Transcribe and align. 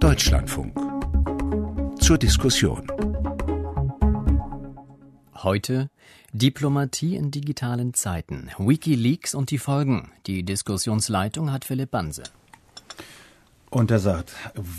Deutschlandfunk. 0.00 0.74
Zur 2.00 2.18
Diskussion. 2.18 2.86
Heute 5.34 5.90
Diplomatie 6.32 7.14
in 7.16 7.30
digitalen 7.30 7.94
Zeiten. 7.94 8.50
Wikileaks 8.58 9.34
und 9.34 9.50
die 9.50 9.58
Folgen. 9.58 10.10
Die 10.26 10.42
Diskussionsleitung 10.42 11.52
hat 11.52 11.64
Philipp 11.64 11.90
Banse. 11.90 12.22
Und 13.70 13.90
er 13.90 13.98
sagt, 13.98 14.32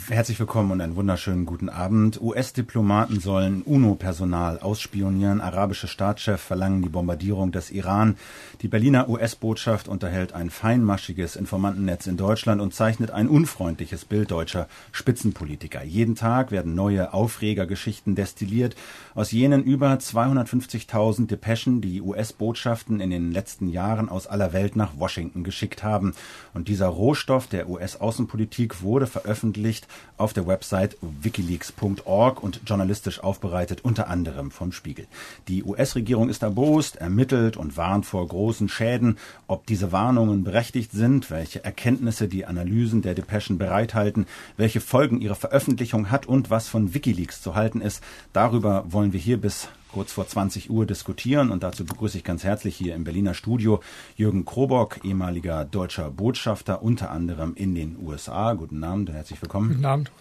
herzlich 0.10 0.40
willkommen 0.40 0.71
und 0.71 0.82
einen 0.82 0.96
wunderschönen 0.96 1.46
guten 1.46 1.70
Abend. 1.70 2.20
US-Diplomaten 2.20 3.20
sollen 3.20 3.62
UNO-Personal 3.62 4.58
ausspionieren. 4.58 5.42
Arabische 5.42 5.88
Staatschef 5.88 6.42
verlangen 6.42 6.82
die 6.82 6.89
Bombardierung 6.89 7.52
des 7.52 7.70
Iran. 7.70 8.18
Die 8.64 8.68
Berliner 8.68 9.07
US-Botschaft 9.07 9.88
unterhält 9.88 10.34
ein 10.34 10.50
feinmaschiges 10.50 11.36
Informantennetz 11.36 12.07
in 12.07 12.18
Deutschland 12.18 12.62
und 12.62 12.74
zeichnet 12.74 13.12
ein 13.12 13.28
unfreundliches 13.28 14.06
Bild 14.06 14.32
deutscher 14.32 14.68
Spitzenpolitiker. 14.92 15.84
Jeden 15.84 16.15
Tag 16.15 16.50
werden 16.50 16.74
neue 16.74 17.14
Aufregergeschichten 17.14 18.15
destilliert 18.15 18.76
aus 19.14 19.32
jenen 19.32 19.64
über 19.64 19.93
250.000 19.93 21.28
Depeschen, 21.28 21.82
die 21.82 22.01
US-Botschaften 22.01 23.01
in 23.01 23.12
den 23.12 23.32
letzten 23.32 23.70
Jahren 23.70 24.10
aus 24.10 24.26
aller 24.26 24.51
Welt 24.51 24.76
nach 24.76 24.98
Washington 24.98 25.43
geschickt 25.43 25.84
haben. 25.84 26.15
Und 26.56 26.70
dieser 26.70 26.87
Rohstoff 26.87 27.46
der 27.46 27.70
US-Außenpolitik 27.70 28.79
wurde 28.82 29.07
veröffentlicht 29.07 29.88
auf 30.18 30.33
der 30.33 30.47
Website 30.47 30.97
wikileaks.org 31.01 32.44
und 32.44 32.61
journalistisch 32.66 33.20
aufbereitet, 33.22 33.81
unter 33.83 34.08
anderem 34.08 34.52
vom 34.52 34.72
Spiegel. 34.72 35.08
Die 35.47 35.64
US-Regierung 35.64 36.30
ist 36.30 36.44
erbost, 36.44 36.97
ermittelt 36.97 37.58
und 37.58 37.78
warnt 37.78 38.06
vor 38.06 38.28
großen 38.28 38.70
Schäden. 38.70 39.17
Ob 39.47 39.66
diese 39.66 39.92
Warnungen 39.92 40.44
berechtigt 40.44 40.92
sind, 40.92 41.31
welche 41.31 41.64
Erkenntnisse 41.64 42.28
die 42.28 42.45
Analysen 42.45 43.02
der 43.02 43.16
Depeschen 43.16 43.58
bereithalten, 43.58 44.28
welche 44.58 44.81
Folgen 44.81 45.22
ihre 45.22 45.36
Veröffentlichung 45.36 46.11
hat 46.11 46.26
und 46.26 46.50
was 46.50 46.67
von 46.67 46.94
Wikileaks 46.94 47.42
zu 47.42 47.56
halten 47.56 47.82
ist, 47.82 48.04
darüber 48.34 48.86
wollen 48.89 49.14
wir 49.14 49.20
hier 49.20 49.39
bis 49.39 49.70
kurz 49.92 50.12
vor 50.12 50.28
20 50.28 50.70
Uhr 50.70 50.86
diskutieren. 50.86 51.52
Und 51.52 51.64
dazu 51.64 51.86
begrüße 51.86 52.18
ich 52.18 52.23
ganz 52.23 52.44
herzlich 52.44 52.76
hier 52.76 52.95
im 52.95 53.04
Berliner 53.04 53.34
Studio 53.34 53.82
Jürgen 54.16 54.45
Krobock, 54.45 55.04
ehemaliger 55.04 55.66
deutscher 55.66 56.09
Botschafter, 56.09 56.82
unter 56.82 57.12
anderem 57.12 57.54
in 57.56 57.76
den 57.76 57.98
USA. 58.02 58.54
Guten 58.54 58.84
Abend 58.84 59.10
und 59.10 59.16
herzlich 59.16 59.42
willkommen. 59.42 59.70
Guten 59.70 59.86
Abend. 59.86 60.12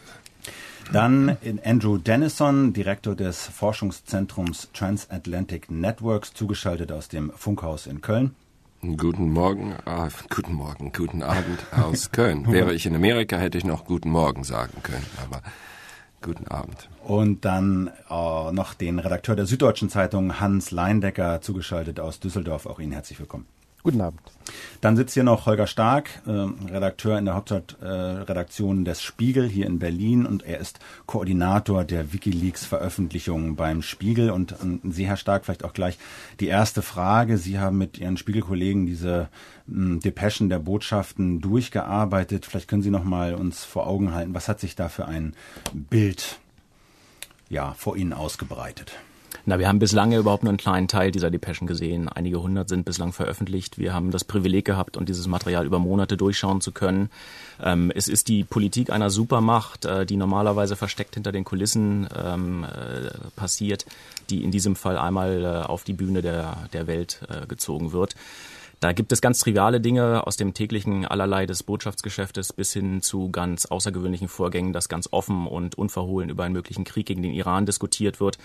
Dann 0.93 1.37
Andrew 1.65 1.99
Dennison, 1.99 2.73
Direktor 2.73 3.15
des 3.15 3.47
Forschungszentrums 3.47 4.71
Transatlantic 4.73 5.71
Networks, 5.71 6.33
zugeschaltet 6.33 6.93
aus 6.93 7.09
dem 7.09 7.31
Funkhaus 7.37 7.87
in 7.87 8.01
Köln. 8.01 8.35
Guten 8.81 9.33
Morgen, 9.33 9.73
äh, 9.87 10.09
guten 10.31 10.55
Morgen, 10.55 10.93
guten 10.93 11.23
Abend 11.23 11.59
aus 11.73 12.13
Köln. 12.13 12.51
Wäre 12.51 12.73
ich 12.73 12.87
in 12.87 12.95
Amerika, 12.95 13.37
hätte 13.37 13.59
ich 13.59 13.65
noch 13.65 13.85
guten 13.85 14.09
Morgen 14.09 14.45
sagen 14.45 14.83
können, 14.83 15.05
aber 15.23 15.43
guten 16.23 16.47
Abend. 16.49 16.89
Und 17.05 17.45
dann 17.45 17.91
äh, 18.11 18.53
noch 18.53 18.75
den 18.75 18.99
Redakteur 18.99 19.37
der 19.37 19.47
Süddeutschen 19.47 19.89
Zeitung 19.89 20.41
Hans 20.41 20.71
Leindecker 20.71 21.41
zugeschaltet 21.41 22.01
aus 22.01 22.21
Düsseldorf. 22.21 22.67
Auch 22.67 22.79
Ihnen 22.79 22.93
herzlich 22.93 23.19
willkommen. 23.19 23.47
Guten 23.85 24.01
Abend. 24.01 24.21
Dann 24.81 24.97
sitzt 24.97 25.15
hier 25.15 25.23
noch 25.23 25.47
Holger 25.47 25.67
Stark, 25.67 26.23
äh, 26.27 26.31
Redakteur 26.31 27.19
in 27.19 27.25
der 27.25 27.35
Hauptstadtredaktion 27.35 28.83
äh, 28.83 28.85
des 28.85 29.03
Spiegel 29.03 29.49
hier 29.49 29.67
in 29.67 29.79
Berlin 29.79 30.27
und 30.27 30.43
er 30.43 30.59
ist 30.59 30.81
Koordinator 31.07 31.85
der 31.85 32.13
Wikileaks-Veröffentlichungen 32.13 33.57
beim 33.57 33.83
Spiegel. 33.83 34.31
Und 34.31 34.53
äh, 34.53 34.57
Sie, 34.85 35.07
Herr 35.07 35.17
Stark, 35.17 35.45
vielleicht 35.45 35.65
auch 35.65 35.73
gleich 35.73 35.99
die 36.41 36.49
erste 36.49 36.83
Frage. 36.83 37.39
Sie 37.39 37.59
haben 37.59 37.79
mit 37.79 37.99
Ihren 37.99 38.17
Spiegelkollegen 38.17 38.87
diese 38.87 39.29
äh, 39.69 39.99
Depeschen 39.99 40.49
der 40.49 40.59
Botschaften 40.59 41.41
durchgearbeitet. 41.41 42.47
Vielleicht 42.47 42.69
können 42.69 42.83
Sie 42.83 42.91
noch 42.91 43.05
mal 43.05 43.35
uns 43.35 43.65
vor 43.65 43.87
Augen 43.87 44.13
halten, 44.13 44.35
was 44.35 44.49
hat 44.49 44.61
sich 44.61 44.75
da 44.77 44.89
für 44.89 45.07
ein 45.07 45.35
Bild 45.73 46.39
ja, 47.49 47.75
vor 47.75 47.97
Ihnen 47.97 48.13
ausgebreitet? 48.13 48.93
Na, 49.45 49.59
wir 49.59 49.69
haben 49.69 49.79
bislang 49.79 50.13
überhaupt 50.13 50.43
nur 50.43 50.51
einen 50.51 50.59
kleinen 50.59 50.89
Teil 50.89 51.11
dieser 51.11 51.31
Depeschen 51.31 51.67
gesehen. 51.67 52.09
Einige 52.09 52.43
hundert 52.43 52.69
sind 52.69 52.85
bislang 52.85 53.13
veröffentlicht. 53.13 53.79
Wir 53.79 53.95
haben 53.95 54.11
das 54.11 54.25
Privileg 54.25 54.65
gehabt, 54.65 54.97
und 54.97 55.09
dieses 55.09 55.27
Material 55.27 55.65
über 55.65 55.79
Monate 55.79 56.17
durchschauen 56.17 56.61
zu 56.61 56.73
können. 56.73 57.11
Ähm, 57.63 57.91
es 57.95 58.09
ist 58.09 58.29
die 58.29 58.45
Politik 58.45 58.91
einer 58.91 59.11
Supermacht, 59.11 59.85
äh, 59.85 60.05
die 60.05 60.17
normalerweise 60.17 60.77
versteckt 60.77 61.15
hinter 61.15 61.33
den 61.33 61.45
Kulissen 61.45 62.09
ähm, 62.15 62.65
äh, 62.65 63.11
passiert, 63.37 63.87
die 64.31 64.45
in 64.45 64.51
diesem 64.51 64.77
Fall 64.77 64.99
einmal 64.99 65.45
äh, 65.45 65.67
auf 65.67 65.85
die 65.85 65.95
Bühne 65.95 66.21
der, 66.21 66.69
der 66.73 66.87
Welt 66.87 67.21
äh, 67.29 67.47
gezogen 67.47 67.93
wird. 67.93 68.15
Da 68.81 68.93
gibt 68.93 69.11
es 69.11 69.21
ganz 69.21 69.41
triviale 69.41 69.81
Dinge 69.81 70.25
aus 70.27 70.37
dem 70.37 70.55
täglichen 70.55 71.05
Allerlei 71.05 71.47
des 71.47 71.65
Botschaftsgeschäftes 71.65 72.53
bis 72.53 72.73
hin 72.73 73.03
zu 73.03 73.29
ganz 73.31 73.67
außergewöhnlichen 73.67 74.29
Vorgängen, 74.29 74.73
dass 74.73 74.89
ganz 74.89 75.09
offen 75.11 75.49
und 75.49 75.77
unverhohlen 75.77 76.31
über 76.31 76.45
einen 76.45 76.53
möglichen 76.53 76.85
Krieg 76.85 77.07
gegen 77.07 77.23
den 77.23 77.33
Iran 77.33 77.67
diskutiert 77.67 78.21
wird. 78.21 78.39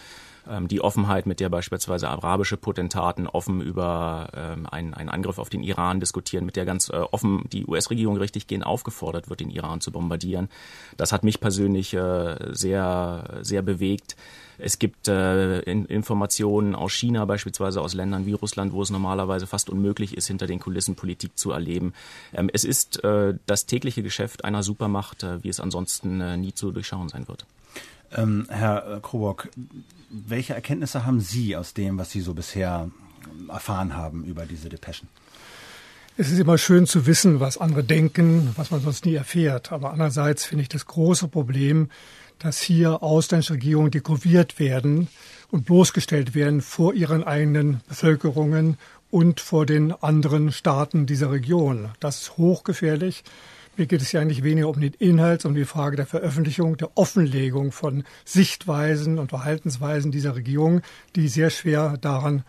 Ähm, 0.50 0.68
die 0.68 0.82
Offenheit, 0.82 1.26
mit 1.26 1.40
der 1.40 1.50
beispielsweise 1.50 2.10
arabische 2.10 2.58
Potentaten 2.58 3.28
offen 3.28 3.62
über 3.62 4.30
ähm, 4.36 4.68
einen, 4.68 4.94
einen 4.94 5.10
Angriff 5.10 5.40
auf 5.40 5.50
den 5.50 5.64
Iran 5.64 6.00
diskutieren, 6.00 6.46
mit 6.46 6.56
der 6.56 6.66
ganz 6.66 6.90
äh, 6.90 6.98
offen 7.12 7.46
die 7.52 7.66
US-Regierung 7.66 8.18
richtig 8.18 8.48
gehen 8.48 8.64
aufgefordert 8.64 9.30
wird, 9.30 9.40
den 9.40 9.50
Iran 9.50 9.82
zu 9.82 9.92
bombardieren. 9.92 10.50
Das 10.98 11.12
hat 11.12 11.24
mich 11.24 11.40
persönlich 11.40 11.94
äh, 11.94 12.36
sehr, 12.52 13.40
sehr 13.42 13.62
bewegt. 13.62 14.16
Es 14.58 14.80
gibt 14.80 15.08
äh, 15.08 15.60
in, 15.62 15.86
Informationen 15.86 16.76
aus 16.76 16.94
China, 16.94 17.26
beispielsweise 17.26 17.82
aus 17.82 17.94
Ländern 17.94 18.26
wie 18.26 18.34
Russland, 18.34 18.74
wo 18.74 18.82
es 18.82 18.90
normalerweise 18.90 19.48
fast 19.48 19.70
unmöglich 19.70 20.16
ist, 20.16 20.28
hinter 20.28 20.48
den 20.48 20.60
Kulissen 20.60 20.96
Politik 20.96 21.38
zu 21.38 21.52
erleben. 21.52 21.94
Ähm, 22.34 22.50
es 22.54 22.64
ist 22.64 23.04
äh, 23.04 23.36
das 23.46 23.66
tägliche 23.66 24.04
Geschäft 24.04 24.46
einer 24.46 24.64
Supermacht, 24.64 25.24
äh, 25.24 25.44
wie 25.44 25.50
es 25.50 25.60
ansonsten 25.60 26.22
äh, 26.22 26.38
nie 26.38 26.54
zu 26.54 26.72
durchschauen 26.72 27.10
sein 27.10 27.28
wird. 27.28 27.46
Ähm, 28.16 28.46
Herr 28.50 29.00
Krobock, 29.02 29.50
welche 30.10 30.54
Erkenntnisse 30.54 31.06
haben 31.06 31.20
Sie 31.20 31.56
aus 31.56 31.74
dem, 31.74 31.98
was 31.98 32.12
Sie 32.12 32.22
so 32.22 32.34
bisher 32.34 32.90
erfahren 33.50 33.96
haben 33.96 34.24
über 34.24 34.46
diese 34.46 34.70
Depeschen? 34.70 35.08
Es 36.16 36.32
ist 36.32 36.38
immer 36.38 36.60
schön 36.60 36.86
zu 36.86 37.08
wissen, 37.08 37.40
was 37.40 37.58
andere 37.58 37.84
denken, 37.84 38.52
was 38.56 38.70
man 38.70 38.82
sonst 38.82 39.06
nie 39.06 39.16
erfährt. 39.16 39.72
Aber 39.72 39.92
andererseits 39.92 40.46
finde 40.46 40.62
ich 40.62 40.70
das 40.70 40.86
große 40.86 41.28
Problem, 41.28 41.90
dass 42.38 42.62
hier 42.62 43.02
ausländische 43.02 43.54
Regierungen 43.54 43.90
dekoriert 43.90 44.60
werden 44.60 45.08
und 45.50 45.66
bloßgestellt 45.66 46.36
werden 46.36 46.62
vor 46.62 46.94
ihren 46.94 47.24
eigenen 47.24 47.82
Bevölkerungen 47.88 48.78
und 49.10 49.40
vor 49.40 49.66
den 49.66 49.92
anderen 49.92 50.52
Staaten 50.52 51.08
dieser 51.08 51.32
Region. 51.32 51.90
Das 52.00 52.22
ist 52.22 52.38
hochgefährlich. 52.38 53.24
Mir 53.76 53.88
geht 53.88 54.02
es 54.02 54.12
ja 54.12 54.22
eigentlich 54.22 54.44
weniger 54.44 54.70
um 54.70 54.80
den 54.80 54.94
Inhalt, 54.94 55.42
sondern 55.42 55.58
um 55.58 55.64
die 55.64 55.68
Frage 55.68 55.96
der 55.96 56.06
Veröffentlichung, 56.06 56.78
der 56.78 56.96
Offenlegung 56.96 57.72
von 57.72 58.04
Sichtweisen 58.24 59.18
und 59.18 59.30
Verhaltensweisen 59.30 60.12
dieser 60.12 60.36
Regierung, 60.36 60.82
die 61.16 61.28
sehr 61.28 61.50
schwer 61.50 61.98
daran 62.00 62.44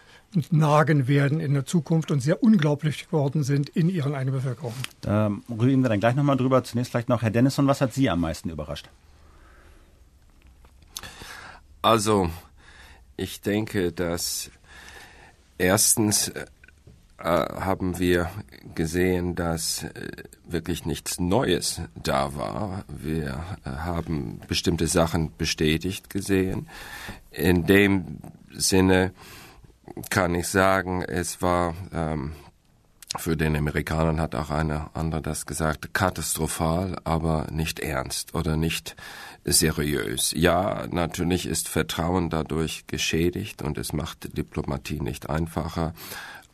nagen 0.51 1.09
werden 1.09 1.41
in 1.41 1.55
der 1.55 1.65
Zukunft 1.65 2.11
und 2.11 2.21
sehr 2.21 2.43
unglaublich 2.43 3.07
geworden 3.07 3.43
sind 3.43 3.69
in 3.71 3.89
ihren 3.89 4.15
eigenen 4.15 4.35
Bevölkerung. 4.35 4.75
Da 5.01 5.31
reden 5.49 5.83
wir 5.83 5.89
dann 5.89 6.01
gleich 6.01 6.15
nochmal 6.15 6.37
drüber. 6.37 6.63
Zunächst 6.65 6.91
vielleicht 6.91 7.09
noch 7.09 7.23
Herr 7.23 7.31
Dennison, 7.31 7.67
was 7.67 7.81
hat 7.81 7.95
Sie 7.95 8.11
am 8.11 8.21
meisten 8.21 8.51
überrascht? 8.51 8.89
Also, 11.83 12.31
ich 13.17 13.41
denke, 13.41 13.93
dass 13.93 14.51
erstens 15.59 16.29
äh, 16.29 16.47
haben 17.29 17.99
wir 17.99 18.31
gesehen, 18.75 19.35
dass 19.35 19.85
äh, 19.85 19.91
wirklich 20.47 20.85
nichts 20.85 21.19
Neues 21.19 21.81
da 21.95 22.35
war. 22.37 22.85
Wir 22.89 23.43
äh, 23.65 23.71
haben 23.71 24.41
bestimmte 24.49 24.87
Sachen 24.87 25.35
bestätigt 25.37 26.11
gesehen. 26.11 26.69
In 27.31 27.67
dem 27.67 28.19
Sinne 28.51 29.13
kann 30.11 30.35
ich 30.35 30.49
sagen, 30.49 31.03
es 31.03 31.41
war 31.43 31.75
ähm, 31.93 32.33
für 33.17 33.37
den 33.37 33.57
Amerikanern 33.57 34.21
hat 34.21 34.35
auch 34.35 34.51
eine 34.51 34.91
andere 34.95 35.23
das 35.23 35.47
gesagt, 35.47 35.95
katastrophal, 35.95 36.97
aber 37.05 37.47
nicht 37.51 37.79
ernst 37.79 38.35
oder 38.35 38.57
nicht 38.57 38.97
seriös. 39.45 40.33
Ja, 40.37 40.87
natürlich 40.91 41.47
ist 41.47 41.69
Vertrauen 41.69 42.29
dadurch 42.29 42.87
geschädigt 42.87 43.63
und 43.63 43.79
es 43.79 43.93
macht 43.93 44.37
Diplomatie 44.37 45.01
nicht 45.01 45.31
einfacher. 45.31 45.95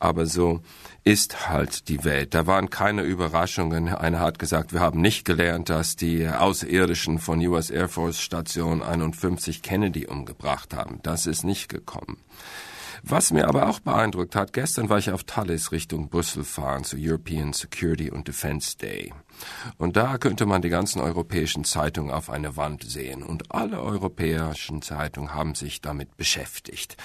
Aber 0.00 0.26
so 0.26 0.62
ist 1.04 1.48
halt 1.48 1.88
die 1.88 2.04
Welt. 2.04 2.34
Da 2.34 2.46
waren 2.46 2.70
keine 2.70 3.02
Überraschungen. 3.02 3.88
Einer 3.88 4.20
hat 4.20 4.38
gesagt, 4.38 4.72
wir 4.72 4.80
haben 4.80 5.00
nicht 5.00 5.24
gelernt, 5.24 5.68
dass 5.68 5.94
die 5.94 6.26
Außerirdischen 6.26 7.18
von 7.18 7.38
US 7.46 7.70
Air 7.70 7.88
Force 7.88 8.20
Station 8.20 8.82
51 8.82 9.62
Kennedy 9.62 10.06
umgebracht 10.06 10.74
haben. 10.74 11.00
Das 11.02 11.26
ist 11.26 11.44
nicht 11.44 11.68
gekommen. 11.68 12.18
Was 13.02 13.30
mir 13.30 13.48
aber 13.48 13.68
auch 13.68 13.80
beeindruckt 13.80 14.36
hat, 14.36 14.52
gestern 14.52 14.88
war 14.88 14.98
ich 14.98 15.10
auf 15.10 15.24
Tallis 15.24 15.72
Richtung 15.72 16.10
Brüssel 16.10 16.44
fahren 16.44 16.84
zu 16.84 16.96
European 16.98 17.52
Security 17.52 18.10
and 18.10 18.28
Defense 18.28 18.76
Day. 18.76 19.14
Und 19.78 19.96
da 19.96 20.18
könnte 20.18 20.44
man 20.44 20.60
die 20.60 20.68
ganzen 20.68 21.00
europäischen 21.00 21.64
Zeitungen 21.64 22.10
auf 22.10 22.28
eine 22.28 22.56
Wand 22.56 22.84
sehen. 22.84 23.22
Und 23.22 23.54
alle 23.54 23.80
europäischen 23.80 24.82
Zeitungen 24.82 25.34
haben 25.34 25.54
sich 25.54 25.80
damit 25.80 26.16
beschäftigt. 26.18 26.96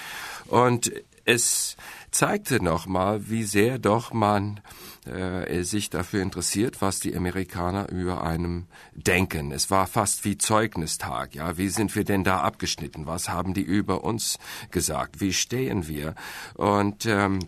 Und 0.48 0.92
es 1.24 1.78
zeigte 2.16 2.64
nochmal, 2.64 3.30
wie 3.30 3.44
sehr 3.44 3.78
doch 3.78 4.14
man 4.14 4.62
äh, 5.06 5.64
sich 5.64 5.90
dafür 5.90 6.22
interessiert, 6.22 6.82
was 6.82 7.02
die 7.02 7.16
Amerikaner 7.16 7.90
über 7.90 8.24
einem 8.24 8.68
denken. 8.94 9.52
Es 9.52 9.70
war 9.70 9.86
fast 9.86 10.24
wie 10.24 10.38
Zeugnistag. 10.38 11.36
Ja, 11.36 11.58
wie 11.58 11.68
sind 11.68 11.94
wir 11.94 12.06
denn 12.06 12.24
da 12.24 12.40
abgeschnitten? 12.40 13.06
Was 13.06 13.28
haben 13.28 13.54
die 13.54 13.64
über 13.64 14.06
uns 14.06 14.40
gesagt? 14.72 15.20
Wie 15.20 15.34
stehen 15.34 15.90
wir? 15.90 16.16
Und 16.54 17.06
ähm, 17.06 17.40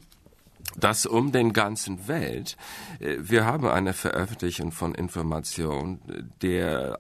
das 0.76 1.06
um 1.06 1.32
den 1.32 1.54
ganzen 1.54 2.10
Welt. 2.10 2.58
Äh, 3.00 3.16
wir 3.20 3.46
haben 3.46 3.68
eine 3.68 3.94
Veröffentlichung 3.94 4.74
von 4.74 4.94
Informationen, 4.94 6.34
der 6.42 7.00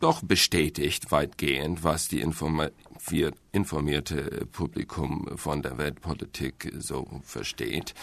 doch 0.00 0.22
bestätigt 0.22 1.12
weitgehend, 1.12 1.84
was 1.84 2.08
die 2.08 2.20
Informa 2.20 2.70
informierte 3.52 4.46
Publikum 4.50 5.28
von 5.36 5.62
der 5.62 5.78
Weltpolitik 5.78 6.72
so 6.78 7.06
versteht. 7.22 7.94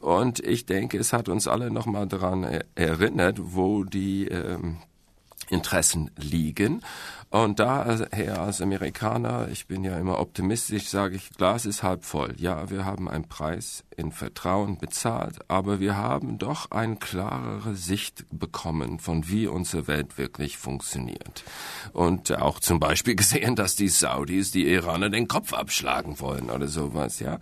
Und 0.00 0.40
ich 0.40 0.66
denke, 0.66 0.98
es 0.98 1.12
hat 1.12 1.28
uns 1.28 1.46
alle 1.46 1.70
nochmal 1.70 2.06
daran 2.06 2.62
erinnert, 2.74 3.38
wo 3.40 3.84
die 3.84 4.28
ähm, 4.28 4.78
Interessen 5.50 6.10
liegen. 6.16 6.82
Und 7.28 7.58
daher 7.58 8.40
als 8.40 8.62
Amerikaner, 8.62 9.48
ich 9.50 9.66
bin 9.66 9.82
ja 9.82 9.98
immer 9.98 10.20
optimistisch, 10.20 10.88
sage 10.88 11.16
ich, 11.16 11.30
Glas 11.30 11.66
ist 11.66 11.82
halb 11.82 12.04
voll. 12.04 12.34
Ja, 12.38 12.70
wir 12.70 12.84
haben 12.84 13.08
einen 13.08 13.28
Preis 13.28 13.84
in 13.96 14.12
Vertrauen 14.12 14.78
bezahlt, 14.78 15.38
aber 15.48 15.80
wir 15.80 15.96
haben 15.96 16.38
doch 16.38 16.70
eine 16.70 16.96
klarere 16.96 17.74
Sicht 17.74 18.24
bekommen, 18.30 19.00
von 19.00 19.28
wie 19.28 19.48
unsere 19.48 19.88
Welt 19.88 20.18
wirklich 20.18 20.56
funktioniert. 20.56 21.42
Und 21.92 22.32
auch 22.32 22.60
zum 22.60 22.78
Beispiel 22.78 23.16
gesehen, 23.16 23.56
dass 23.56 23.74
die 23.74 23.88
Saudis 23.88 24.52
die 24.52 24.68
Iraner 24.68 25.10
den 25.10 25.26
Kopf 25.26 25.52
abschlagen 25.52 26.20
wollen 26.20 26.48
oder 26.48 26.68
sowas, 26.68 27.18
ja. 27.18 27.38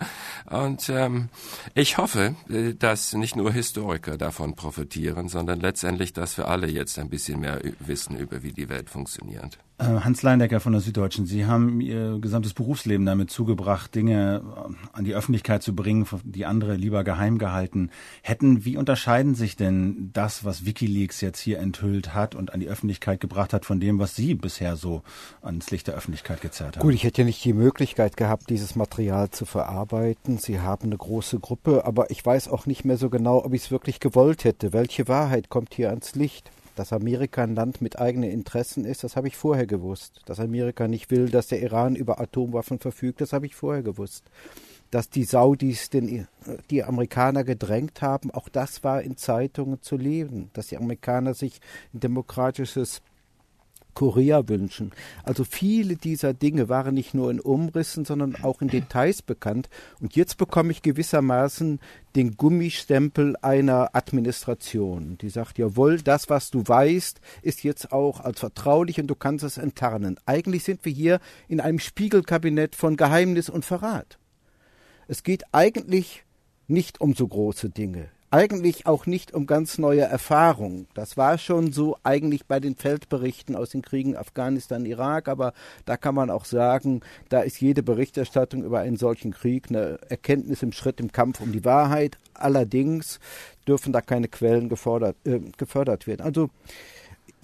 Und 0.50 0.88
ähm, 0.88 1.28
ich 1.74 1.98
hoffe, 1.98 2.34
äh, 2.48 2.74
dass 2.74 3.12
nicht 3.12 3.36
nur 3.36 3.52
Historiker 3.52 4.16
davon 4.16 4.54
profitieren, 4.54 5.28
sondern 5.28 5.60
letztendlich, 5.60 6.12
dass 6.14 6.38
wir 6.38 6.48
alle 6.48 6.68
jetzt 6.68 6.98
ein 6.98 7.10
bisschen 7.10 7.40
mehr 7.40 7.60
wissen 7.80 7.94
über, 8.19 8.43
wie 8.43 8.52
die 8.52 8.69
Welt 8.69 8.91
funktioniert. 8.91 9.58
Äh, 9.79 9.85
Hans 9.85 10.23
Leindecker 10.23 10.61
von 10.61 10.73
der 10.73 10.81
Süddeutschen, 10.81 11.26
Sie 11.26 11.46
haben 11.46 11.81
Ihr 11.81 12.19
gesamtes 12.20 12.55
Berufsleben 12.55 13.05
damit 13.06 13.31
zugebracht, 13.31 13.93
Dinge 13.94 14.43
äh, 14.44 14.96
an 14.96 15.05
die 15.05 15.14
Öffentlichkeit 15.14 15.64
zu 15.64 15.75
bringen, 15.75 16.06
die 16.23 16.46
andere 16.46 16.76
lieber 16.76 17.02
geheim 17.02 17.38
gehalten 17.38 17.91
hätten. 18.23 18.64
Wie 18.64 18.76
unterscheiden 18.76 19.35
sich 19.35 19.56
denn 19.56 20.11
das, 20.12 20.44
was 20.44 20.64
Wikileaks 20.64 21.20
jetzt 21.20 21.41
hier 21.41 21.58
enthüllt 21.58 22.14
hat 22.14 22.37
und 22.37 22.52
an 22.52 22.61
die 22.61 22.69
Öffentlichkeit 22.69 23.20
gebracht 23.20 23.52
hat, 23.52 23.64
von 23.64 23.81
dem, 23.81 23.99
was 23.99 24.14
Sie 24.14 24.35
bisher 24.35 24.76
so 24.76 25.02
ans 25.43 25.70
Licht 25.73 25.88
der 25.88 25.94
Öffentlichkeit 25.94 26.40
gezerrt 26.40 26.76
haben? 26.76 26.82
Gut, 26.82 26.94
ich 26.94 27.02
hätte 27.02 27.23
ja 27.23 27.26
nicht 27.26 27.44
die 27.44 27.52
Möglichkeit 27.52 28.17
gehabt, 28.17 28.50
dieses 28.50 28.76
Material 28.76 29.31
zu 29.31 29.44
verarbeiten. 29.44 30.38
Sie 30.38 30.61
haben 30.61 30.85
eine 30.85 30.99
große 30.99 31.40
Gruppe, 31.40 31.85
aber 31.85 32.12
ich 32.12 32.25
weiß 32.25 32.47
auch 32.47 32.67
nicht 32.67 32.85
mehr 32.85 32.97
so 32.97 33.11
genau, 33.11 33.44
ob 33.44 33.52
ich 33.52 33.62
es 33.62 33.70
wirklich 33.73 33.99
gewollt 33.99 34.44
hätte. 34.44 34.73
Welche 34.73 35.08
Wahrheit 35.08 35.49
kommt 35.49 35.75
hier 35.75 35.90
ans 35.90 36.14
Licht? 36.14 36.50
Dass 36.75 36.93
Amerika 36.93 37.43
ein 37.43 37.55
Land 37.55 37.81
mit 37.81 37.99
eigenen 37.99 38.31
Interessen 38.31 38.85
ist, 38.85 39.05
das 39.05 39.17
habe 39.17 39.29
ich 39.29 39.37
vorher 39.37 39.67
gewusst. 39.67 40.21
Dass 40.26 40.41
Amerika 40.41 40.88
nicht 40.88 41.11
will, 41.11 41.29
dass 41.29 41.49
der 41.49 41.62
Iran 41.62 41.97
über 41.97 42.21
Atomwaffen 42.21 42.79
verfügt, 42.79 43.21
das 43.21 43.32
habe 43.32 43.47
ich 43.47 43.55
vorher 43.55 43.82
gewusst. 43.82 44.25
Dass 44.91 45.09
die 45.09 45.25
Saudis 45.25 45.91
den, 45.91 46.26
die 46.71 46.85
Amerikaner 46.85 47.44
gedrängt 47.44 48.03
haben, 48.03 48.31
auch 48.31 48.49
das 48.49 48.85
war 48.85 49.03
in 49.03 49.17
Zeitungen 49.17 49.82
zu 49.82 49.97
lesen. 49.97 50.50
Dass 50.53 50.69
die 50.69 50.76
Amerikaner 50.76 51.35
sich 51.35 51.61
ein 51.93 52.00
demokratisches 52.00 53.00
Korea 53.94 54.49
wünschen. 54.49 54.93
Also 55.23 55.44
viele 55.44 55.96
dieser 55.96 56.35
Dinge 56.35 56.69
waren 56.69 56.94
nicht 56.94 57.14
nur 57.14 57.31
in 57.31 57.41
Umrissen, 57.41 58.05
sondern 58.05 58.37
auch 58.43 58.61
in 58.61 58.69
Details 58.69 59.23
bekannt. 59.23 59.69
Und 60.00 60.17
jetzt 60.17 60.37
bekomme 60.37 60.73
ich 60.73 60.82
gewissermaßen 60.82 61.81
den 62.17 62.37
Gummistempel 62.37 63.37
einer 63.43 63.91
Administration, 63.94 65.19
die 65.19 65.31
sagt, 65.31 65.58
jawohl, 65.58 66.00
das, 66.00 66.31
was 66.31 66.50
du 66.50 66.62
weißt, 66.67 67.20
ist 67.43 67.64
jetzt 67.64 67.93
auch 67.93 68.20
als 68.20 68.41
vertraulich 68.41 69.00
und 69.00 69.08
du 69.08 69.14
kannst 69.14 69.44
es 69.44 69.58
enttarnen. 69.58 70.19
Eigentlich 70.26 70.64
sind 70.64 70.85
wir 70.85 70.93
hier 70.93 71.20
in 71.49 71.61
einem 71.61 71.79
Spiegelkabinett 71.79 72.76
von 72.76 72.97
Geheimnis 72.97 73.49
und 73.49 73.64
Verrat. 73.64 74.19
Es 75.08 75.23
geht 75.23 75.44
eigentlich 75.52 76.25
nicht 76.67 77.00
um 77.00 77.14
so 77.14 77.26
große 77.26 77.70
Dinge 77.70 78.08
eigentlich 78.34 78.84
auch 78.86 79.06
nicht 79.06 79.32
um 79.32 79.46
ganz 79.46 79.78
neue 79.78 80.00
Erfahrungen. 80.00 80.88
Das 80.94 81.16
war 81.16 81.38
schon 81.38 81.70
so 81.70 81.96
eigentlich 82.02 82.46
bei 82.46 82.58
den 82.58 82.75
Feldberichten 82.75 83.54
aus 83.54 83.70
den 83.70 83.81
Kriegen 83.81 84.16
Afghanistan, 84.16 84.86
Irak, 84.86 85.28
aber 85.28 85.52
da 85.84 85.96
kann 85.96 86.16
man 86.16 86.31
auch 86.31 86.44
sagen, 86.44 87.02
da 87.28 87.42
ist 87.42 87.60
jede 87.60 87.84
Berichterstattung 87.84 88.64
über 88.64 88.81
einen 88.81 88.96
solchen 88.96 89.31
Krieg 89.31 89.66
eine 89.69 90.00
Erkenntnis 90.08 90.64
im 90.64 90.72
Schritt 90.72 90.98
im 90.98 91.12
Kampf 91.12 91.40
um 91.40 91.52
die 91.52 91.64
Wahrheit. 91.64 92.19
Allerdings 92.34 93.20
dürfen 93.69 93.92
da 93.92 94.00
keine 94.00 94.26
Quellen 94.26 94.69
gefordert, 94.69 95.14
äh, 95.25 95.38
gefördert 95.56 96.08
werden. 96.08 96.22
Also 96.22 96.50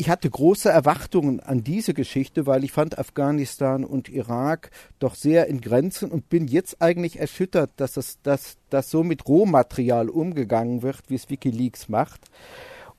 ich 0.00 0.08
hatte 0.08 0.30
große 0.30 0.70
Erwartungen 0.70 1.40
an 1.40 1.62
diese 1.62 1.92
Geschichte, 1.92 2.46
weil 2.46 2.64
ich 2.64 2.72
fand 2.72 2.98
Afghanistan 2.98 3.84
und 3.84 4.08
Irak 4.08 4.70
doch 4.98 5.14
sehr 5.14 5.46
in 5.48 5.60
Grenzen 5.60 6.10
und 6.10 6.30
bin 6.30 6.48
jetzt 6.48 6.80
eigentlich 6.80 7.20
erschüttert, 7.20 7.72
dass 7.76 7.92
das, 7.92 8.18
dass, 8.22 8.56
dass 8.70 8.90
so 8.90 9.04
mit 9.04 9.28
Rohmaterial 9.28 10.08
umgegangen 10.08 10.80
wird, 10.80 11.02
wie 11.08 11.16
es 11.16 11.28
Wikileaks 11.28 11.90
macht. 11.90 12.22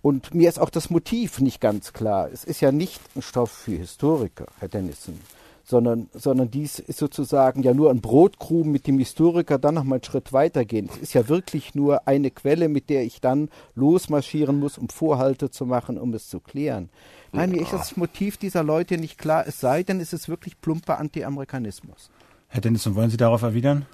Und 0.04 0.36
mir 0.36 0.48
ist 0.48 0.60
auch 0.60 0.70
das 0.70 0.92
Motiv 0.92 1.40
nicht 1.40 1.60
ganz 1.60 1.92
klar. 1.92 2.30
Es 2.32 2.44
ist 2.44 2.62
ja 2.62 2.72
nicht 2.72 3.02
ein 3.16 3.24
Stoff 3.24 3.52
für 3.52 3.72
Historiker, 3.72 4.46
Herr 4.60 4.68
Dennison 4.68 5.20
sondern, 5.64 6.10
sondern 6.14 6.50
dies 6.52 6.80
ist 6.80 7.00
sozusagen 7.00 7.64
ja 7.64 7.74
nur 7.74 7.90
ein 7.90 8.02
Brotkrumen 8.02 8.72
mit 8.72 8.88
dem 8.88 9.00
Historiker 9.00 9.58
dann 9.58 9.76
noch 9.76 9.84
mal 9.84 9.96
einen 9.96 10.04
Schritt 10.04 10.34
weitergehen. 10.34 10.90
Es 10.92 10.98
ist 10.98 11.14
ja 11.14 11.28
wirklich 11.28 11.76
nur 11.76 12.08
eine 12.08 12.32
Quelle, 12.32 12.70
mit 12.70 12.90
der 12.90 13.04
ich 13.04 13.22
dann 13.22 13.50
losmarschieren 13.76 14.60
muss, 14.60 14.78
um 14.78 14.90
Vorhalte 14.90 15.50
zu 15.50 15.66
machen, 15.66 15.98
um 15.98 16.14
es 16.14 16.30
zu 16.30 16.40
klären. 16.40 16.90
Nein, 17.32 17.52
mir 17.52 17.62
ist 17.62 17.74
das 17.74 17.96
Motiv 17.96 18.38
dieser 18.38 18.64
Leute 18.64 18.98
nicht 18.98 19.18
klar, 19.18 19.46
es 19.48 19.60
sei 19.60 19.84
denn, 19.84 20.00
es 20.00 20.14
ist 20.14 20.28
wirklich 20.28 20.60
plumper 20.60 21.00
Anti-Amerikanismus. 21.00 22.10
Herr 22.48 22.62
Dennison, 22.62 22.96
wollen 22.96 23.10
Sie 23.10 23.18
darauf 23.18 23.42
erwidern? 23.44 23.86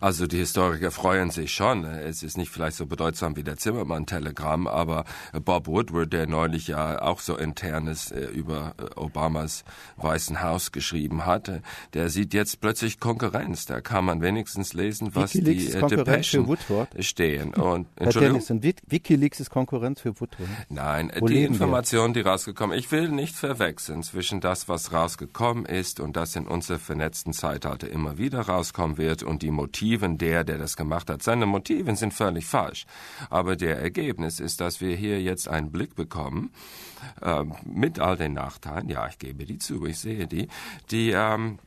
Also 0.00 0.26
die 0.26 0.38
Historiker 0.38 0.90
freuen 0.90 1.30
sich 1.30 1.52
schon. 1.52 1.84
Es 1.84 2.22
ist 2.22 2.36
nicht 2.36 2.50
vielleicht 2.50 2.76
so 2.76 2.86
bedeutsam 2.86 3.36
wie 3.36 3.44
der 3.44 3.56
Zimmermann-Telegramm, 3.56 4.66
aber 4.66 5.04
Bob 5.44 5.66
Woodward, 5.66 6.12
der 6.12 6.26
neulich 6.26 6.68
ja 6.68 7.00
auch 7.02 7.20
so 7.20 7.36
internes 7.36 8.10
äh, 8.10 8.24
über 8.26 8.74
äh, 8.78 8.98
Obamas 8.98 9.64
Weißen 9.96 10.42
Haus 10.42 10.72
geschrieben 10.72 11.26
hatte, 11.26 11.62
der 11.94 12.08
sieht 12.08 12.34
jetzt 12.34 12.60
plötzlich 12.60 13.00
Konkurrenz. 13.00 13.66
Da 13.66 13.80
kann 13.80 14.04
man 14.04 14.20
wenigstens 14.20 14.72
lesen, 14.72 15.14
was 15.14 15.34
Wikileaks 15.34 15.72
die 15.72 15.78
äh, 15.78 15.86
Depeschen 15.86 16.56
stehen. 17.00 17.54
Und 17.54 17.86
Entschuldigung. 17.96 18.42
Dennis, 18.46 18.80
Wikileaks 18.86 19.40
ist 19.40 19.50
Konkurrenz 19.50 20.00
für 20.00 20.20
Woodward. 20.20 20.48
Nein, 20.68 21.12
Wo 21.18 21.26
die 21.26 21.42
Information, 21.42 22.12
die 22.14 22.20
rausgekommen. 22.20 22.76
Ich 22.78 22.90
will 22.90 23.08
nicht 23.08 23.36
verwechseln 23.36 24.02
zwischen 24.02 24.40
das, 24.40 24.68
was 24.68 24.92
rausgekommen 24.92 25.66
ist 25.66 26.00
und 26.00 26.16
das 26.16 26.36
in 26.36 26.46
unserer 26.46 26.78
vernetzten 26.78 27.32
Zeitalter 27.32 27.88
immer 27.88 28.18
wieder 28.18 28.40
rauskommen 28.40 28.98
wird 28.98 29.22
und 29.22 29.42
die 29.42 29.50
Motiven 29.54 30.18
der, 30.18 30.44
der 30.44 30.58
das 30.58 30.76
gemacht 30.76 31.08
hat. 31.08 31.22
Seine 31.22 31.46
Motiven 31.46 31.96
sind 31.96 32.12
völlig 32.12 32.46
falsch. 32.46 32.86
Aber 33.30 33.56
der 33.56 33.80
Ergebnis 33.80 34.40
ist, 34.40 34.60
dass 34.60 34.80
wir 34.80 34.96
hier 34.96 35.20
jetzt 35.22 35.48
einen 35.48 35.70
Blick 35.72 35.94
bekommen, 35.94 36.50
äh, 37.22 37.44
mit 37.64 37.98
all 37.98 38.16
den 38.16 38.34
Nachteilen, 38.34 38.88
ja, 38.88 39.06
ich 39.08 39.18
gebe 39.18 39.44
die 39.44 39.58
zu, 39.58 39.84
ich 39.86 39.98
sehe 39.98 40.26
die, 40.26 40.48
die 40.90 41.10
ähm, 41.10 41.58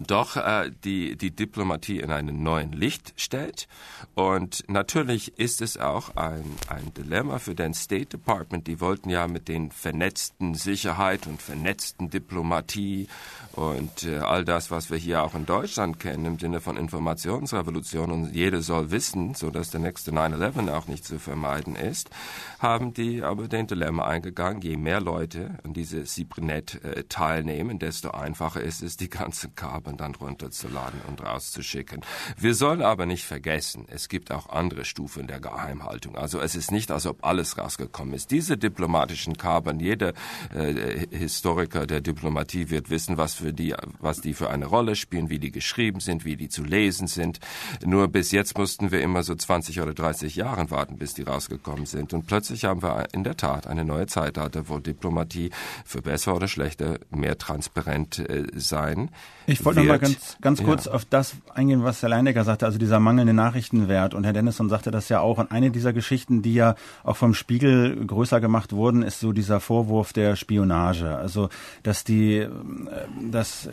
doch 0.00 0.36
äh, 0.36 0.70
die, 0.84 1.16
die 1.16 1.30
Diplomatie 1.30 2.00
in 2.00 2.10
einen 2.10 2.42
neuen 2.42 2.72
Licht 2.72 3.12
stellt. 3.16 3.68
Und 4.14 4.64
natürlich 4.68 5.38
ist 5.38 5.60
es 5.60 5.76
auch 5.76 6.16
ein, 6.16 6.44
ein 6.68 6.92
Dilemma 6.94 7.38
für 7.38 7.54
den 7.54 7.74
State 7.74 8.06
Department. 8.06 8.66
Die 8.66 8.80
wollten 8.80 9.10
ja 9.10 9.28
mit 9.28 9.48
den 9.48 9.70
vernetzten 9.70 10.54
Sicherheit 10.54 11.26
und 11.26 11.42
vernetzten 11.42 12.08
Diplomatie 12.08 13.08
und 13.52 14.04
äh, 14.04 14.18
all 14.18 14.44
das, 14.44 14.70
was 14.70 14.90
wir 14.90 14.96
hier 14.96 15.22
auch 15.22 15.34
in 15.34 15.44
Deutschland 15.44 16.00
kennen 16.00 16.24
im 16.24 16.38
Sinne 16.38 16.60
von 16.60 16.76
Informationsrevolution 16.76 18.10
und 18.10 18.34
jeder 18.34 18.62
soll 18.62 18.90
wissen, 18.90 19.34
so 19.34 19.50
dass 19.50 19.70
der 19.70 19.80
nächste 19.80 20.12
9-11 20.12 20.72
auch 20.72 20.86
nicht 20.86 21.04
zu 21.04 21.18
vermeiden 21.18 21.76
ist, 21.76 22.10
haben 22.58 22.94
die 22.94 23.22
aber 23.22 23.48
den 23.48 23.66
Dilemma 23.66 24.06
eingegangen, 24.06 24.62
je 24.62 24.76
mehr 24.76 25.00
Leute 25.00 25.58
an 25.64 25.74
diese 25.74 26.06
Cybernet 26.06 26.82
äh, 26.84 27.04
teilnehmen, 27.04 27.78
desto 27.78 28.12
einfacher 28.12 28.62
ist 28.62 28.82
es, 28.82 28.96
die 28.96 29.10
ganzen 29.10 29.54
Kabel 29.54 29.89
dann 29.96 30.14
runterzuladen 30.14 31.00
und 31.08 31.22
rauszuschicken. 31.24 32.00
Wir 32.38 32.54
sollen 32.54 32.82
aber 32.82 33.06
nicht 33.06 33.24
vergessen, 33.24 33.86
es 33.88 34.08
gibt 34.08 34.30
auch 34.32 34.48
andere 34.48 34.84
Stufen 34.84 35.26
der 35.26 35.40
Geheimhaltung. 35.40 36.16
Also 36.16 36.40
es 36.40 36.54
ist 36.54 36.70
nicht, 36.70 36.90
als 36.90 37.06
ob 37.06 37.24
alles 37.24 37.58
rausgekommen 37.58 38.14
ist. 38.14 38.30
Diese 38.30 38.56
diplomatischen 38.56 39.36
Kabel, 39.36 39.80
jeder 39.80 40.12
äh, 40.54 41.06
Historiker 41.10 41.86
der 41.86 42.00
Diplomatie 42.00 42.70
wird 42.70 42.90
wissen, 42.90 43.16
was 43.16 43.34
für 43.34 43.52
die, 43.52 43.74
was 44.00 44.20
die 44.20 44.34
für 44.34 44.50
eine 44.50 44.66
Rolle 44.66 44.96
spielen, 44.96 45.30
wie 45.30 45.38
die 45.38 45.50
geschrieben 45.50 46.00
sind, 46.00 46.24
wie 46.24 46.36
die 46.36 46.48
zu 46.48 46.64
lesen 46.64 47.06
sind. 47.06 47.40
Nur 47.84 48.08
bis 48.08 48.32
jetzt 48.32 48.56
mussten 48.56 48.90
wir 48.90 49.00
immer 49.02 49.22
so 49.22 49.34
20 49.34 49.80
oder 49.80 49.94
30 49.94 50.36
Jahre 50.36 50.70
warten, 50.70 50.96
bis 50.96 51.14
die 51.14 51.22
rausgekommen 51.22 51.86
sind. 51.86 52.12
Und 52.12 52.26
plötzlich 52.26 52.64
haben 52.64 52.82
wir 52.82 53.08
in 53.12 53.24
der 53.24 53.36
Tat 53.36 53.66
eine 53.66 53.84
neue 53.84 54.06
Zeitalter, 54.06 54.68
wo 54.68 54.78
Diplomatie 54.78 55.50
für 55.84 56.02
besser 56.02 56.34
oder 56.34 56.48
schlechter 56.48 56.98
mehr 57.10 57.38
transparent 57.38 58.18
äh, 58.18 58.46
sein 58.54 59.10
ich 59.50 59.64
wollte 59.64 59.79
noch 59.80 59.88
mal 59.88 59.98
ganz, 59.98 60.36
ganz 60.40 60.62
kurz 60.62 60.84
ja. 60.86 60.92
auf 60.92 61.04
das 61.04 61.34
eingehen, 61.54 61.84
was 61.84 62.02
Herr 62.02 62.08
Leinecker 62.08 62.44
sagte, 62.44 62.66
also 62.66 62.78
dieser 62.78 63.00
mangelnde 63.00 63.34
Nachrichtenwert. 63.34 64.14
Und 64.14 64.24
Herr 64.24 64.32
Dennison 64.32 64.68
sagte 64.68 64.90
das 64.90 65.08
ja 65.08 65.20
auch. 65.20 65.38
Und 65.38 65.52
eine 65.52 65.70
dieser 65.70 65.92
Geschichten, 65.92 66.42
die 66.42 66.54
ja 66.54 66.74
auch 67.04 67.16
vom 67.16 67.34
Spiegel 67.34 68.04
größer 68.06 68.40
gemacht 68.40 68.72
wurden, 68.72 69.02
ist 69.02 69.20
so 69.20 69.32
dieser 69.32 69.60
Vorwurf 69.60 70.12
der 70.12 70.36
Spionage. 70.36 71.16
Also, 71.16 71.48
dass 71.82 72.04
die, 72.04 72.36
äh, 72.36 72.48
dass 73.30 73.66
äh, 73.66 73.70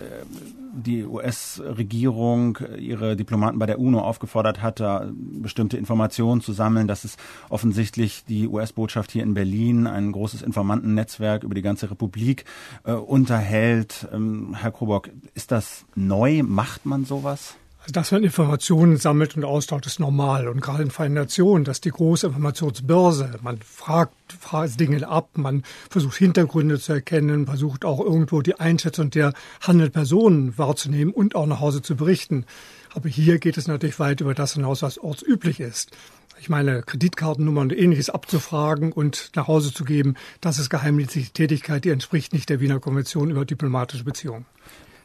die 0.73 1.05
US-Regierung 1.05 2.59
ihre 2.77 3.15
Diplomaten 3.15 3.59
bei 3.59 3.65
der 3.65 3.79
UNO 3.79 3.99
aufgefordert 3.99 4.61
hat, 4.61 4.79
da 4.79 5.09
bestimmte 5.13 5.77
Informationen 5.77 6.41
zu 6.41 6.53
sammeln, 6.53 6.87
dass 6.87 7.03
es 7.03 7.17
offensichtlich 7.49 8.25
die 8.25 8.47
US-Botschaft 8.47 9.11
hier 9.11 9.23
in 9.23 9.33
Berlin 9.33 9.87
ein 9.87 10.11
großes 10.11 10.41
Informantennetzwerk 10.41 11.43
über 11.43 11.55
die 11.55 11.61
ganze 11.61 11.89
Republik 11.89 12.45
äh, 12.83 12.93
unterhält. 12.93 14.07
Ähm, 14.13 14.55
Herr 14.59 14.71
Krobock, 14.71 15.09
ist 15.33 15.51
das 15.51 15.85
neu? 15.97 16.43
Macht 16.43 16.85
man 16.85 17.05
sowas? 17.05 17.55
Also, 17.79 17.93
dass 17.93 18.11
man 18.11 18.23
Informationen 18.23 18.97
sammelt 18.97 19.37
und 19.37 19.45
austauscht, 19.45 19.85
ist 19.85 19.99
normal. 19.99 20.47
Und 20.47 20.61
gerade 20.61 20.83
in 20.83 20.91
Freien 20.91 21.13
Nationen, 21.13 21.63
dass 21.63 21.79
die 21.79 21.89
große 21.89 22.27
Informationsbörse, 22.27 23.39
man 23.41 23.59
fragt, 23.59 24.13
fragt 24.39 24.79
Dinge 24.79 25.07
ab, 25.07 25.29
man 25.35 25.63
versucht 25.89 26.17
Hintergründe 26.17 26.79
zu 26.79 26.93
erkennen, 26.93 27.45
versucht 27.45 27.85
auch 27.85 27.99
irgendwo 28.01 28.41
die 28.41 28.59
Einschätzung 28.59 29.09
der 29.09 29.33
handelnden 29.61 29.93
Personen 29.93 30.57
wahrzunehmen 30.57 31.13
und 31.13 31.35
auch 31.35 31.45
nach 31.45 31.61
Hause 31.61 31.81
zu 31.81 31.95
berichten. 31.95 32.45
Aber 32.93 33.09
hier 33.09 33.39
geht 33.39 33.57
es 33.57 33.67
natürlich 33.67 33.99
weit 33.99 34.21
über 34.21 34.33
das 34.33 34.53
hinaus, 34.53 34.81
was 34.81 34.97
ortsüblich 34.97 35.59
ist. 35.59 35.91
Ich 36.39 36.49
meine, 36.49 36.83
Kreditkartennummern 36.83 37.69
und 37.69 37.77
ähnliches 37.77 38.09
abzufragen 38.09 38.91
und 38.91 39.31
nach 39.35 39.47
Hause 39.47 39.73
zu 39.73 39.85
geben, 39.85 40.15
das 40.41 40.59
ist 40.59 40.69
geheimdienstliche 40.69 41.31
Tätigkeit, 41.31 41.85
die 41.85 41.89
entspricht 41.89 42.33
nicht 42.33 42.49
der 42.49 42.59
Wiener 42.59 42.79
Konvention 42.79 43.31
über 43.31 43.45
diplomatische 43.45 44.03
Beziehungen 44.03 44.45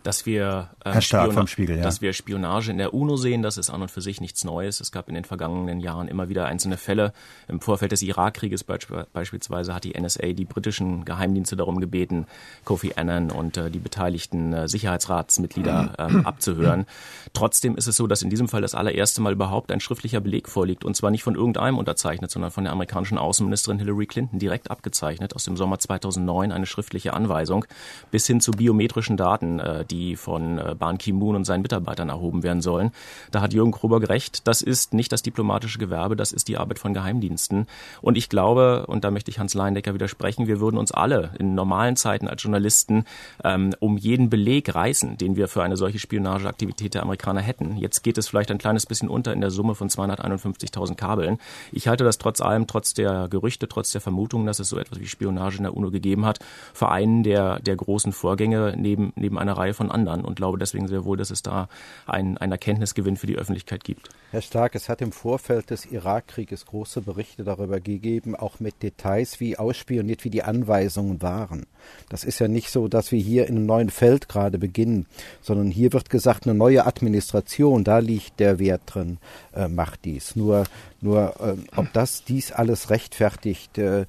dass 0.02 0.26
wir, 0.26 0.70
äh, 0.84 1.00
Spiona 1.00 1.46
Spiegel, 1.46 1.76
ja. 1.76 1.82
dass 1.82 2.00
wir 2.00 2.12
Spionage 2.12 2.70
in 2.70 2.78
der 2.78 2.94
UNO 2.94 3.16
sehen, 3.16 3.42
das 3.42 3.56
ist 3.56 3.70
an 3.70 3.82
und 3.82 3.90
für 3.90 4.00
sich 4.00 4.20
nichts 4.20 4.44
Neues. 4.44 4.80
Es 4.80 4.92
gab 4.92 5.08
in 5.08 5.14
den 5.14 5.24
vergangenen 5.24 5.80
Jahren 5.80 6.08
immer 6.08 6.28
wieder 6.28 6.46
einzelne 6.46 6.76
Fälle. 6.76 7.12
Im 7.48 7.60
Vorfeld 7.60 7.92
des 7.92 8.02
Irakkrieges 8.02 8.64
beisp 8.64 8.92
beispielsweise 9.12 9.74
hat 9.74 9.84
die 9.84 9.98
NSA 9.98 10.32
die 10.32 10.44
britischen 10.44 11.04
Geheimdienste 11.04 11.56
darum 11.56 11.80
gebeten, 11.80 12.26
Kofi 12.64 12.94
Annan 12.96 13.30
und 13.30 13.56
äh, 13.56 13.70
die 13.70 13.78
beteiligten 13.78 14.52
äh, 14.52 14.68
Sicherheitsratsmitglieder 14.68 15.94
ähm, 15.98 16.26
abzuhören. 16.26 16.86
Trotzdem 17.32 17.76
ist 17.76 17.86
es 17.86 17.96
so, 17.96 18.06
dass 18.06 18.22
in 18.22 18.30
diesem 18.30 18.48
Fall 18.48 18.60
das 18.60 18.74
allererste 18.74 19.20
Mal 19.20 19.32
überhaupt 19.32 19.70
ein 19.70 19.80
schriftlicher 19.80 20.20
Beleg 20.20 20.48
vorliegt 20.48 20.84
und 20.84 20.96
zwar 20.96 21.10
nicht 21.10 21.22
von 21.22 21.34
irgendeinem 21.34 21.78
unterzeichnet, 21.78 22.30
sondern 22.30 22.50
von 22.50 22.64
der 22.64 22.72
amerikanischen 22.72 23.18
Außenministerin 23.18 23.78
Hillary 23.78 24.06
Clinton 24.06 24.38
direkt 24.38 24.70
abgezeichnet 24.70 25.34
aus 25.34 25.44
dem 25.44 25.56
Sommer 25.56 25.78
2009 25.78 26.52
eine 26.52 26.66
schriftliche 26.66 27.14
Anweisung 27.14 27.64
bis 28.10 28.26
hin 28.26 28.40
zu 28.40 28.52
biometrischen 28.52 29.16
Daten, 29.16 29.58
äh, 29.58 29.84
die 29.92 30.16
von 30.16 30.58
äh, 30.58 30.74
Ban 30.78 30.98
Ki-moon 30.98 31.36
und 31.36 31.44
seinen 31.44 31.62
Mitarbeitern 31.62 32.08
erhoben 32.08 32.42
werden 32.42 32.62
sollen. 32.62 32.90
Da 33.30 33.40
hat 33.40 33.52
Jürgen 33.52 33.72
Krober 33.72 34.08
recht. 34.08 34.46
Das 34.48 34.62
ist 34.62 34.94
nicht 34.94 35.12
das 35.12 35.22
diplomatische 35.22 35.78
Gewerbe, 35.78 36.16
das 36.16 36.32
ist 36.32 36.48
die 36.48 36.56
Arbeit 36.56 36.78
von 36.78 36.94
Geheimdiensten. 36.94 37.66
Und 38.00 38.16
ich 38.16 38.28
glaube, 38.28 38.86
und 38.86 39.04
da 39.04 39.10
möchte 39.10 39.30
ich 39.30 39.38
Hans 39.38 39.54
Leindecker 39.54 39.94
widersprechen, 39.94 40.46
wir 40.46 40.60
würden 40.60 40.78
uns 40.78 40.92
alle 40.92 41.30
in 41.38 41.54
normalen 41.54 41.96
Zeiten 41.96 42.26
als 42.26 42.42
Journalisten 42.42 43.04
ähm, 43.44 43.74
um 43.80 43.96
jeden 43.98 44.30
Beleg 44.30 44.74
reißen, 44.74 45.18
den 45.18 45.36
wir 45.36 45.48
für 45.48 45.62
eine 45.62 45.76
solche 45.76 45.98
Spionageaktivität 45.98 46.94
der 46.94 47.02
Amerikaner 47.02 47.40
hätten. 47.40 47.76
Jetzt 47.76 48.02
geht 48.02 48.16
es 48.16 48.28
vielleicht 48.28 48.50
ein 48.50 48.58
kleines 48.58 48.86
bisschen 48.86 49.08
unter 49.08 49.32
in 49.32 49.40
der 49.40 49.50
Summe 49.50 49.74
von 49.74 49.88
251.000 49.88 50.94
Kabeln. 50.94 51.38
Ich 51.70 51.88
halte 51.88 52.04
das 52.04 52.18
trotz 52.18 52.40
allem, 52.40 52.66
trotz 52.66 52.94
der 52.94 53.28
Gerüchte, 53.28 53.68
trotz 53.68 53.92
der 53.92 54.00
Vermutungen, 54.00 54.46
dass 54.46 54.58
es 54.58 54.68
so 54.68 54.78
etwas 54.78 55.00
wie 55.00 55.06
Spionage 55.06 55.58
in 55.58 55.64
der 55.64 55.76
UNO 55.76 55.90
gegeben 55.90 56.24
hat, 56.24 56.38
für 56.72 56.88
einen 56.88 57.22
der, 57.22 57.60
der 57.60 57.76
großen 57.76 58.12
Vorgänge 58.12 58.74
neben, 58.76 59.12
neben 59.16 59.38
einer 59.38 59.56
Reihe 59.56 59.74
von 59.74 59.81
von 59.82 59.90
anderen 59.90 60.24
und 60.24 60.36
glaube 60.36 60.58
deswegen 60.58 60.86
sehr 60.86 61.04
wohl, 61.04 61.16
dass 61.16 61.30
es 61.30 61.42
da 61.42 61.68
einen, 62.06 62.38
einen 62.38 62.52
Erkenntnisgewinn 62.52 63.16
für 63.16 63.26
die 63.26 63.36
Öffentlichkeit 63.36 63.82
gibt. 63.82 64.10
Herr 64.30 64.40
Stark, 64.40 64.76
es 64.76 64.88
hat 64.88 65.02
im 65.02 65.10
Vorfeld 65.10 65.70
des 65.70 65.86
Irakkrieges 65.86 66.66
große 66.66 67.00
Berichte 67.00 67.42
darüber 67.42 67.80
gegeben, 67.80 68.36
auch 68.36 68.60
mit 68.60 68.82
Details, 68.82 69.40
wie 69.40 69.58
ausspioniert, 69.58 70.24
wie 70.24 70.30
die 70.30 70.44
Anweisungen 70.44 71.20
waren. 71.20 71.66
Das 72.08 72.22
ist 72.22 72.38
ja 72.38 72.46
nicht 72.46 72.70
so, 72.70 72.86
dass 72.86 73.10
wir 73.10 73.18
hier 73.18 73.48
in 73.48 73.56
einem 73.56 73.66
neuen 73.66 73.90
Feld 73.90 74.28
gerade 74.28 74.58
beginnen, 74.58 75.06
sondern 75.40 75.72
hier 75.72 75.92
wird 75.92 76.10
gesagt, 76.10 76.46
eine 76.46 76.54
neue 76.54 76.86
Administration, 76.86 77.82
da 77.82 77.98
liegt 77.98 78.38
der 78.38 78.60
Wert 78.60 78.82
drin, 78.86 79.18
äh, 79.54 79.68
macht 79.68 80.04
dies. 80.04 80.36
Nur 80.36 80.64
nur 81.02 81.34
äh, 81.40 81.56
ob 81.74 81.92
das 81.92 82.22
dies 82.22 82.52
alles 82.52 82.88
rechtfertigt, 82.88 83.76
äh, 83.76 84.02
äh, 84.02 84.06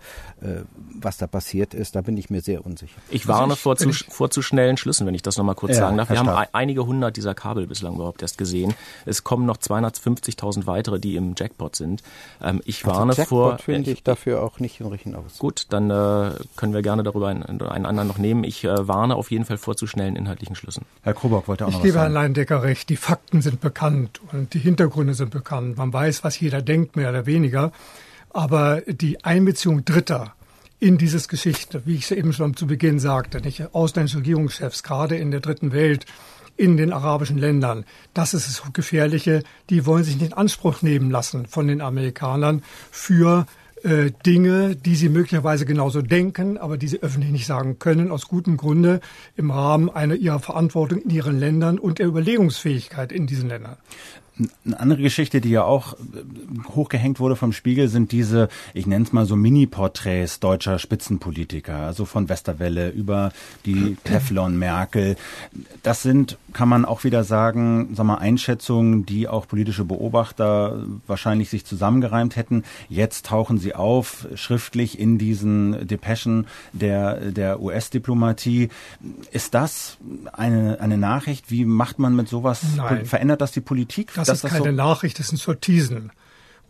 was 0.94 1.18
da 1.18 1.26
passiert 1.26 1.74
ist, 1.74 1.96
da 1.96 2.02
bin 2.02 2.16
ich 2.18 2.30
mir 2.30 2.42
sehr 2.42 2.64
unsicher. 2.64 3.02
Ich 3.10 3.28
warne 3.28 3.44
also 3.44 3.54
ich, 3.54 3.60
vor, 3.62 3.78
zu, 3.78 3.92
vor 3.92 4.30
zu 4.30 4.44
schnellen 4.44 4.78
Schlüssen, 4.78 5.08
wenn 5.08 5.16
ich 5.16 5.24
das 5.24 5.38
nochmal 5.38 5.56
kurz 5.56 5.72
ja, 5.72 5.80
sagen 5.80 5.98
darf. 5.98 6.12
Wir 6.12 6.20
haben 6.20 6.48
einige 6.52 6.86
hundert 6.86 7.18
dieser 7.18 7.34
Kabel 7.34 7.66
bislang 7.66 7.96
überhaupt 7.96 8.22
erst 8.22 8.38
gesehen. 8.38 8.76
Es 9.06 9.24
kommen 9.24 9.48
noch 9.48 9.58
250.000 9.58 10.68
weitere, 10.68 11.00
die 11.00 11.16
im 11.16 11.34
Jackpot 11.36 11.76
sind. 11.76 12.04
Ähm, 12.44 12.62
ich 12.64 12.86
also 12.86 12.96
warne 12.96 13.14
Jackpot 13.14 13.28
vor. 13.28 13.58
finde 13.58 13.90
ich 13.90 14.04
dafür 14.04 14.44
auch 14.44 14.60
nicht 14.60 14.80
in 14.80 14.86
Richtung 14.86 15.16
aus. 15.16 15.40
Gut, 15.40 15.66
dann 15.70 15.90
äh, 15.90 16.32
können 16.56 16.76
wir 16.76 16.84
gerne 16.84 17.02
darüber 17.02 17.30
einen, 17.30 17.44
einen 17.44 17.86
anderen 17.88 18.08
noch 18.08 18.20
nehmen. 18.20 18.44
Ich 18.44 18.64
äh, 18.66 18.88
warne 18.88 19.16
auf 19.16 19.32
jeden 19.32 19.46
Fall 19.46 19.58
vor 19.58 19.76
zu 19.76 19.88
schnellen 19.88 20.16
inhaltlichen 20.16 20.56
Schlüssen. 20.56 20.86
Herr 21.02 21.16
Krobock 21.16 21.48
wollte 21.48 21.66
auch 21.66 21.70
ich 21.70 21.74
noch 21.74 21.80
was 21.80 21.82
sagen. 21.82 21.88
Ich 21.88 21.94
gebe 21.94 22.00
Herrn 22.00 22.14
Leindecker 22.14 22.62
recht. 22.62 22.88
Die 22.90 22.98
Fakten 22.98 23.42
sind 23.42 23.62
bekannt 23.62 24.22
und 24.32 24.54
die 24.54 24.60
Hintergründe 24.60 25.16
sind 25.16 25.33
bekannt. 25.34 25.78
Man 25.78 25.92
weiß, 25.92 26.24
was 26.24 26.40
jeder 26.40 26.62
denkt 26.62 26.96
mehr 26.96 27.10
oder 27.10 27.25
weniger. 27.25 27.72
Aber 28.30 28.82
die 28.82 29.24
Einbeziehung 29.24 29.86
Dritter 29.86 30.34
in 30.80 30.98
dieses 30.98 31.28
Geschichte, 31.28 31.84
wie 31.86 31.96
ich 31.96 32.04
es 32.04 32.12
eben 32.12 32.34
schon 32.34 32.56
zu 32.56 32.68
Beginn 32.68 33.00
sagte, 33.00 33.42
nicht 33.42 33.74
ausländische 33.74 34.18
Regierungschefs, 34.18 34.84
gerade 34.84 35.16
in 35.16 35.32
der 35.32 35.40
dritten 35.40 35.72
Welt, 35.72 36.06
in 36.58 36.78
den 36.78 36.94
arabischen 36.94 37.38
Ländern. 37.38 37.86
Das 38.13 38.34
ist 38.34 38.48
das 38.48 38.74
Gefährliche. 38.74 39.44
Die 39.70 39.86
wollen 39.86 40.04
sich 40.04 40.16
nicht 40.16 40.32
in 40.32 40.34
Anspruch 40.34 40.82
nehmen 40.82 41.10
lassen 41.10 41.46
von 41.46 41.68
den 41.68 41.82
Amerikanern 41.82 42.63
für 42.92 43.46
äh, 43.84 44.12
Dinge, 44.25 44.75
die 44.75 44.96
sie 44.96 45.10
möglicherweise 45.10 45.66
genauso 45.66 46.02
denken, 46.02 46.58
aber 46.58 46.78
die 46.78 46.88
sie 46.88 47.02
öffentlich 47.02 47.32
nicht 47.32 47.46
sagen 47.46 47.80
können, 47.80 48.12
aus 48.12 48.28
gutem 48.28 48.56
Grunde 48.56 49.02
im 49.36 49.52
Rahmen 49.52 49.90
einer 49.90 50.16
ihrer 50.16 50.40
Verantwortung 50.40 51.02
in 51.02 51.10
ihren 51.10 51.40
Ländern 51.40 51.80
und 51.80 52.00
der 52.00 52.08
Überlegungsfähigkeit 52.08 53.12
in 53.12 53.28
diesen 53.28 53.50
Ländern. 53.50 53.78
Eine 54.66 54.80
andere 54.80 55.02
Geschichte, 55.02 55.42
die 55.42 55.52
ja 55.52 55.63
auch 55.63 55.94
äh, 55.94 55.98
hochgehängt 56.70 57.20
wurde 57.20 57.36
vom 57.36 57.54
Spiegel, 57.54 57.88
sind 57.88 58.12
diese, 58.12 58.50
ich 58.74 58.88
nenne 58.88 59.06
es 59.06 59.13
mal 59.13 59.25
so 59.25 59.36
Mini-Porträts 59.36 60.40
deutscher 60.40 60.80
Spitzenpolitiker, 60.80 61.75
also 61.75 62.06
von 62.06 62.30
Westerwelle 62.30 62.90
über 62.90 63.32
die 63.66 63.96
Teflon 64.04 64.58
Merkel. 64.58 65.18
Das 65.84 66.02
sind, 66.02 66.38
kann 66.54 66.70
man 66.70 66.86
auch 66.86 67.04
wieder 67.04 67.24
sagen, 67.24 67.90
sag 67.94 68.06
mal, 68.06 68.16
Einschätzungen, 68.16 69.06
die 69.06 69.28
auch 69.28 69.48
politische 69.48 69.86
Beobachter 69.86 70.86
wahrscheinlich 71.08 71.50
sich 71.50 71.66
zusammengereimt 71.66 72.36
hätten. 72.36 72.64
Jetzt 72.90 73.26
tauchen 73.26 73.58
sie 73.58 73.76
auf, 73.76 74.28
schriftlich 74.36 75.00
in 75.00 75.18
diesen 75.18 75.88
Depeschen 75.88 76.48
der, 76.72 77.32
der 77.32 77.62
US-Diplomatie. 77.62 78.70
Ist 79.32 79.54
das 79.54 79.98
eine, 80.32 80.80
eine 80.80 80.98
Nachricht? 80.98 81.52
Wie 81.52 81.66
macht 81.66 82.00
man 82.00 82.16
mit 82.16 82.30
sowas? 82.30 82.62
Nein. 82.76 83.06
Verändert 83.06 83.42
das 83.42 83.52
die 83.52 83.62
Politik? 83.62 84.14
Das 84.16 84.30
ist 84.30 84.44
keine 84.44 84.66
so 84.66 84.72
Nachricht, 84.72 85.20
das 85.20 85.28
sind 85.28 85.40
Sortisen. 85.40 86.12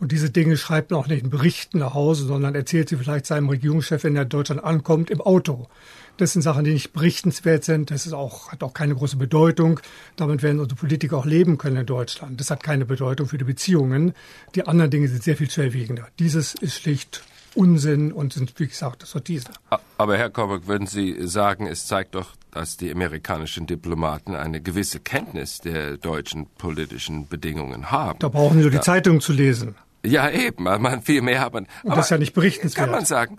Und 0.00 0.12
diese 0.12 0.30
Dinge 0.30 0.56
schreibt 0.56 0.90
man 0.90 1.00
auch 1.00 1.06
nicht 1.06 1.22
in 1.22 1.30
Berichten 1.30 1.78
nach 1.78 1.94
Hause, 1.94 2.26
sondern 2.26 2.54
erzählt 2.54 2.88
sie 2.88 2.96
vielleicht 2.96 3.26
seinem 3.26 3.48
Regierungschef, 3.48 4.04
wenn 4.04 4.16
er 4.16 4.22
in 4.22 4.28
Deutschland 4.28 4.62
ankommt, 4.62 5.10
im 5.10 5.20
Auto. 5.20 5.68
Das 6.16 6.32
sind 6.32 6.42
Sachen, 6.42 6.64
die 6.64 6.72
nicht 6.72 6.92
berichtenswert 6.92 7.64
sind. 7.64 7.90
Das 7.90 8.06
ist 8.06 8.12
auch, 8.12 8.52
hat 8.52 8.62
auch 8.62 8.74
keine 8.74 8.94
große 8.94 9.16
Bedeutung. 9.16 9.80
Damit 10.16 10.42
werden 10.42 10.60
unsere 10.60 10.78
Politiker 10.78 11.16
auch 11.16 11.26
leben 11.26 11.58
können 11.58 11.76
in 11.76 11.86
Deutschland. 11.86 12.38
Das 12.38 12.50
hat 12.50 12.62
keine 12.62 12.84
Bedeutung 12.84 13.26
für 13.26 13.38
die 13.38 13.44
Beziehungen. 13.44 14.14
Die 14.54 14.66
anderen 14.66 14.90
Dinge 14.90 15.08
sind 15.08 15.22
sehr 15.22 15.36
viel 15.36 15.50
schwerwiegender. 15.50 16.08
Dieses 16.18 16.54
ist 16.54 16.74
schlicht 16.74 17.24
Unsinn 17.54 18.12
und 18.12 18.32
sind, 18.32 18.52
wie 18.58 18.66
gesagt, 18.66 19.06
Sortisen. 19.06 19.54
Aber 19.96 20.16
Herr 20.16 20.30
Korbek, 20.30 20.66
würden 20.66 20.86
Sie 20.86 21.26
sagen, 21.26 21.66
es 21.66 21.86
zeigt 21.86 22.14
doch 22.14 22.34
dass 22.54 22.76
die 22.76 22.90
amerikanischen 22.90 23.66
Diplomaten 23.66 24.34
eine 24.34 24.60
gewisse 24.60 25.00
Kenntnis 25.00 25.60
der 25.60 25.96
deutschen 25.96 26.46
politischen 26.56 27.26
Bedingungen 27.26 27.90
haben. 27.90 28.18
Da 28.20 28.28
brauchen 28.28 28.58
sie 28.58 28.62
nur 28.62 28.70
die 28.70 28.80
Zeitung 28.80 29.20
zu 29.20 29.32
lesen. 29.32 29.74
Ja, 30.04 30.28
eben. 30.30 30.64
Man, 30.64 31.02
viel 31.02 31.22
mehr 31.22 31.40
hat 31.40 31.54
man. 31.54 31.66
Und 31.82 31.96
das 31.96 32.06
ist 32.06 32.10
ja 32.10 32.18
nicht 32.18 32.34
berichtenswert. 32.34 32.86
Kann 32.86 32.90
man 32.90 33.04
sagen. 33.04 33.38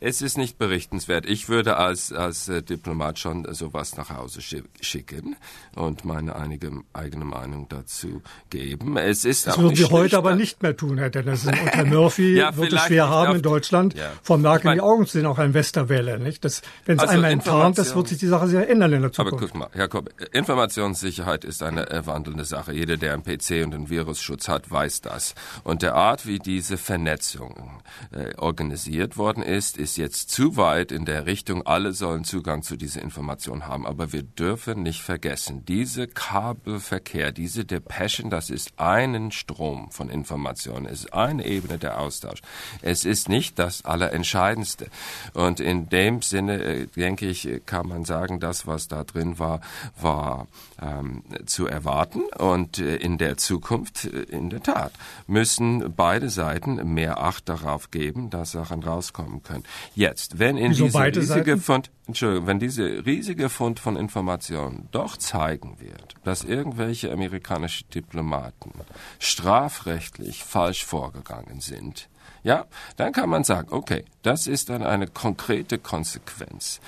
Es 0.00 0.22
ist 0.22 0.38
nicht 0.38 0.58
berichtenswert. 0.58 1.26
Ich 1.26 1.48
würde 1.48 1.76
als, 1.76 2.12
als 2.12 2.48
äh, 2.48 2.62
Diplomat 2.62 3.18
schon 3.18 3.52
sowas 3.52 3.96
nach 3.96 4.10
Hause 4.10 4.40
schicken 4.80 5.36
und 5.74 6.04
meine 6.04 6.36
einige, 6.36 6.70
eigene 6.92 7.24
Meinung 7.24 7.68
dazu 7.68 8.22
geben. 8.50 8.96
Es 8.96 9.24
ist 9.24 9.46
das 9.46 9.58
würden 9.58 9.76
wir 9.76 9.90
heute 9.90 10.16
aber 10.16 10.34
nicht 10.34 10.62
mehr 10.62 10.76
tun, 10.76 10.98
Herr 10.98 11.10
Dennison. 11.10 11.52
Und 11.52 11.66
Herr 11.66 11.84
Murphy 11.84 12.34
ja, 12.36 12.56
wird 12.56 12.72
es 12.72 12.82
schwer 12.82 13.08
haben 13.08 13.36
in 13.36 13.42
Deutschland, 13.42 13.94
ja. 13.94 14.12
Frau 14.22 14.38
Merkel 14.38 14.72
in 14.72 14.78
die 14.78 14.82
Augen 14.82 15.06
zu 15.06 15.18
sehen, 15.18 15.26
auch 15.26 15.38
ein 15.38 15.54
Westerwelle. 15.54 16.18
Nicht? 16.18 16.44
Das, 16.44 16.62
wenn 16.84 16.96
es 16.96 17.02
also 17.02 17.14
einmal 17.14 17.30
enttarnt 17.30 17.78
ist, 17.78 17.94
wird 17.94 18.08
sich 18.08 18.18
die 18.18 18.26
Sache 18.26 18.48
sehr 18.48 18.68
ändern 18.68 18.92
in 18.92 19.02
der 19.02 19.12
Zukunft. 19.12 19.34
Aber 19.34 19.46
guck 19.46 19.54
mal, 19.54 19.68
Herr 19.72 19.88
Kopp, 19.88 20.10
Informationssicherheit 20.32 21.44
ist 21.44 21.62
eine 21.62 21.86
wandelnde 22.06 22.44
Sache. 22.44 22.72
Jeder, 22.72 22.96
der 22.96 23.12
einen 23.12 23.22
PC 23.22 23.64
und 23.64 23.74
einen 23.74 23.90
Virusschutz 23.90 24.48
hat, 24.48 24.70
weiß 24.70 25.02
das. 25.02 25.34
Und 25.62 25.82
der 25.82 25.94
Art, 26.06 26.24
wie 26.24 26.38
diese 26.38 26.78
Vernetzung 26.78 27.80
äh, 28.12 28.36
organisiert 28.36 29.16
worden 29.16 29.42
ist, 29.42 29.76
ist 29.76 29.96
jetzt 29.96 30.30
zu 30.30 30.56
weit 30.56 30.92
in 30.92 31.04
der 31.04 31.26
Richtung, 31.26 31.66
alle 31.66 31.92
sollen 31.92 32.22
Zugang 32.22 32.62
zu 32.62 32.76
dieser 32.76 33.02
Information 33.02 33.66
haben. 33.66 33.84
Aber 33.86 34.12
wir 34.12 34.22
dürfen 34.22 34.84
nicht 34.84 35.02
vergessen, 35.02 35.64
diese 35.64 36.06
Kabelverkehr, 36.06 37.32
diese 37.32 37.64
Depeschen, 37.64 38.30
das 38.30 38.50
ist 38.50 38.78
einen 38.78 39.32
Strom 39.32 39.90
von 39.90 40.08
Informationen, 40.08 40.86
ist 40.86 41.12
eine 41.12 41.44
Ebene 41.44 41.76
der 41.76 41.98
Austausch. 41.98 42.40
Es 42.82 43.04
ist 43.04 43.28
nicht 43.28 43.58
das 43.58 43.84
Allerentscheidendste. 43.84 44.86
Und 45.34 45.58
in 45.58 45.88
dem 45.88 46.22
Sinne, 46.22 46.62
äh, 46.62 46.86
denke 46.86 47.26
ich, 47.26 47.48
kann 47.66 47.88
man 47.88 48.04
sagen, 48.04 48.38
das, 48.38 48.68
was 48.68 48.86
da 48.86 49.02
drin 49.02 49.40
war, 49.40 49.60
war 50.00 50.46
ähm, 50.80 51.24
zu 51.46 51.66
erwarten. 51.66 52.20
Und 52.38 52.78
äh, 52.78 52.94
in 52.94 53.18
der 53.18 53.36
Zukunft, 53.38 54.04
äh, 54.04 54.22
in 54.22 54.50
der 54.50 54.62
Tat, 54.62 54.92
müssen 55.26 55.95
beide 55.96 56.30
Seiten 56.30 56.94
mehr 56.94 57.20
Acht 57.20 57.48
darauf 57.48 57.90
geben, 57.90 58.30
dass 58.30 58.52
Sachen 58.52 58.82
rauskommen 58.82 59.42
können. 59.42 59.64
Jetzt, 59.94 60.38
wenn 60.38 60.56
in 60.56 60.70
Wieso 60.70 60.86
diese 60.86 61.04
riesige 61.04 61.50
Seiten? 61.52 61.60
Fund, 61.60 61.90
Entschuldigung, 62.06 62.46
wenn 62.46 62.58
diese 62.58 63.04
riesige 63.06 63.48
Fund 63.48 63.80
von 63.80 63.96
Informationen 63.96 64.88
doch 64.92 65.16
zeigen 65.16 65.80
wird, 65.80 66.14
dass 66.24 66.44
irgendwelche 66.44 67.10
amerikanische 67.10 67.84
Diplomaten 67.84 68.72
strafrechtlich 69.18 70.44
falsch 70.44 70.84
vorgegangen 70.84 71.60
sind, 71.60 72.08
ja, 72.46 72.64
dann 72.96 73.12
kann 73.12 73.28
man 73.28 73.42
sagen, 73.42 73.72
okay, 73.72 74.04
das 74.22 74.46
ist 74.46 74.70
dann 74.70 74.84
eine 74.84 75.08
konkrete 75.08 75.78
Konsequenz. 75.78 76.80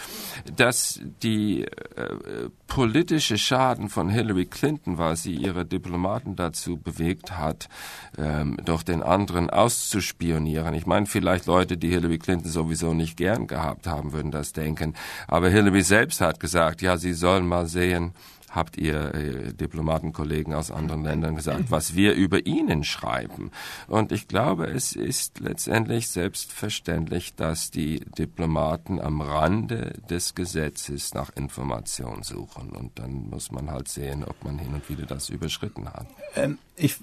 Dass 0.54 1.00
die 1.20 1.64
äh, 1.64 2.48
politische 2.68 3.38
Schaden 3.38 3.88
von 3.88 4.08
Hillary 4.08 4.46
Clinton, 4.46 4.98
weil 4.98 5.16
sie 5.16 5.34
ihre 5.34 5.64
Diplomaten 5.64 6.36
dazu 6.36 6.76
bewegt 6.76 7.36
hat, 7.36 7.68
ähm, 8.16 8.56
doch 8.64 8.84
den 8.84 9.02
anderen 9.02 9.50
auszuspionieren. 9.50 10.74
Ich 10.74 10.86
meine, 10.86 11.06
vielleicht 11.06 11.46
Leute, 11.46 11.76
die 11.76 11.88
Hillary 11.88 12.18
Clinton 12.18 12.48
sowieso 12.48 12.94
nicht 12.94 13.16
gern 13.16 13.48
gehabt 13.48 13.88
haben, 13.88 14.12
würden 14.12 14.30
das 14.30 14.52
denken. 14.52 14.94
Aber 15.26 15.48
Hillary 15.48 15.82
selbst 15.82 16.20
hat 16.20 16.38
gesagt, 16.38 16.82
ja, 16.82 16.98
sie 16.98 17.14
sollen 17.14 17.48
mal 17.48 17.66
sehen, 17.66 18.14
habt 18.50 18.76
ihr 18.76 19.14
äh, 19.14 19.52
Diplomatenkollegen 19.52 20.54
aus 20.54 20.70
anderen 20.70 21.04
Ländern 21.04 21.36
gesagt, 21.36 21.70
was 21.70 21.94
wir 21.94 22.14
über 22.14 22.46
ihnen 22.46 22.84
schreiben. 22.84 23.50
Und 23.86 24.12
ich 24.12 24.28
glaube, 24.28 24.66
es 24.66 24.92
ist 24.92 25.40
letztendlich 25.40 26.08
selbstverständlich, 26.08 27.34
dass 27.34 27.70
die 27.70 28.00
Diplomaten 28.00 29.00
am 29.00 29.20
Rande 29.20 29.94
des 30.08 30.34
Gesetzes 30.34 31.14
nach 31.14 31.30
Information 31.36 32.22
suchen. 32.22 32.70
Und 32.70 32.98
dann 32.98 33.28
muss 33.30 33.50
man 33.50 33.70
halt 33.70 33.88
sehen, 33.88 34.24
ob 34.24 34.44
man 34.44 34.58
hin 34.58 34.74
und 34.74 34.88
wieder 34.88 35.06
das 35.06 35.28
überschritten 35.28 35.88
hat. 35.88 36.06
Ähm, 36.34 36.58
ich 36.76 36.96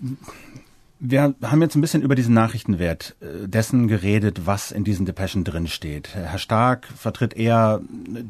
wir 1.09 1.35
haben 1.43 1.61
jetzt 1.61 1.75
ein 1.75 1.81
bisschen 1.81 2.01
über 2.01 2.15
diesen 2.15 2.33
Nachrichtenwert 2.33 3.15
äh, 3.21 3.47
dessen 3.47 3.87
geredet, 3.87 4.45
was 4.45 4.71
in 4.71 4.83
diesen 4.83 5.05
Depeschen 5.05 5.43
drin 5.43 5.67
steht. 5.67 6.15
Herr 6.15 6.39
Stark 6.39 6.87
vertritt 6.87 7.35
eher 7.35 7.81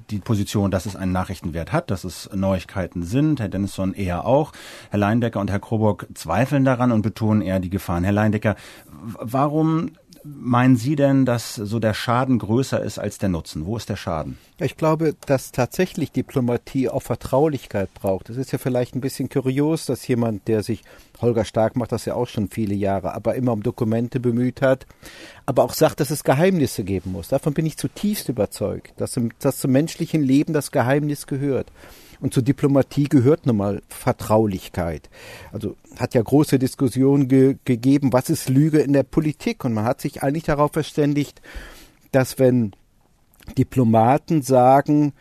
die 0.09 0.19
Position, 0.19 0.71
dass 0.71 0.85
es 0.85 0.95
einen 0.95 1.11
Nachrichtenwert 1.11 1.71
hat, 1.71 1.91
dass 1.91 2.03
es 2.03 2.29
Neuigkeiten 2.33 3.03
sind. 3.03 3.39
Herr 3.39 3.49
Dennison 3.49 3.93
eher 3.93 4.25
auch. 4.25 4.51
Herr 4.89 4.99
Leindecker 4.99 5.39
und 5.39 5.51
Herr 5.51 5.59
Krobock 5.59 6.07
zweifeln 6.13 6.65
daran 6.65 6.91
und 6.91 7.01
betonen 7.01 7.41
eher 7.41 7.59
die 7.59 7.69
Gefahren. 7.69 8.03
Herr 8.03 8.13
Leindecker, 8.13 8.55
warum 8.91 9.91
meinen 10.25 10.75
Sie 10.75 10.95
denn, 10.95 11.25
dass 11.25 11.55
so 11.55 11.79
der 11.79 11.93
Schaden 11.93 12.39
größer 12.39 12.81
ist 12.81 12.97
als 12.97 13.19
der 13.19 13.29
Nutzen? 13.29 13.65
Wo 13.65 13.77
ist 13.77 13.89
der 13.89 13.95
Schaden? 13.95 14.37
Ich 14.59 14.75
glaube, 14.75 15.15
dass 15.27 15.51
tatsächlich 15.51 16.11
Diplomatie 16.11 16.89
auch 16.89 17.01
Vertraulichkeit 17.01 17.93
braucht. 17.93 18.29
Es 18.29 18.37
ist 18.37 18.51
ja 18.51 18.57
vielleicht 18.57 18.95
ein 18.95 19.01
bisschen 19.01 19.29
kurios, 19.29 19.85
dass 19.85 20.07
jemand, 20.07 20.47
der 20.47 20.63
sich, 20.63 20.81
Holger 21.21 21.45
Stark 21.45 21.75
macht 21.75 21.91
das 21.91 22.05
ja 22.05 22.15
auch 22.15 22.27
schon 22.27 22.49
viele 22.49 22.73
Jahre, 22.73 23.13
aber 23.13 23.35
immer 23.35 23.53
um 23.53 23.61
Dokumente 23.61 24.19
bemüht 24.19 24.61
hat, 24.61 24.87
aber 25.45 25.63
auch 25.63 25.73
sagt, 25.73 25.99
dass 25.99 26.09
es 26.09 26.23
Geheimnisse 26.23 26.83
geben 26.83 27.11
muss. 27.11 27.27
Davon 27.27 27.53
bin 27.53 27.65
ich 27.65 27.77
zutiefst 27.77 28.27
überzeugt, 28.27 28.93
dass, 28.97 29.19
dass 29.39 29.59
zum 29.59 29.71
menschlichen 29.71 30.23
Leben 30.23 30.53
das 30.53 30.71
Geheimnis 30.71 31.27
gehört. 31.27 31.71
Und 32.19 32.33
zur 32.33 32.43
Diplomatie 32.43 33.09
gehört 33.09 33.45
nun 33.45 33.57
mal 33.57 33.81
Vertraulichkeit. 33.89 35.09
Also 35.51 35.75
hat 35.99 36.13
ja 36.13 36.21
große 36.21 36.59
Diskussionen 36.59 37.27
ge 37.27 37.57
gegeben, 37.65 38.13
was 38.13 38.29
ist 38.29 38.49
Lüge 38.49 38.79
in 38.79 38.93
der 38.93 39.03
Politik? 39.03 39.65
Und 39.65 39.73
man 39.73 39.85
hat 39.85 40.01
sich 40.01 40.23
eigentlich 40.23 40.43
darauf 40.43 40.71
verständigt, 40.73 41.41
dass 42.11 42.39
wenn 42.39 42.71
Diplomaten 43.57 44.41
sagen, 44.41 45.13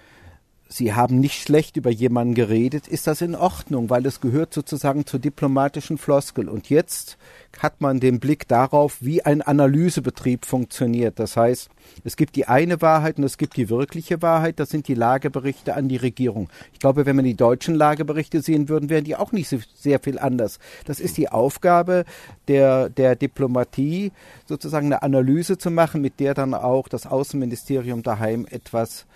Sie 0.66 0.94
haben 0.94 1.20
nicht 1.20 1.42
schlecht 1.42 1.76
über 1.76 1.90
jemanden 1.90 2.34
geredet, 2.34 2.88
ist 2.88 3.06
das 3.06 3.20
in 3.20 3.34
Ordnung, 3.34 3.90
weil 3.90 4.06
es 4.06 4.20
gehört 4.20 4.54
sozusagen 4.54 5.06
zur 5.06 5.20
diplomatischen 5.20 5.98
Floskel. 5.98 6.48
Und 6.48 6.70
jetzt 6.70 7.18
hat 7.58 7.80
man 7.80 8.00
den 8.00 8.18
Blick 8.18 8.48
darauf, 8.48 8.96
wie 9.00 9.22
ein 9.22 9.42
Analysebetrieb 9.42 10.46
funktioniert. 10.46 11.18
Das 11.18 11.36
heißt, 11.36 11.68
es 12.02 12.16
gibt 12.16 12.34
die 12.34 12.46
eine 12.46 12.80
Wahrheit 12.80 13.18
und 13.18 13.24
es 13.24 13.36
gibt 13.36 13.56
die 13.56 13.68
wirkliche 13.68 14.22
Wahrheit. 14.22 14.58
Das 14.58 14.70
sind 14.70 14.88
die 14.88 14.94
Lageberichte 14.94 15.74
an 15.74 15.88
die 15.88 15.98
Regierung. 15.98 16.48
Ich 16.72 16.78
glaube, 16.78 17.04
wenn 17.04 17.16
man 17.16 17.26
die 17.26 17.36
deutschen 17.36 17.74
Lageberichte 17.74 18.40
sehen 18.40 18.68
würden, 18.70 18.88
wären 18.88 19.04
die 19.04 19.16
auch 19.16 19.32
nicht 19.32 19.54
sehr 19.74 20.00
viel 20.00 20.18
anders. 20.18 20.58
Das 20.86 20.98
ist 20.98 21.18
die 21.18 21.28
Aufgabe 21.28 22.04
der, 22.48 22.88
der 22.88 23.16
Diplomatie, 23.16 24.12
sozusagen 24.46 24.86
eine 24.86 25.02
Analyse 25.02 25.58
zu 25.58 25.70
machen, 25.70 26.00
mit 26.00 26.20
der 26.20 26.32
dann 26.32 26.54
auch 26.54 26.88
das 26.88 27.06
Außenministerium 27.06 28.02
daheim 28.02 28.46
etwas 28.50 29.06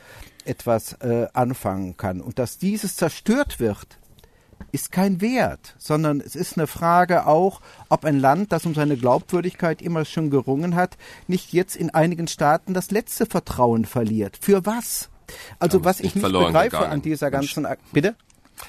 etwas 0.49 0.95
äh, 0.95 1.27
anfangen 1.33 1.97
kann. 1.97 2.21
Und 2.21 2.39
dass 2.39 2.59
dieses 2.59 2.97
zerstört 2.97 3.61
wird, 3.61 3.99
ist 4.73 4.93
kein 4.93 5.21
Wert, 5.21 5.75
sondern 5.79 6.21
es 6.21 6.35
ist 6.35 6.57
eine 6.57 6.67
Frage 6.67 7.27
auch, 7.27 7.61
ob 7.89 8.05
ein 8.05 8.19
Land, 8.19 8.53
das 8.53 8.67
um 8.67 8.75
seine 8.75 8.97
Glaubwürdigkeit 8.97 9.81
immer 9.81 10.05
schon 10.05 10.31
gerungen 10.31 10.75
hat, 10.75 10.97
nicht 11.27 11.53
jetzt 11.53 11.77
in 11.77 11.91
einigen 11.91 12.29
Staaten 12.29 12.75
das 12.75 12.91
letzte 12.91 13.27
Vertrauen 13.27 13.85
verliert. 13.85 14.39
Für 14.41 14.67
was? 14.67 15.09
Also 15.59 15.85
was 15.85 16.01
ich 16.01 16.15
nicht 16.15 16.25
begreife 16.25 16.71
gegangen. 16.71 16.93
an 16.93 17.03
dieser 17.03 17.31
ganzen, 17.31 17.67
Ak 17.67 17.79
bitte? 17.93 18.15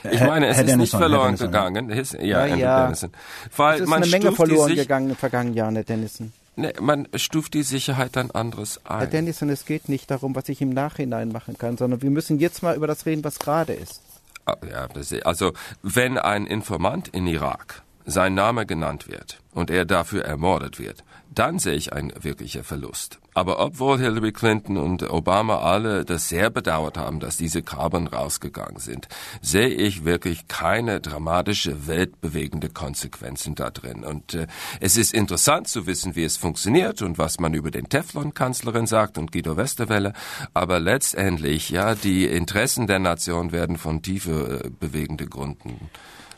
Ich 0.04 0.22
meine, 0.22 0.48
es 0.48 0.58
Herr 0.58 0.66
ist 0.66 0.70
Dennison, 0.72 0.80
nicht 0.80 1.10
verloren 1.10 1.36
gegangen. 1.36 1.90
ja, 1.90 2.46
ja, 2.46 2.56
ja. 2.56 2.84
Dennison. 2.84 3.12
Weil 3.58 3.76
es 3.76 3.82
ist 3.82 3.88
man 3.90 4.04
eine 4.04 4.12
Menge 4.12 4.32
verloren 4.34 4.76
gegangen 4.76 5.10
im 5.10 5.16
vergangenen 5.16 5.56
Jahr, 5.56 5.72
Herr 5.72 5.84
Dennison. 5.84 6.32
Nee, 6.60 6.74
man 6.82 7.08
stuft 7.16 7.54
die 7.54 7.64
Sicherheit 7.64 8.18
dann 8.18 8.32
anderes 8.32 8.86
ein. 8.86 9.00
Herr 9.00 9.08
Dennison, 9.08 9.50
es 9.50 9.66
geht 9.66 9.88
nicht 9.88 10.12
darum, 10.12 10.36
was 10.36 10.50
ich 10.50 10.62
im 10.62 10.72
Nachhinein 10.72 11.30
machen 11.30 11.58
kann, 11.58 11.78
sondern 11.78 12.02
wir 12.02 12.10
müssen 12.10 12.38
jetzt 12.38 12.64
mal 12.64 12.76
über 12.76 12.86
das 12.86 13.06
reden, 13.06 13.24
was 13.24 13.40
gerade 13.40 13.72
ist. 13.72 14.02
Ah, 14.46 14.58
ja, 14.70 14.88
also 15.24 15.54
wenn 15.84 16.18
ein 16.18 16.46
Informant 16.46 17.08
in 17.08 17.28
Irak 17.28 17.84
sein 18.06 18.34
Name 18.34 18.66
genannt 18.66 19.08
wird 19.08 19.40
und 19.54 19.72
er 19.72 19.86
dafür 19.86 20.26
ermordet 20.26 20.80
wird, 20.80 21.06
dann 21.40 21.58
sehe 21.58 21.76
ich 21.76 21.94
einen 21.94 22.12
wirklichen 22.22 22.66
Verlust. 22.66 23.20
Aber 23.34 23.60
obwohl 23.60 23.98
Hillary 23.98 24.34
Clinton 24.34 24.76
und 24.76 25.10
Obama 25.10 25.60
alle 25.60 26.04
das 26.04 26.28
sehr 26.28 26.50
bedauert 26.50 26.98
haben, 26.98 27.22
dass 27.22 27.38
diese 27.38 27.62
Kabeln 27.62 28.08
rausgegangen 28.08 28.80
sind, 28.80 29.08
sehe 29.42 29.70
ich 29.70 30.04
wirklich 30.04 30.50
keine 30.50 31.00
dramatische, 31.00 31.88
weltbewegende 31.88 32.68
Konsequenzen 32.68 33.56
da 33.56 33.70
drin. 33.70 34.04
Und 34.04 34.34
äh, 34.34 34.48
es 34.82 34.98
ist 34.98 35.14
interessant 35.14 35.70
zu 35.70 35.88
wissen, 35.88 36.18
wie 36.18 36.26
es 36.26 36.36
funktioniert 36.36 37.02
und 37.02 37.18
was 37.18 37.40
man 37.40 37.54
über 37.54 37.72
den 37.72 37.88
Teflon-Kanzlerin 37.88 38.86
sagt 38.86 39.18
und 39.18 39.32
Guido 39.32 39.56
Westerwelle. 39.56 40.12
Aber 40.54 40.82
letztendlich, 40.82 41.70
ja, 41.70 41.96
die 41.96 42.26
Interessen 42.26 42.86
der 42.86 43.00
Nation 43.00 43.54
werden 43.54 43.78
von 43.78 44.02
tiefe 44.02 44.64
äh, 44.66 44.70
bewegende 44.70 45.28
Gründen 45.28 45.90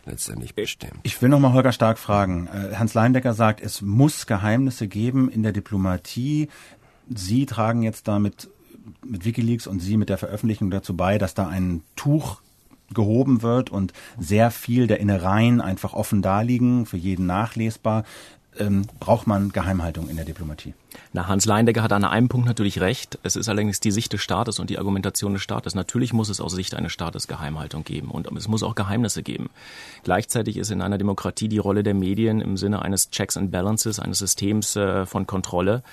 letztendlich 0.06 0.56
bestimmt. 0.56 1.00
Ich 1.04 1.22
will 1.22 1.30
nochmal 1.30 1.54
Holger 1.54 1.72
Stark 1.72 1.98
fragen. 1.98 2.48
Äh, 2.48 2.76
Hans 2.76 2.94
Leindecker 2.94 3.34
sagt, 3.34 3.62
es 3.62 3.82
muss 3.82 4.26
Geheimnisse 4.28 4.88
geben 4.88 5.30
in 5.30 5.44
der 5.44 5.52
Diplomatie. 5.52 6.50
Sie 7.10 7.46
tragen 7.46 7.84
jetzt 7.84 8.08
damit 8.08 8.50
mit 9.06 9.26
Wikileaks 9.26 9.68
und 9.68 9.80
Sie 9.80 9.98
mit 9.98 10.10
der 10.10 10.18
Veröffentlichung 10.18 10.72
dazu 10.72 10.96
bei, 10.96 11.18
dass 11.18 11.34
da 11.34 11.48
ein 11.48 11.84
Tuch 11.96 12.42
gehoben 12.94 13.42
wird 13.42 13.70
und 13.70 13.94
sehr 14.20 14.52
viel 14.52 14.88
der 14.88 15.00
Innereien 15.00 15.62
einfach 15.62 15.94
offen 15.94 16.22
daliegen, 16.22 16.86
für 16.86 16.98
jeden 16.98 17.26
nachlesbar. 17.26 18.04
Ähm, 18.58 18.86
braucht 19.00 19.28
man 19.28 19.52
Geheimhaltung 19.52 20.10
in 20.10 20.18
der 20.18 20.26
Diplomatie? 20.26 20.74
Na, 21.14 21.28
Hans 21.28 21.46
Leindecker 21.46 21.84
hat 21.84 21.92
an 21.92 22.06
einem 22.06 22.30
Punkt 22.30 22.48
natürlich 22.48 22.80
recht. 22.80 23.20
Es 23.24 23.36
ist 23.36 23.50
allerdings 23.50 23.80
die 23.80 23.92
Sicht 23.92 24.14
des 24.14 24.22
Staates 24.22 24.60
und 24.60 24.70
die 24.70 24.78
Argumentation 24.78 25.34
des 25.34 25.42
Staates. 25.42 25.76
Natürlich 25.76 26.14
muss 26.14 26.30
es 26.30 26.40
aus 26.40 26.54
Sicht 26.54 26.74
eines 26.74 26.94
Staates 26.94 27.28
Geheimhaltung 27.28 27.84
geben 27.84 28.12
und 28.12 28.32
es 28.38 28.48
muss 28.48 28.64
auch 28.64 28.76
Geheimnisse 28.76 29.24
geben. 29.24 29.50
Gleichzeitig 30.04 30.58
ist 30.58 30.72
in 30.72 30.82
einer 30.82 30.98
Demokratie 30.98 31.48
die 31.48 31.58
Rolle 31.58 31.84
der 31.84 31.94
Medien 31.94 32.42
im 32.42 32.58
Sinne 32.58 32.82
eines 32.82 33.10
Checks 33.10 33.36
and 33.38 33.52
Balances, 33.52 34.00
eines 34.00 34.20
Systems 34.20 34.76
äh, 34.76 35.06
von 35.06 35.28
Kontrolle, 35.28 35.84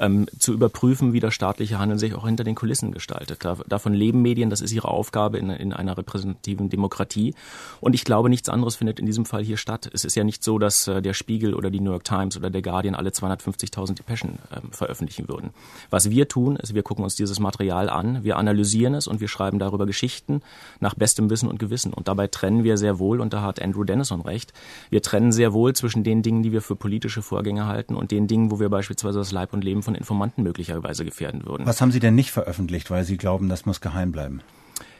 ähm, 0.00 0.26
zu 0.38 0.52
überprüfen, 0.52 1.12
wie 1.12 1.20
das 1.20 1.34
staatliche 1.34 1.78
Handeln 1.78 1.98
sich 1.98 2.14
auch 2.14 2.26
hinter 2.26 2.44
den 2.44 2.54
Kulissen 2.54 2.92
gestaltet. 2.92 3.44
Da, 3.44 3.56
davon 3.66 3.94
leben 3.94 4.22
Medien, 4.22 4.50
das 4.50 4.60
ist 4.60 4.72
ihre 4.72 4.88
Aufgabe 4.88 5.38
in, 5.38 5.50
in 5.50 5.72
einer 5.72 5.96
repräsentativen 5.96 6.68
Demokratie. 6.68 7.34
Und 7.80 7.94
ich 7.94 8.04
glaube, 8.04 8.28
nichts 8.28 8.48
anderes 8.48 8.76
findet 8.76 9.00
in 9.00 9.06
diesem 9.06 9.24
Fall 9.24 9.42
hier 9.42 9.56
statt. 9.56 9.88
Es 9.92 10.04
ist 10.04 10.16
ja 10.16 10.24
nicht 10.24 10.44
so, 10.44 10.58
dass 10.58 10.86
äh, 10.88 11.00
der 11.00 11.14
Spiegel 11.14 11.54
oder 11.54 11.70
die 11.70 11.80
New 11.80 11.90
York 11.90 12.04
Times 12.04 12.36
oder 12.36 12.50
der 12.50 12.62
Guardian 12.62 12.94
alle 12.94 13.10
250.000 13.10 13.94
Depeschen 13.94 14.38
ähm, 14.54 14.70
veröffentlichen 14.72 15.28
würden. 15.28 15.50
Was 15.90 16.10
wir 16.10 16.28
tun, 16.28 16.56
ist, 16.56 16.74
wir 16.74 16.82
gucken 16.82 17.04
uns 17.04 17.14
dieses 17.14 17.40
Material 17.40 17.88
an, 17.88 18.24
wir 18.24 18.36
analysieren 18.36 18.94
es 18.94 19.06
und 19.06 19.20
wir 19.20 19.28
schreiben 19.28 19.58
darüber 19.58 19.86
Geschichten 19.86 20.42
nach 20.80 20.94
bestem 20.94 21.30
Wissen 21.30 21.48
und 21.48 21.58
Gewissen. 21.58 21.92
Und 21.92 22.08
dabei 22.08 22.26
trennen 22.26 22.64
wir 22.64 22.76
sehr 22.76 22.98
wohl, 22.98 23.20
und 23.20 23.32
da 23.32 23.42
hat 23.42 23.60
Andrew 23.60 23.84
Dennison 23.84 24.20
recht, 24.20 24.52
wir 24.90 25.02
trennen 25.02 25.32
sehr 25.32 25.52
wohl 25.52 25.74
zwischen 25.74 26.04
den 26.04 26.22
Dingen, 26.22 26.42
die 26.42 26.52
wir 26.52 26.62
für 26.62 26.76
politische 26.76 27.22
Vorgänge 27.22 27.66
halten 27.66 27.94
und 27.94 28.10
den 28.10 28.26
Dingen, 28.26 28.50
wo 28.50 28.60
wir 28.60 28.68
beispielsweise 28.68 29.18
das 29.18 29.32
Leib 29.32 29.52
und 29.52 29.64
Leben 29.64 29.82
von 29.82 29.94
Informanten 29.94 30.42
möglicherweise 30.42 31.04
gefährden 31.04 31.44
würden. 31.46 31.66
Was 31.66 31.80
haben 31.80 31.92
Sie 31.92 32.00
denn 32.00 32.14
nicht 32.14 32.30
veröffentlicht, 32.30 32.90
weil 32.90 33.04
Sie 33.04 33.16
glauben, 33.16 33.48
das 33.48 33.66
muss 33.66 33.80
geheim 33.80 34.12
bleiben? 34.12 34.42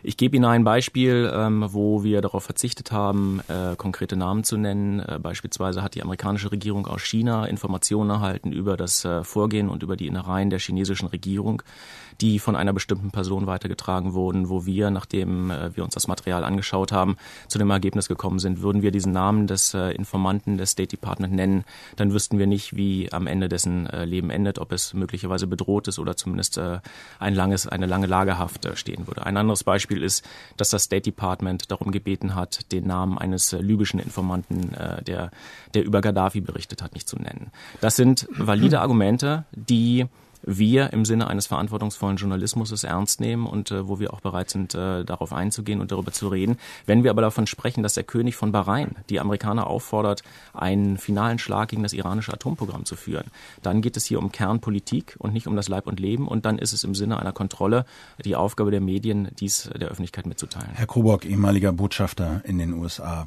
Ich 0.03 0.17
gebe 0.17 0.37
Ihnen 0.37 0.45
ein 0.45 0.65
Beispiel, 0.65 1.31
ähm, 1.35 1.65
wo 1.69 2.05
wir 2.05 2.21
darauf 2.21 2.45
verzichtet 2.45 2.93
haben, 2.93 3.41
äh, 3.49 3.77
konkrete 3.77 4.17
Namen 4.17 4.45
zu 4.45 4.57
nennen. 4.57 5.01
Äh, 5.01 5.19
beispielsweise 5.21 5.83
hat 5.83 5.95
die 5.95 6.03
amerikanische 6.03 6.53
Regierung 6.53 6.87
aus 6.87 7.03
China 7.03 7.47
Informationen 7.47 8.11
erhalten 8.11 8.53
über 8.53 8.77
das 8.77 9.05
äh, 9.05 9.25
Vorgehen 9.25 9.69
und 9.69 9.83
über 9.83 9.97
die 9.97 10.07
Innereien 10.07 10.51
der 10.51 10.59
chinesischen 10.59 11.09
Regierung 11.09 11.63
die 12.21 12.39
von 12.39 12.57
einer 12.57 12.73
bestimmten 12.73 13.11
Person 13.11 13.47
weitergetragen 13.47 14.15
wurden, 14.15 14.49
wo 14.49 14.67
wir, 14.67 14.91
nachdem 14.91 15.51
äh, 15.51 15.77
wir 15.77 15.85
uns 15.85 15.95
das 15.95 16.09
Material 16.09 16.45
angeschaut 16.45 16.93
haben, 16.93 17.17
zu 17.49 17.59
dem 17.59 17.71
Ergebnis 17.71 18.09
gekommen 18.09 18.39
sind, 18.39 18.63
würden 18.63 18.83
wir 18.83 18.91
diesen 18.91 19.13
Namen 19.13 19.47
des 19.47 19.75
äh, 19.75 19.91
Informanten 19.91 20.59
des 20.59 20.71
State 20.71 20.89
Department 20.89 21.35
nennen, 21.35 21.65
dann 21.97 22.13
wüssten 22.13 22.39
wir 22.39 22.47
nicht, 22.47 22.77
wie 22.77 23.13
am 23.13 23.27
Ende 23.27 23.49
dessen 23.49 23.87
äh, 23.87 24.05
Leben 24.05 24.31
endet, 24.31 24.59
ob 24.59 24.73
es 24.73 24.95
möglicherweise 24.95 25.47
bedroht 25.47 25.89
ist 25.89 25.99
oder 25.99 26.17
zumindest 26.17 26.59
ein 27.19 27.35
langes, 27.35 27.67
eine 27.67 27.87
lange 27.87 28.07
Lagerhaft 28.07 28.69
stehen 28.79 29.07
würde. 29.07 29.27
Ein 29.27 29.37
anderes 29.37 29.65
Beispiel 29.65 30.03
ist, 30.03 30.25
dass 30.57 30.71
das 30.71 30.85
State 30.85 31.03
Department 31.03 31.71
darum 31.71 31.91
gebeten 31.91 32.35
hat, 32.35 32.73
den 32.73 32.87
Namen 32.87 33.19
eines 33.19 33.53
libyschen 33.53 34.01
Informanten, 34.01 34.71
der, 35.07 35.31
der 35.75 35.85
über 35.85 36.01
Gaddafi 36.01 36.41
berichtet 36.41 36.83
hat, 36.83 36.95
nicht 36.95 37.09
zu 37.09 37.17
nennen. 37.17 37.51
Das 37.81 37.97
sind 37.97 38.27
valide 38.31 38.81
Argumente, 38.81 39.45
die 39.53 40.07
wir 40.47 40.93
im 40.93 41.05
Sinne 41.05 41.27
eines 41.29 41.49
verantwortungsvollen 41.49 42.17
Journalismus 42.17 42.71
es 42.71 42.85
ernst 42.85 43.21
nehmen 43.21 43.47
und 43.47 43.71
äh, 43.71 43.89
wo 43.89 43.99
wir 43.99 44.15
auch 44.15 44.21
bereit 44.21 44.49
sind, 44.49 44.75
äh, 44.75 45.05
darauf 45.05 45.33
einzugehen 45.33 45.81
und 45.81 45.93
darüber 45.93 46.13
zu 46.13 46.29
reden. 46.29 46.57
Wenn 46.87 47.05
wir 47.05 47.11
aber 47.11 47.23
davon 47.23 47.47
sprechen, 47.47 47.83
dass 47.83 47.95
der 47.95 48.05
König 48.05 48.37
von 48.37 48.53
Bahrain 48.53 48.93
die 49.11 49.21
Amerikaner 49.21 49.67
auffordert, 49.67 50.23
einen 50.55 50.97
finalen 50.97 51.39
Schlag 51.39 51.69
gegen 51.69 51.83
das 51.83 51.93
iranische 51.93 52.33
Atomprogramm 52.33 52.85
zu 52.85 52.97
führen, 52.97 53.27
dann 53.63 53.83
geht 53.83 53.97
es 53.97 54.07
hier 54.07 54.19
um 54.19 54.33
Kernpolitik 54.33 55.17
und 55.19 55.33
nicht 55.33 55.49
um 55.49 55.57
das 55.57 55.69
Leib 55.69 55.87
und 55.87 56.01
Leben 56.01 56.29
und 56.29 56.47
dann 56.47 56.59
ist 56.59 56.73
es 56.73 56.85
im 56.85 56.95
Sinne 56.95 57.19
einer 57.19 57.33
Kontrolle 57.33 57.85
die 58.25 58.37
Aufgabe 58.37 58.71
der 58.71 58.81
Medien, 58.81 59.29
dies 59.39 59.69
der 59.75 59.89
Öffentlichkeit 59.89 60.27
mitzuteilen. 60.27 60.71
Herr 60.75 60.87
Krobock, 60.87 61.25
ehemaliger 61.25 61.73
Botschafter 61.73 62.41
in 62.45 62.59
den 62.59 62.73
USA. 62.75 63.27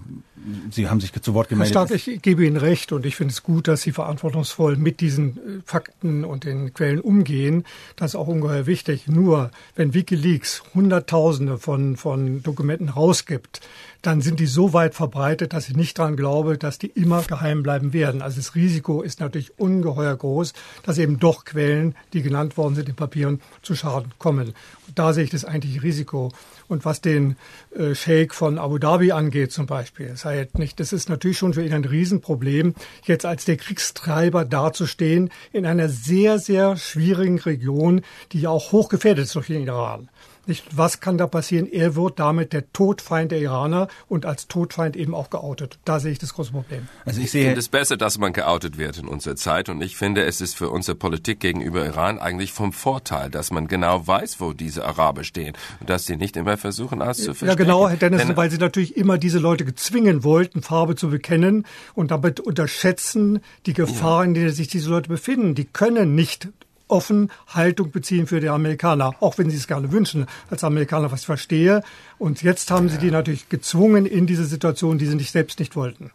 Sie 0.72 0.88
haben 0.88 1.02
sich 1.02 1.12
zu 1.12 1.34
Wort 1.34 1.50
gemeldet. 1.50 1.76
Herr 1.76 1.86
Stark, 1.88 2.08
ich 2.08 2.22
gebe 2.22 2.46
Ihnen 2.46 2.58
recht 2.58 2.92
und 2.92 3.06
ich 3.06 3.16
finde 3.16 3.34
es 3.34 3.44
gut, 3.44 3.68
dass 3.68 3.82
Sie 3.82 3.92
verantwortungsvoll 3.92 4.78
mit 4.78 5.02
diesen 5.02 5.38
äh, 5.38 5.62
Fakten 5.66 6.24
und 6.24 6.46
den 6.46 6.74
Quellen 6.74 7.02
umgehen. 7.10 7.66
Das 7.96 8.12
ist 8.12 8.16
auch 8.16 8.28
ungeheuer 8.28 8.68
wichtig. 8.68 9.08
Nur 9.08 9.50
wenn 9.76 9.96
Wikileaks 9.96 10.62
Hunderttausende 10.76 11.58
von, 11.58 11.98
von 11.98 12.44
Dokumenten 12.44 12.90
rausgibt, 12.90 13.62
dann 14.02 14.22
sind 14.22 14.40
die 14.40 14.46
so 14.46 14.72
weit 14.74 14.94
verbreitet, 14.94 15.52
dass 15.54 15.68
ich 15.68 15.76
nicht 15.76 15.98
daran 16.00 16.16
glaube, 16.16 16.58
dass 16.58 16.78
die 16.78 16.88
immer 16.88 17.22
geheim 17.24 17.64
bleiben 17.64 17.92
werden. 17.92 18.22
Also 18.22 18.38
das 18.38 18.56
Risiko 18.56 19.02
ist 19.02 19.20
natürlich 19.20 19.60
ungeheuer 19.60 20.16
groß, 20.16 20.54
dass 20.84 20.98
eben 21.00 21.20
doch 21.20 21.44
Quellen, 21.44 21.96
die 22.14 22.22
genannt 22.22 22.56
worden 22.56 22.76
sind 22.76 22.88
in 22.88 22.96
Papieren, 22.96 23.42
zu 23.62 23.76
Schaden 23.76 24.14
kommen. 24.20 24.54
Und 24.88 25.00
da 25.00 25.12
sehe 25.12 25.24
ich 25.24 25.30
das 25.32 25.44
eigentliche 25.44 25.84
Risiko. 25.84 26.32
Und 26.70 26.86
was 26.86 27.02
den 27.02 27.36
äh, 27.76 27.96
Sheikh 27.96 28.34
von 28.34 28.60
Abu 28.60 28.78
Dhabi 28.78 29.12
angeht 29.12 29.52
zum 29.52 29.66
Beispiel, 29.66 30.08
das, 30.08 30.24
heißt 30.24 30.58
nicht, 30.60 30.80
das 30.80 30.94
ist 30.94 31.10
natürlich 31.10 31.40
schon 31.40 31.54
für 31.54 31.66
ihn 31.66 31.74
ein 31.74 31.84
Riesenproblem, 31.84 32.76
jetzt 33.06 33.26
als 33.26 33.44
der 33.44 33.58
Kriegstreiber 33.58 34.46
dazustehen 34.46 35.32
in 35.52 35.66
einer 35.66 35.90
sehr, 35.90 36.38
sehr 36.38 36.78
schwierigen 36.78 37.40
Region, 37.40 38.02
die 38.32 38.42
ja 38.42 38.52
auch 38.52 38.72
hochgefährdet 38.72 39.26
ist 39.26 39.36
durch 39.36 39.48
den 39.48 39.64
Iran. 39.64 40.10
Nicht, 40.50 40.66
was 40.76 41.00
kann 41.00 41.20
da 41.20 41.28
passieren? 41.28 41.72
Er 41.72 41.96
wird 41.96 42.20
damit 42.20 42.54
der 42.54 42.74
Todfeind 42.74 43.32
der 43.32 43.40
Iraner 43.40 43.88
und 44.08 44.26
als 44.26 44.48
Todfeind 44.48 44.96
eben 44.96 45.14
auch 45.14 45.30
geoutet. 45.30 45.78
Da 45.86 46.00
sehe 46.00 46.12
ich 46.12 46.18
das 46.18 46.34
große 46.34 46.52
Problem. 46.52 46.88
Also 47.06 47.20
ich, 47.20 47.26
ich 47.26 47.44
finde 47.44 47.60
es 47.60 47.70
besser, 47.70 47.98
dass 47.98 48.18
man 48.18 48.34
geoutet 48.34 48.80
wird 48.80 48.98
in 48.98 49.08
unserer 49.08 49.36
Zeit 49.36 49.70
und 49.70 49.80
ich 49.82 49.96
finde, 49.96 50.24
es 50.24 50.42
ist 50.42 50.56
für 50.56 50.72
unsere 50.72 50.96
Politik 50.98 51.40
gegenüber 51.40 51.86
Iran 51.86 52.18
eigentlich 52.18 52.52
vom 52.52 52.74
Vorteil, 52.74 53.30
dass 53.30 53.52
man 53.52 53.68
genau 53.68 54.08
weiß, 54.08 54.42
wo 54.42 54.54
diese 54.54 54.86
Araber 54.86 55.24
stehen 55.24 55.56
und 55.82 55.90
dass 55.92 56.08
sie 56.08 56.18
nicht 56.18 56.36
immer 56.36 56.58
versuchen, 56.58 57.04
alles 57.04 57.18
zu 57.18 57.36
verstecken. 57.36 57.50
Ja, 57.50 57.56
genau, 57.56 57.88
Herr 57.88 57.98
Dennis, 57.98 58.26
Denn, 58.26 58.36
weil 58.36 58.50
sie 58.50 58.58
natürlich 58.58 58.98
immer 58.98 59.20
diese 59.20 59.38
Leute 59.38 59.66
gezwingen 59.66 60.24
wollten, 60.24 60.64
Farbe 60.64 60.96
zu 60.96 61.12
bekennen 61.12 61.68
und 61.94 62.10
damit 62.10 62.40
unterschätzen 62.40 63.42
die 63.68 63.74
Gefahren, 63.74 64.22
ja. 64.22 64.24
in 64.30 64.34
denen 64.34 64.52
sich 64.52 64.68
diese 64.68 64.90
Leute 64.90 65.10
befinden. 65.10 65.54
Die 65.54 65.66
können 65.66 66.16
nicht 66.16 66.48
offen 66.90 67.32
Haltung 67.48 67.92
beziehen 67.92 68.28
für 68.28 68.40
die 68.40 68.50
Amerikaner, 68.50 69.16
auch 69.22 69.38
wenn 69.38 69.50
sie 69.50 69.58
es 69.58 69.68
gerne 69.68 69.92
wünschen, 69.92 70.26
als 70.50 70.64
Amerikaner, 70.64 71.12
was 71.12 71.22
ich 71.22 71.26
verstehe. 71.26 71.84
Und 72.18 72.42
jetzt 72.42 72.72
haben 72.72 72.90
sie 72.90 72.98
die 72.98 73.12
natürlich 73.12 73.50
gezwungen 73.50 74.06
in 74.06 74.28
diese 74.28 74.46
Situation, 74.46 74.98
die 74.98 75.06
sie 75.06 75.16
nicht 75.16 75.32
selbst 75.32 75.60
nicht 75.60 75.76
wollten. 75.76 76.12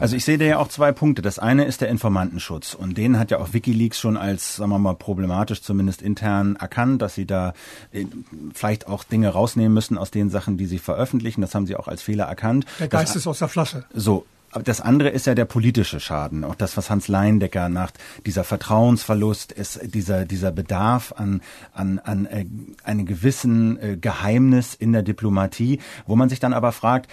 Also 0.00 0.16
ich 0.16 0.24
sehe 0.24 0.38
da 0.38 0.44
ja 0.44 0.58
auch 0.58 0.68
zwei 0.68 0.92
Punkte. 0.92 1.22
Das 1.22 1.38
eine 1.38 1.64
ist 1.64 1.80
der 1.80 1.88
Informantenschutz 1.88 2.74
und 2.74 2.96
den 2.96 3.18
hat 3.18 3.30
ja 3.30 3.38
auch 3.38 3.52
WikiLeaks 3.52 3.98
schon 3.98 4.16
als, 4.16 4.56
sagen 4.56 4.70
wir 4.70 4.78
mal, 4.78 4.94
problematisch 4.94 5.62
zumindest 5.62 6.02
intern 6.02 6.56
erkannt, 6.56 7.02
dass 7.02 7.14
sie 7.14 7.26
da 7.26 7.52
äh, 7.92 8.06
vielleicht 8.52 8.86
auch 8.86 9.04
Dinge 9.04 9.28
rausnehmen 9.28 9.72
müssen 9.72 9.98
aus 9.98 10.10
den 10.10 10.30
Sachen, 10.30 10.56
die 10.56 10.66
sie 10.66 10.78
veröffentlichen. 10.78 11.40
Das 11.40 11.54
haben 11.54 11.66
sie 11.66 11.76
auch 11.76 11.88
als 11.88 12.02
Fehler 12.02 12.24
erkannt. 12.24 12.64
Der 12.78 12.88
Geist 12.88 13.10
das, 13.10 13.16
ist 13.16 13.26
aus 13.26 13.40
der 13.40 13.48
Flasche. 13.48 13.84
So, 13.92 14.26
das 14.62 14.80
andere 14.80 15.08
ist 15.08 15.26
ja 15.26 15.34
der 15.34 15.44
politische 15.44 16.00
Schaden. 16.00 16.44
Auch 16.44 16.54
das, 16.54 16.76
was 16.76 16.90
Hans 16.90 17.08
Leindecker 17.08 17.68
macht, 17.68 17.98
dieser 18.24 18.44
Vertrauensverlust, 18.44 19.52
ist 19.52 19.80
dieser, 19.94 20.24
dieser 20.24 20.52
Bedarf 20.52 21.12
an, 21.16 21.42
an, 21.72 21.98
an 21.98 22.26
äh, 22.26 22.44
einem 22.84 23.06
gewissen 23.06 23.78
äh, 23.80 23.96
Geheimnis 23.96 24.74
in 24.74 24.92
der 24.92 25.02
Diplomatie, 25.02 25.80
wo 26.06 26.16
man 26.16 26.28
sich 26.28 26.40
dann 26.40 26.52
aber 26.52 26.72
fragt, 26.72 27.10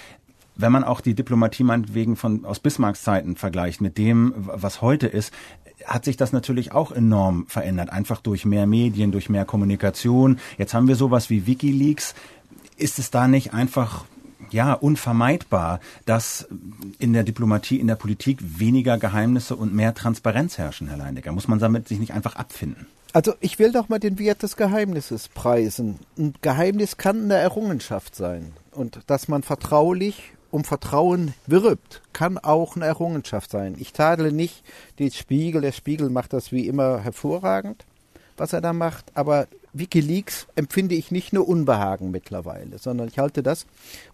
wenn 0.56 0.72
man 0.72 0.84
auch 0.84 1.02
die 1.02 1.16
Diplomatie 1.16 1.64
meinetwegen 1.64 2.16
von, 2.16 2.46
aus 2.46 2.60
Bismarcks 2.60 3.04
Zeiten 3.04 3.36
vergleicht 3.36 3.82
mit 3.82 3.98
dem, 3.98 4.34
was 4.36 4.82
heute 4.82 5.08
ist, 5.08 5.34
hat 5.86 6.06
sich 6.06 6.18
das 6.18 6.34
natürlich 6.34 6.74
auch 6.74 6.92
enorm 6.92 7.46
verändert. 7.48 7.90
Einfach 7.90 8.22
durch 8.22 8.46
mehr 8.46 8.68
Medien, 8.68 9.12
durch 9.12 9.30
mehr 9.30 9.46
Kommunikation. 9.46 10.40
Jetzt 10.58 10.74
haben 10.74 10.88
wir 10.88 10.96
sowas 10.96 11.30
wie 11.30 11.48
Wikileaks. 11.48 12.14
Ist 12.78 13.00
es 13.00 13.10
da 13.10 13.28
nicht 13.28 13.54
einfach 13.54 14.06
ja, 14.54 14.74
unvermeidbar, 14.74 15.80
dass 16.06 16.48
in 17.00 17.14
der 17.14 17.24
Diplomatie, 17.24 17.80
in 17.80 17.88
der 17.88 17.96
Politik 17.96 18.40
weniger 18.42 18.98
Geheimnisse 18.98 19.56
und 19.56 19.74
mehr 19.74 19.94
Transparenz 19.94 20.58
herrschen, 20.58 20.88
Herr 20.88 20.98
Leindecker. 20.98 21.32
Muss 21.32 21.48
man 21.48 21.60
damit 21.60 21.88
sich 21.88 22.00
nicht 22.00 22.14
einfach 22.14 22.36
abfinden? 22.36 22.88
Also 23.14 23.34
ich 23.42 23.60
will 23.60 23.72
doch 23.74 23.90
mal 23.90 24.00
den 24.00 24.20
Wert 24.20 24.42
des 24.44 24.56
Geheimnisses 24.56 25.28
preisen. 25.28 26.00
Ein 26.18 26.34
Geheimnis 26.42 26.98
kann 26.98 27.26
eine 27.26 27.36
Errungenschaft 27.36 28.16
sein. 28.16 28.54
Und 28.72 29.02
dass 29.08 29.28
man 29.28 29.44
vertraulich 29.44 30.32
um 30.50 30.64
Vertrauen 30.64 31.34
wirbt, 31.46 32.02
kann 32.14 32.38
auch 32.38 32.76
eine 32.76 32.86
Errungenschaft 32.86 33.52
sein. 33.52 33.76
Ich 33.80 33.94
tadle 33.94 34.32
nicht 34.32 34.64
den 35.00 35.12
Spiegel. 35.12 35.62
Der 35.62 35.72
Spiegel 35.72 36.10
macht 36.10 36.34
das 36.34 36.52
wie 36.52 36.68
immer 36.68 37.00
hervorragend, 37.00 37.86
was 38.38 38.54
er 38.54 38.62
da 38.62 38.72
macht. 38.72 39.06
Aber 39.14 39.48
Wikileaks 39.74 40.48
empfinde 40.56 40.96
ich 40.96 41.12
nicht 41.12 41.34
nur 41.34 41.48
Unbehagen 41.48 42.12
mittlerweile, 42.12 42.78
sondern 42.78 43.08
ich 43.08 43.20
halte 43.20 43.44
das, 43.44 43.66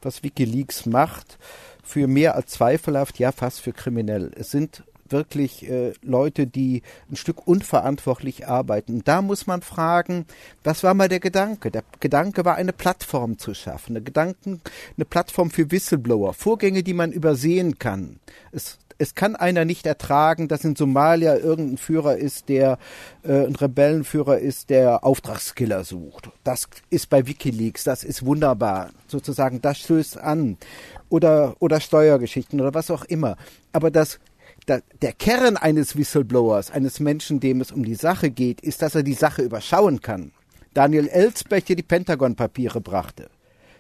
was 0.02 0.24
Wikileaks 0.24 0.86
macht, 0.86 1.38
für 1.84 2.08
mehr 2.08 2.36
als 2.36 2.52
zweifelhaft, 2.52 3.18
ja 3.20 3.32
fast 3.32 3.62
für 3.62 3.74
kriminell. 3.74 4.32
Es 4.36 4.52
sind 4.52 4.84
wirklich 5.12 5.70
äh, 5.70 5.94
Leute, 6.02 6.48
die 6.48 6.82
ein 7.10 7.16
Stück 7.16 7.48
unverantwortlich 7.48 8.48
arbeiten. 8.48 9.04
da 9.06 9.22
muss 9.22 9.48
man 9.48 9.62
fragen, 9.62 10.26
was 10.64 10.84
war 10.84 10.94
mal 10.94 11.08
der 11.08 11.20
Gedanke? 11.20 11.72
Der 11.72 11.84
Gedanke 12.00 12.46
war, 12.46 12.56
eine 12.56 12.74
Plattform 12.74 13.38
zu 13.38 13.54
schaffen, 13.54 13.96
eine 13.96 14.04
Gedanken, 14.04 14.62
eine 14.98 15.06
Plattform 15.06 15.50
für 15.50 15.72
Whistleblower, 15.72 16.34
Vorgänge, 16.34 16.84
die 16.84 16.94
man 16.94 17.12
übersehen 17.12 17.80
kann. 17.80 18.20
Es 18.52 18.80
es 18.98 19.16
kann 19.16 19.36
einer 19.36 19.66
nicht 19.66 19.86
ertragen, 19.86 20.48
dass 20.48 20.64
in 20.64 20.76
Somalia 20.76 21.38
irgendein 21.38 21.78
Führer 21.78 22.18
ist, 22.18 22.50
der 22.50 22.78
äh, 23.24 23.46
ein 23.46 23.56
Rebellenführer 23.56 24.40
ist, 24.40 24.70
der 24.70 25.04
Auftragskiller 25.04 25.84
sucht. 25.84 26.30
Das 26.44 26.68
ist 26.90 27.10
bei 27.10 27.28
WikiLeaks, 27.28 27.84
das 27.84 28.04
ist 28.04 28.26
wunderbar. 28.26 28.92
Sozusagen, 29.08 29.62
das 29.62 29.80
stößt 29.80 30.18
an. 30.18 30.58
Oder, 31.10 31.56
oder 31.60 31.80
Steuergeschichten 31.80 32.60
oder 32.60 32.74
was 32.74 32.92
auch 32.92 33.06
immer. 33.06 33.38
Aber 33.72 33.92
das 33.92 34.20
der 34.68 35.14
Kern 35.14 35.56
eines 35.56 35.96
Whistleblowers, 35.96 36.72
eines 36.72 37.00
Menschen, 37.00 37.40
dem 37.40 37.62
es 37.62 37.72
um 37.72 37.86
die 37.86 37.96
Sache 37.96 38.30
geht, 38.30 38.60
ist, 38.60 38.82
dass 38.82 38.96
er 38.96 39.04
die 39.04 39.14
Sache 39.14 39.42
überschauen 39.42 40.02
kann. 40.02 40.34
Daniel 40.74 41.08
Ellsberg, 41.08 41.66
der 41.66 41.78
die 41.78 41.84
Pentagon-Papiere 41.84 42.82
brachte, 42.82 43.30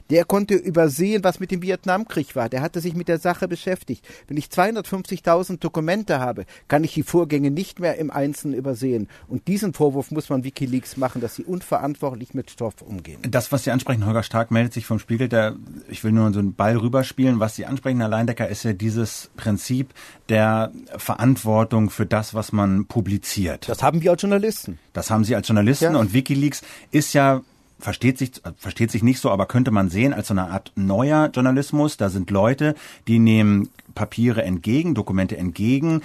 Der 0.09 0.25
konnte 0.25 0.55
übersehen, 0.55 1.23
was 1.23 1.39
mit 1.39 1.51
dem 1.51 1.61
Vietnamkrieg 1.61 2.35
war. 2.35 2.49
Der 2.49 2.61
hatte 2.61 2.81
sich 2.81 2.95
mit 2.95 3.07
der 3.07 3.19
Sache 3.19 3.47
beschäftigt. 3.47 4.05
Wenn 4.27 4.37
ich 4.37 4.47
250.000 4.47 5.59
Dokumente 5.59 6.19
habe, 6.19 6.45
kann 6.67 6.83
ich 6.83 6.93
die 6.93 7.03
Vorgänge 7.03 7.51
nicht 7.51 7.79
mehr 7.79 7.97
im 7.97 8.11
Einzelnen 8.11 8.57
übersehen. 8.57 9.07
Und 9.27 9.47
diesen 9.47 9.73
Vorwurf 9.73 10.11
muss 10.11 10.29
man 10.29 10.43
Wikileaks 10.43 10.97
machen, 10.97 11.21
dass 11.21 11.35
sie 11.35 11.43
unverantwortlich 11.43 12.33
mit 12.33 12.51
Stoff 12.51 12.81
umgehen. 12.81 13.19
Das, 13.29 13.51
was 13.51 13.63
Sie 13.63 13.71
ansprechen, 13.71 14.05
Holger 14.05 14.23
Stark 14.23 14.51
meldet 14.51 14.73
sich 14.73 14.85
vom 14.85 14.99
Spiegel. 14.99 15.29
Der, 15.29 15.55
ich 15.89 16.03
will 16.03 16.11
nur 16.11 16.31
so 16.33 16.39
einen 16.39 16.53
Ball 16.53 16.77
rüberspielen. 16.77 17.39
Was 17.39 17.55
Sie 17.55 17.65
ansprechen, 17.65 17.99
Herr 17.99 18.09
Leindecker, 18.09 18.47
ist 18.47 18.63
ja 18.63 18.73
dieses 18.73 19.29
Prinzip 19.35 19.93
der 20.29 20.71
Verantwortung 20.97 21.89
für 21.89 22.05
das, 22.05 22.33
was 22.33 22.51
man 22.51 22.85
publiziert. 22.85 23.67
Das 23.69 23.83
haben 23.83 24.01
wir 24.01 24.11
als 24.11 24.21
Journalisten. 24.21 24.79
Das 24.93 25.09
haben 25.09 25.23
Sie 25.23 25.35
als 25.35 25.47
Journalisten 25.47 25.93
ja. 25.93 25.99
und 25.99 26.13
Wikileaks 26.13 26.61
ist 26.91 27.13
ja 27.13 27.41
versteht 27.79 28.17
sich, 28.17 28.31
versteht 28.57 28.91
sich 28.91 29.03
nicht 29.03 29.19
so, 29.19 29.29
aber 29.31 29.45
könnte 29.45 29.71
man 29.71 29.89
sehen 29.89 30.13
als 30.13 30.27
so 30.27 30.33
eine 30.33 30.49
Art 30.49 30.71
neuer 30.75 31.29
Journalismus. 31.33 31.97
Da 31.97 32.09
sind 32.09 32.31
Leute, 32.31 32.75
die 33.07 33.19
nehmen 33.19 33.69
Papiere 33.95 34.43
entgegen, 34.43 34.95
Dokumente 34.95 35.37
entgegen, 35.37 36.01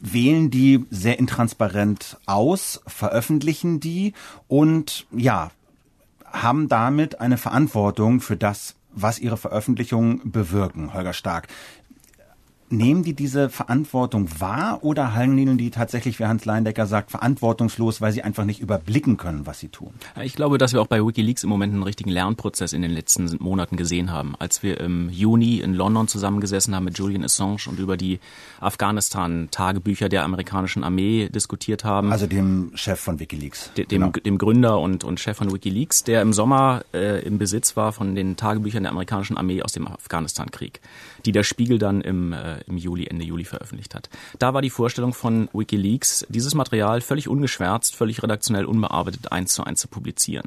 wählen 0.00 0.50
die 0.50 0.84
sehr 0.90 1.18
intransparent 1.18 2.18
aus, 2.26 2.82
veröffentlichen 2.86 3.80
die 3.80 4.14
und 4.48 5.06
ja, 5.12 5.50
haben 6.24 6.68
damit 6.68 7.20
eine 7.20 7.38
Verantwortung 7.38 8.20
für 8.20 8.36
das, 8.36 8.74
was 8.90 9.18
ihre 9.18 9.36
Veröffentlichungen 9.36 10.20
bewirken. 10.24 10.92
Holger 10.92 11.12
Stark. 11.12 11.48
Nehmen 12.72 13.04
die 13.04 13.12
diese 13.12 13.50
Verantwortung 13.50 14.28
wahr 14.40 14.82
oder 14.82 15.14
handeln 15.14 15.58
die 15.58 15.70
tatsächlich, 15.70 16.18
wie 16.18 16.24
Hans 16.24 16.46
Leindecker 16.46 16.86
sagt, 16.86 17.10
verantwortungslos, 17.10 18.00
weil 18.00 18.12
sie 18.12 18.22
einfach 18.22 18.44
nicht 18.44 18.60
überblicken 18.60 19.18
können, 19.18 19.46
was 19.46 19.60
sie 19.60 19.68
tun? 19.68 19.92
Ich 20.22 20.34
glaube, 20.34 20.56
dass 20.56 20.72
wir 20.72 20.80
auch 20.80 20.86
bei 20.86 21.04
Wikileaks 21.04 21.44
im 21.44 21.50
Moment 21.50 21.74
einen 21.74 21.82
richtigen 21.82 22.08
Lernprozess 22.08 22.72
in 22.72 22.80
den 22.80 22.90
letzten 22.90 23.36
Monaten 23.40 23.76
gesehen 23.76 24.10
haben. 24.10 24.34
Als 24.38 24.62
wir 24.62 24.80
im 24.80 25.10
Juni 25.10 25.58
in 25.58 25.74
London 25.74 26.08
zusammengesessen 26.08 26.74
haben 26.74 26.84
mit 26.84 26.96
Julian 26.96 27.24
Assange 27.24 27.68
und 27.68 27.78
über 27.78 27.98
die 27.98 28.20
Afghanistan-Tagebücher 28.60 30.08
der 30.08 30.24
amerikanischen 30.24 30.82
Armee 30.82 31.28
diskutiert 31.28 31.84
haben. 31.84 32.10
Also 32.10 32.26
dem 32.26 32.72
Chef 32.74 32.98
von 32.98 33.20
Wikileaks. 33.20 33.70
De, 33.76 33.84
dem, 33.84 34.00
genau. 34.00 34.12
dem 34.12 34.38
Gründer 34.38 34.80
und, 34.80 35.04
und 35.04 35.20
Chef 35.20 35.36
von 35.36 35.52
Wikileaks, 35.52 36.04
der 36.04 36.22
im 36.22 36.32
Sommer 36.32 36.84
äh, 36.94 37.22
im 37.22 37.36
Besitz 37.36 37.76
war 37.76 37.92
von 37.92 38.14
den 38.14 38.36
Tagebüchern 38.36 38.82
der 38.82 38.92
amerikanischen 38.92 39.36
Armee 39.36 39.62
aus 39.62 39.72
dem 39.72 39.86
Afghanistan-Krieg, 39.86 40.80
die 41.26 41.32
der 41.32 41.42
Spiegel 41.42 41.78
dann 41.78 42.00
im 42.00 42.32
äh, 42.32 42.61
im 42.66 42.76
Juli, 42.76 43.06
Ende 43.06 43.24
Juli 43.24 43.44
veröffentlicht 43.44 43.94
hat. 43.94 44.08
Da 44.38 44.54
war 44.54 44.62
die 44.62 44.70
Vorstellung 44.70 45.14
von 45.14 45.48
Wikileaks, 45.52 46.26
dieses 46.28 46.54
Material 46.54 47.00
völlig 47.00 47.28
ungeschwärzt, 47.28 47.94
völlig 47.94 48.22
redaktionell 48.22 48.64
unbearbeitet 48.64 49.32
eins 49.32 49.54
zu 49.54 49.64
eins 49.64 49.80
zu 49.80 49.88
publizieren. 49.88 50.46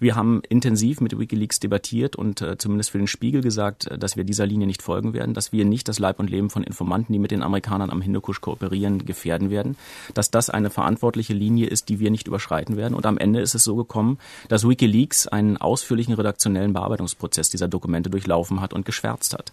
Wir 0.00 0.14
haben 0.14 0.42
intensiv 0.48 1.00
mit 1.00 1.18
Wikileaks 1.18 1.58
debattiert 1.58 2.14
und 2.14 2.40
äh, 2.40 2.56
zumindest 2.56 2.90
für 2.90 2.98
den 2.98 3.08
Spiegel 3.08 3.42
gesagt, 3.42 3.88
äh, 3.88 3.98
dass 3.98 4.16
wir 4.16 4.24
dieser 4.24 4.46
Linie 4.46 4.66
nicht 4.66 4.82
folgen 4.82 5.12
werden, 5.12 5.34
dass 5.34 5.52
wir 5.52 5.64
nicht 5.64 5.88
das 5.88 5.98
Leib 5.98 6.20
und 6.20 6.30
Leben 6.30 6.50
von 6.50 6.62
Informanten, 6.62 7.12
die 7.12 7.18
mit 7.18 7.32
den 7.32 7.42
Amerikanern 7.42 7.90
am 7.90 8.00
Hindukusch 8.00 8.40
kooperieren, 8.40 9.04
gefährden 9.06 9.50
werden, 9.50 9.76
dass 10.14 10.30
das 10.30 10.50
eine 10.50 10.70
verantwortliche 10.70 11.34
Linie 11.34 11.66
ist, 11.66 11.88
die 11.88 11.98
wir 11.98 12.10
nicht 12.10 12.28
überschreiten 12.28 12.76
werden. 12.76 12.94
Und 12.94 13.06
am 13.06 13.18
Ende 13.18 13.40
ist 13.40 13.54
es 13.54 13.64
so 13.64 13.74
gekommen, 13.74 14.18
dass 14.48 14.68
Wikileaks 14.68 15.26
einen 15.26 15.56
ausführlichen 15.56 16.14
redaktionellen 16.14 16.72
Bearbeitungsprozess 16.72 17.50
dieser 17.50 17.66
Dokumente 17.66 18.08
durchlaufen 18.08 18.60
hat 18.60 18.72
und 18.72 18.86
geschwärzt 18.86 19.34
hat. 19.34 19.52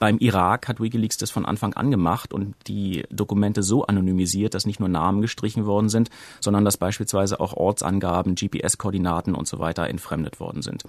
Beim 0.00 0.18
Irak 0.18 0.66
hat 0.66 0.80
Wikileaks 0.80 1.18
das 1.18 1.30
von 1.30 1.43
Anfang 1.44 1.74
an 1.74 1.90
gemacht 1.90 2.32
und 2.32 2.54
die 2.66 3.04
Dokumente 3.10 3.62
so 3.62 3.84
anonymisiert, 3.84 4.54
dass 4.54 4.66
nicht 4.66 4.80
nur 4.80 4.88
Namen 4.88 5.20
gestrichen 5.20 5.66
worden 5.66 5.88
sind, 5.88 6.10
sondern 6.40 6.64
dass 6.64 6.76
beispielsweise 6.76 7.40
auch 7.40 7.54
Ortsangaben, 7.54 8.34
GPS-Koordinaten 8.34 9.34
und 9.34 9.46
so 9.46 9.58
weiter 9.58 9.88
entfremdet 9.88 10.40
worden 10.40 10.62
sind. 10.62 10.84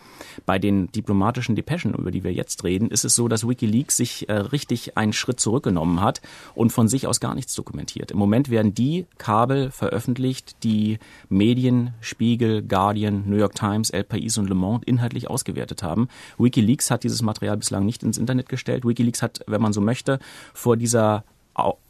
Bei 0.45 0.59
den 0.59 0.91
diplomatischen 0.91 1.55
Depeschen, 1.55 1.93
über 1.93 2.11
die 2.11 2.23
wir 2.23 2.33
jetzt 2.33 2.63
reden, 2.63 2.89
ist 2.89 3.05
es 3.05 3.15
so, 3.15 3.27
dass 3.27 3.47
Wikileaks 3.47 3.97
sich 3.97 4.29
äh, 4.29 4.33
richtig 4.33 4.97
einen 4.97 5.13
Schritt 5.13 5.39
zurückgenommen 5.39 6.01
hat 6.01 6.21
und 6.53 6.71
von 6.71 6.87
sich 6.87 7.07
aus 7.07 7.19
gar 7.19 7.35
nichts 7.35 7.55
dokumentiert. 7.55 8.11
Im 8.11 8.17
Moment 8.17 8.49
werden 8.49 8.73
die 8.73 9.05
Kabel 9.17 9.71
veröffentlicht, 9.71 10.63
die 10.63 10.99
Medien, 11.29 11.93
Spiegel, 12.01 12.61
Guardian, 12.61 13.23
New 13.27 13.37
York 13.37 13.55
Times, 13.55 13.89
El 13.89 14.03
País 14.03 14.39
und 14.39 14.49
Le 14.49 14.55
Monde 14.55 14.85
inhaltlich 14.85 15.29
ausgewertet 15.29 15.83
haben. 15.83 16.07
Wikileaks 16.37 16.91
hat 16.91 17.03
dieses 17.03 17.21
Material 17.21 17.57
bislang 17.57 17.85
nicht 17.85 18.03
ins 18.03 18.17
Internet 18.17 18.49
gestellt. 18.49 18.85
Wikileaks 18.85 19.21
hat, 19.21 19.41
wenn 19.47 19.61
man 19.61 19.73
so 19.73 19.81
möchte, 19.81 20.19
vor 20.53 20.77
dieser 20.77 21.23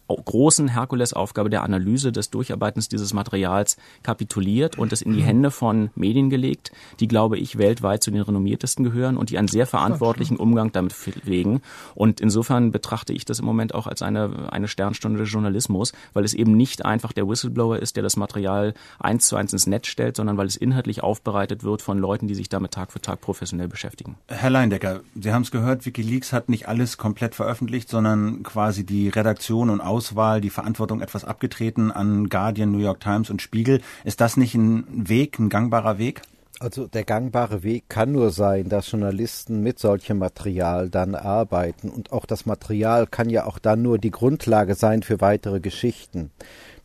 großen 0.08 0.68
Herkulesaufgabe 0.68 1.50
der 1.50 1.64
Analyse 1.64 2.12
des 2.12 2.30
Durcharbeitens 2.30 2.90
dieses 2.90 3.14
Materials 3.14 3.78
kapituliert 4.04 4.78
und 4.78 4.94
es 4.94 5.02
in 5.02 5.14
die 5.14 5.22
mhm. 5.22 5.26
Hände 5.26 5.52
von 5.52 5.90
Medien 5.96 6.30
gelegt, 6.30 6.72
die, 7.00 7.08
glaube 7.08 7.38
ich, 7.38 7.58
weltweit 7.58 8.04
zu 8.04 8.12
den 8.12 8.22
renommiertesten 8.22 8.84
gehören 8.84 9.18
und 9.18 9.30
die 9.30 9.38
einen 9.38 9.48
sehr 9.48 9.66
verantwortlichen 9.66 10.38
Umgang 10.38 10.72
damit 10.72 10.94
pflegen. 10.94 11.62
Und 11.96 12.22
insofern 12.22 12.72
betrachte 12.72 13.14
ich 13.14 13.26
das 13.26 13.40
im 13.40 13.46
Moment 13.46 13.74
auch 13.74 13.88
als 13.88 14.02
eine, 14.02 14.52
eine 14.52 14.68
Sternstunde 14.68 15.20
des 15.20 15.32
Journalismus, 15.32 15.94
weil 16.14 16.24
es 16.24 16.34
eben 16.34 16.56
nicht 16.56 16.86
einfach 16.86 17.14
der 17.14 17.28
Whistleblower 17.28 17.80
ist, 17.80 17.96
der 17.96 18.04
das 18.04 18.18
Material 18.18 18.74
eins 19.00 19.28
zu 19.28 19.36
eins 19.36 19.54
ins 19.54 19.68
Netz 19.68 19.88
stellt, 19.88 20.16
sondern 20.16 20.38
weil 20.38 20.48
es 20.48 20.56
inhaltlich 20.56 21.04
aufbereitet 21.04 21.64
wird 21.64 21.82
von 21.82 21.98
Leuten, 21.98 22.28
die 22.28 22.36
sich 22.36 22.50
damit 22.50 22.72
Tag 22.72 22.92
für 22.92 23.02
Tag 23.02 23.22
professionell 23.22 23.68
beschäftigen. 23.68 24.18
Herr 24.28 24.50
Leindecker, 24.50 25.02
Sie 25.20 25.32
haben 25.32 25.44
es 25.44 25.52
gehört, 25.52 25.86
Wikileaks 25.86 26.34
hat 26.34 26.50
nicht 26.50 26.68
alles 26.68 26.98
komplett 26.98 27.36
veröffentlicht, 27.36 27.90
sondern 27.90 28.44
quasi 28.44 28.86
die 28.86 29.10
Redaktion 29.10 29.70
und 29.70 29.82
Auswahl, 29.96 30.42
die 30.42 30.50
Verantwortung 30.50 31.00
etwas 31.00 31.24
abgetreten 31.24 31.90
an 31.90 32.28
Guardian, 32.28 32.72
New 32.72 32.80
York 32.80 33.00
Times 33.00 33.30
und 33.30 33.42
Spiegel. 33.42 33.82
Ist 34.04 34.20
das 34.20 34.36
nicht 34.36 34.54
ein 34.54 35.08
Weg, 35.08 35.40
ein 35.40 35.48
gangbarer 35.48 35.98
Weg? 35.98 36.22
Also 36.60 36.88
der 36.88 37.06
gangbare 37.06 37.64
Weg 37.64 37.86
kann 37.88 38.12
nur 38.12 38.32
sein, 38.32 38.68
dass 38.68 38.92
Journalisten 38.92 39.62
mit 39.62 39.80
solchem 39.80 40.18
Material 40.18 40.90
dann 40.90 41.16
arbeiten. 41.16 41.90
Und 41.90 42.12
auch 42.12 42.26
das 42.26 42.46
Material 42.46 43.08
kann 43.08 43.30
ja 43.30 43.46
auch 43.46 43.58
dann 43.58 43.82
nur 43.82 43.98
die 43.98 44.12
Grundlage 44.12 44.76
sein 44.76 45.02
für 45.02 45.22
weitere 45.22 45.62
Geschichten. 45.62 46.32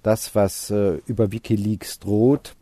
Das, 0.05 0.37
was 0.37 0.71
äh, 0.71 0.99
über 1.07 1.33
Wikileaks 1.33 1.99
droht, 1.99 2.55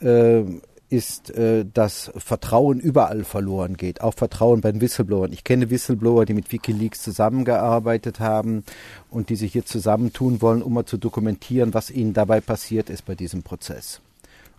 äh, 0.00 0.44
ist, 0.92 1.30
äh, 1.30 1.64
dass 1.64 2.12
Vertrauen 2.16 2.78
überall 2.78 3.24
verloren 3.24 3.78
geht, 3.78 4.02
auch 4.02 4.14
Vertrauen 4.14 4.60
bei 4.60 4.70
den 4.70 4.82
Whistleblowern. 4.82 5.32
Ich 5.32 5.42
kenne 5.42 5.70
Whistleblower, 5.70 6.26
die 6.26 6.34
mit 6.34 6.52
Wikileaks 6.52 7.02
zusammengearbeitet 7.02 8.20
haben 8.20 8.62
und 9.10 9.30
die 9.30 9.36
sich 9.36 9.52
hier 9.52 9.64
zusammentun 9.64 10.42
wollen, 10.42 10.62
um 10.62 10.74
mal 10.74 10.84
zu 10.84 10.98
dokumentieren, 10.98 11.72
was 11.72 11.90
ihnen 11.90 12.12
dabei 12.12 12.42
passiert 12.42 12.90
ist 12.90 13.06
bei 13.06 13.14
diesem 13.14 13.42
Prozess. 13.42 14.02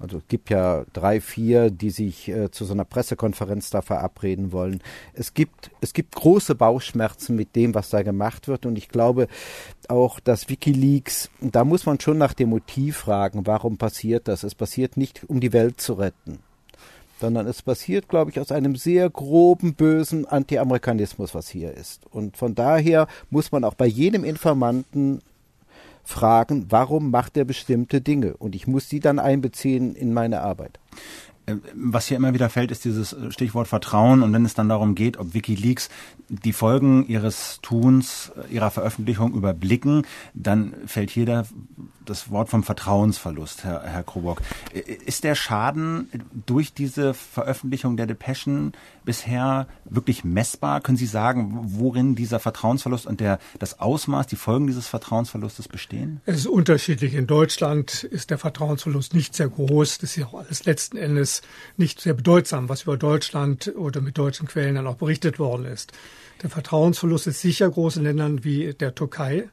Also 0.04 0.18
es 0.18 0.28
gibt 0.28 0.50
ja 0.50 0.84
drei, 0.92 1.22
vier, 1.22 1.72
die 1.72 1.89
sich 1.89 2.28
äh, 2.28 2.52
zu 2.52 2.66
so 2.66 2.74
einer 2.74 2.84
Pressekonferenz 2.84 3.70
da 3.70 3.82
verabreden 3.82 4.52
wollen. 4.52 4.82
Es 5.13 5.34
gibt, 5.34 5.72
es 5.80 5.94
gibt 5.94 6.13
große 6.13 6.56
Bauchschmerzen 6.56 7.38
mit 7.38 7.56
dem, 7.56 7.74
was 7.74 7.89
da 7.89 8.04
gemacht 8.04 8.50
wird. 8.50 8.66
Und 8.66 8.78
ich 8.78 8.89
glaube 8.89 9.30
auch, 9.88 10.20
dass 10.20 10.50
Wikileaks, 10.50 11.30
da 11.39 11.63
muss 11.63 11.86
man 11.86 12.02
schon 12.02 12.18
nach 12.18 12.34
dem 12.34 12.50
Motiv 12.50 12.98
fragen, 12.98 13.48
warum 13.48 13.78
passiert 13.78 14.28
das? 14.28 14.44
Es 14.44 14.56
passiert 14.56 14.98
nicht, 14.98 15.22
um 15.30 15.39
die 15.39 15.54
Welt 15.54 15.80
zu 15.80 15.94
retten 15.94 16.39
sondern 17.20 17.48
es 17.48 17.62
passiert, 17.62 18.10
glaube 18.10 18.32
ich, 18.32 18.39
aus 18.42 18.52
einem 18.52 18.76
sehr 18.76 19.10
groben, 19.10 19.76
bösen 19.76 20.26
Anti-Amerikanismus, 20.26 21.34
was 21.34 21.48
hier 21.48 21.74
ist. 21.74 22.06
Und 22.12 22.36
von 22.36 22.54
daher 22.54 23.08
muss 23.30 23.54
man 23.54 23.63
auch 23.63 23.76
bei 23.76 23.86
jedem 23.86 24.26
Informanten 24.26 25.22
fragen, 26.04 26.68
warum 26.70 27.12
macht 27.12 27.38
er 27.38 27.46
bestimmte 27.46 28.02
Dinge? 28.02 28.36
Und 28.38 28.56
ich 28.56 28.68
muss 28.68 28.89
sie 28.89 29.00
dann 29.00 29.20
einbeziehen 29.20 29.96
in 29.96 30.13
meine 30.13 30.42
Arbeit. 30.42 30.80
Äh, 31.46 31.56
was 31.76 32.08
hier 32.08 32.18
immer 32.18 32.34
wieder 32.34 32.50
fällt, 32.50 32.72
ist 32.72 32.86
dieses 32.86 33.16
Stichwort 33.30 33.68
Vertrauen. 33.68 34.22
Und 34.24 34.34
wenn 34.34 34.46
es 34.46 34.54
dann 34.54 34.70
darum 34.70 34.96
geht, 34.96 35.18
ob 35.18 35.34
Wikileaks 35.34 35.89
die 36.30 36.54
Folgen 36.54 37.08
ihres 37.08 37.60
Tuns, 37.62 38.32
ihrer 38.50 38.72
Veröffentlichung 38.72 39.34
überblicken, 39.34 40.04
dann 40.34 40.74
fällt 40.86 41.10
hier 41.10 41.26
der, 41.26 41.46
das 42.06 42.30
Wort 42.30 42.50
vom 42.50 42.63
Vertrauensverlust, 42.63 43.63
Herr, 43.63 43.84
Herr 43.84 44.04
Krobock. 44.04 44.42
Ist 44.74 45.24
der 45.24 45.36
Schaden 45.36 46.10
durch 46.46 46.74
diese 46.74 47.13
Veröffentlichung 47.13 47.98
der 47.98 48.08
Depeschen 48.08 48.74
bisher 49.06 49.68
wirklich 49.86 50.24
messbar? 50.24 50.82
Können 50.82 50.98
Sie 50.98 51.06
sagen, 51.06 51.52
worin 51.63 52.16
dieser 52.16 52.39
Vertrauensverlust 52.39 53.06
und 53.06 53.20
der, 53.20 53.39
das 53.60 53.80
Ausmaß, 53.80 54.28
die 54.28 54.36
Folgen 54.36 54.68
dieses 54.68 54.88
Vertrauensverlustes 54.88 55.68
bestehen? 55.68 56.22
Es 56.26 56.38
ist 56.38 56.48
unterschiedlich. 56.48 57.13
In 57.13 57.28
Deutschland 57.28 58.04
ist 58.04 58.30
der 58.30 58.38
Vertrauensverlust 58.38 59.13
nicht 59.13 59.36
sehr 59.36 59.50
groß. 59.50 60.00
Das 60.00 60.12
ist 60.12 60.16
ja 60.18 60.28
auch 60.28 60.36
alles 60.46 60.66
letzten 60.66 60.98
Endes 60.98 61.42
nicht 61.78 62.02
sehr 62.02 62.13
bedeutsam, 62.13 62.70
was 62.70 62.84
über 62.84 62.98
Deutschland 62.98 63.74
oder 63.76 64.02
mit 64.02 64.18
deutschen 64.18 64.48
Quellen 64.48 64.76
dann 64.76 64.88
auch 64.88 64.96
berichtet 64.96 65.39
worden 65.39 65.66
ist. 65.66 65.94
Der 66.42 66.50
Vertrauensverlust 66.50 67.28
ist 67.28 67.42
sicher 67.42 67.70
groß 67.70 67.98
in 67.98 68.04
Ländern 68.04 68.44
wie 68.44 68.74
der 68.74 68.96
Türkei, 68.96 69.50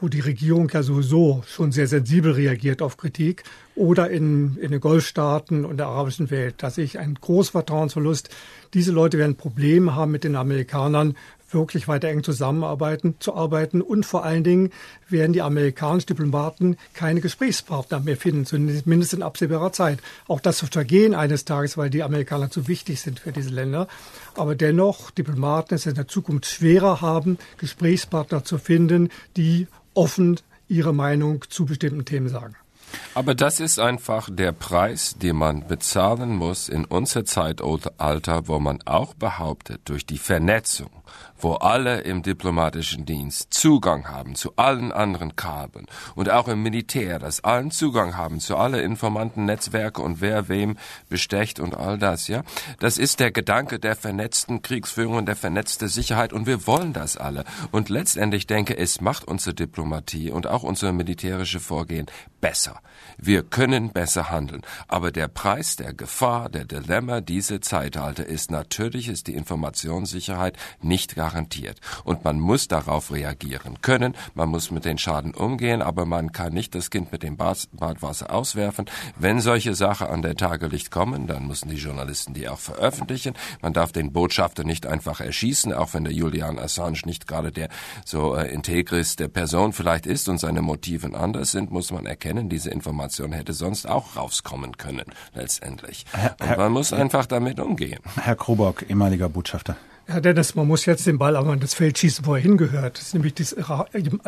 wo 0.00 0.08
die 0.08 0.20
Regierung 0.20 0.68
ja 0.72 0.82
sowieso 0.82 1.42
schon 1.46 1.72
sehr 1.72 1.86
sensibel 1.86 2.32
reagiert 2.32 2.82
auf 2.82 2.96
Kritik, 2.96 3.44
oder 3.80 4.10
in, 4.10 4.56
in 4.58 4.72
den 4.72 4.80
Golfstaaten 4.80 5.64
und 5.64 5.78
der 5.78 5.86
arabischen 5.86 6.30
Welt. 6.30 6.56
Da 6.58 6.70
sehe 6.70 6.84
ich 6.84 6.98
einen 6.98 7.14
großen 7.14 7.52
Vertrauensverlust. 7.52 8.28
Diese 8.74 8.92
Leute 8.92 9.16
werden 9.16 9.36
Probleme 9.36 9.94
haben 9.94 10.10
mit 10.10 10.24
den 10.24 10.36
Amerikanern, 10.36 11.16
wirklich 11.52 11.88
weiter 11.88 12.08
eng 12.08 12.22
zusammenarbeiten, 12.22 13.16
zu 13.18 13.34
arbeiten. 13.34 13.80
Und 13.80 14.06
vor 14.06 14.24
allen 14.24 14.44
Dingen 14.44 14.70
werden 15.08 15.32
die 15.32 15.42
amerikanischen 15.42 16.08
Diplomaten 16.08 16.76
keine 16.94 17.20
Gesprächspartner 17.20 18.00
mehr 18.00 18.16
finden, 18.16 18.46
zumindest 18.46 19.14
in 19.14 19.22
absehbarer 19.22 19.72
Zeit. 19.72 20.00
Auch 20.28 20.40
das 20.40 20.62
wird 20.62 20.74
vergehen 20.74 21.14
eines 21.14 21.44
Tages, 21.44 21.76
weil 21.76 21.90
die 21.90 22.02
Amerikaner 22.02 22.50
zu 22.50 22.68
wichtig 22.68 23.00
sind 23.00 23.20
für 23.20 23.32
diese 23.32 23.50
Länder. 23.50 23.88
Aber 24.36 24.54
dennoch, 24.54 25.10
Diplomaten 25.10 25.74
es 25.74 25.86
in 25.86 25.94
der 25.94 26.06
Zukunft 26.06 26.46
schwerer 26.46 27.00
haben, 27.00 27.38
Gesprächspartner 27.58 28.44
zu 28.44 28.58
finden, 28.58 29.08
die 29.36 29.66
offen 29.94 30.40
ihre 30.68 30.94
Meinung 30.94 31.44
zu 31.48 31.66
bestimmten 31.66 32.04
Themen 32.04 32.28
sagen. 32.28 32.56
Aber 33.14 33.34
das 33.34 33.60
ist 33.60 33.78
einfach 33.78 34.28
der 34.30 34.52
Preis, 34.52 35.16
den 35.18 35.36
man 35.36 35.66
bezahlen 35.66 36.30
muss 36.36 36.68
in 36.68 36.84
unser 36.84 37.24
Zeitalter, 37.24 38.48
wo 38.48 38.58
man 38.58 38.80
auch 38.84 39.14
behauptet, 39.14 39.82
durch 39.84 40.06
die 40.06 40.18
Vernetzung 40.18 40.90
wo 41.40 41.54
alle 41.54 42.00
im 42.00 42.22
diplomatischen 42.22 43.06
Dienst 43.06 43.52
Zugang 43.52 44.08
haben 44.08 44.34
zu 44.34 44.54
allen 44.56 44.92
anderen 44.92 45.36
Kabeln 45.36 45.86
und 46.14 46.30
auch 46.30 46.48
im 46.48 46.62
Militär, 46.62 47.18
dass 47.18 47.42
allen 47.44 47.70
Zugang 47.70 48.16
haben 48.16 48.40
zu 48.40 48.56
alle 48.56 48.82
informanten 48.82 49.44
Netzwerke 49.44 50.02
und 50.02 50.20
wer 50.20 50.48
wem 50.48 50.76
bestecht 51.08 51.60
und 51.60 51.74
all 51.74 51.98
das, 51.98 52.28
ja. 52.28 52.42
Das 52.78 52.98
ist 52.98 53.20
der 53.20 53.30
Gedanke 53.30 53.78
der 53.78 53.96
vernetzten 53.96 54.62
Kriegsführung 54.62 55.16
und 55.16 55.26
der 55.26 55.36
vernetzte 55.36 55.88
Sicherheit 55.88 56.32
und 56.32 56.46
wir 56.46 56.66
wollen 56.66 56.92
das 56.92 57.16
alle. 57.16 57.44
Und 57.70 57.88
letztendlich 57.88 58.46
denke, 58.46 58.76
es 58.76 59.00
macht 59.00 59.24
unsere 59.24 59.54
Diplomatie 59.54 60.30
und 60.30 60.46
auch 60.46 60.62
unser 60.62 60.92
militärische 60.92 61.60
Vorgehen 61.60 62.06
besser. 62.40 62.80
Wir 63.18 63.42
können 63.42 63.90
besser 63.92 64.30
handeln. 64.30 64.62
Aber 64.88 65.10
der 65.10 65.28
Preis 65.28 65.76
der 65.76 65.92
Gefahr, 65.92 66.48
der 66.48 66.64
Dilemma 66.64 67.20
dieser 67.20 67.60
Zeitalter 67.60 68.26
ist 68.26 68.50
natürlich 68.50 69.08
ist 69.08 69.26
die 69.26 69.34
Informationssicherheit 69.34 70.56
nicht 70.80 71.16
garantiert. 71.30 71.78
Und 72.04 72.24
man 72.24 72.40
muss 72.40 72.68
darauf 72.68 73.12
reagieren 73.12 73.80
können. 73.82 74.14
Man 74.34 74.48
muss 74.48 74.70
mit 74.70 74.84
den 74.84 74.98
Schaden 74.98 75.34
umgehen, 75.34 75.82
aber 75.82 76.04
man 76.06 76.32
kann 76.32 76.52
nicht 76.52 76.74
das 76.74 76.90
Kind 76.90 77.12
mit 77.12 77.22
dem 77.22 77.36
Badwasser 77.36 78.32
auswerfen. 78.32 78.86
Wenn 79.18 79.40
solche 79.40 79.74
Sachen 79.74 80.08
an 80.08 80.22
der 80.22 80.36
Tagelicht 80.36 80.90
kommen, 80.90 81.26
dann 81.26 81.46
müssen 81.46 81.68
die 81.68 81.76
Journalisten 81.76 82.34
die 82.34 82.48
auch 82.48 82.58
veröffentlichen. 82.58 83.34
Man 83.62 83.72
darf 83.72 83.92
den 83.92 84.12
Botschafter 84.12 84.64
nicht 84.64 84.86
einfach 84.86 85.20
erschießen, 85.20 85.72
auch 85.72 85.94
wenn 85.94 86.04
der 86.04 86.12
Julian 86.12 86.58
Assange 86.58 87.00
nicht 87.04 87.26
gerade 87.26 87.52
der 87.52 87.68
so 88.04 88.34
äh, 88.34 88.52
integris 88.52 89.16
der 89.16 89.28
Person 89.28 89.72
vielleicht 89.72 90.06
ist 90.06 90.28
und 90.28 90.38
seine 90.38 90.62
Motiven 90.62 91.14
anders 91.14 91.52
sind, 91.52 91.70
muss 91.70 91.92
man 91.92 92.06
erkennen, 92.06 92.48
diese 92.48 92.70
Information 92.70 93.32
hätte 93.32 93.52
sonst 93.52 93.88
auch 93.88 94.16
rauskommen 94.16 94.76
können, 94.76 95.06
letztendlich. 95.34 96.04
Und 96.40 96.56
man 96.56 96.72
muss 96.72 96.92
einfach 96.92 97.26
damit 97.26 97.60
umgehen. 97.60 98.00
Herr 98.16 98.36
Krobock, 98.36 98.88
ehemaliger 98.88 99.28
Botschafter. 99.28 99.76
Herr 100.10 100.20
Dennis, 100.20 100.56
man 100.56 100.66
muss 100.66 100.86
jetzt 100.86 101.06
den 101.06 101.18
Ball 101.18 101.36
aber 101.36 101.52
in 101.52 101.60
das 101.60 101.74
Feld 101.74 101.96
schießen, 101.96 102.26
wo 102.26 102.34
er 102.34 102.40
hingehört. 102.40 102.98
Das 102.98 103.06
ist 103.06 103.14
nämlich 103.14 103.34
das, 103.34 103.54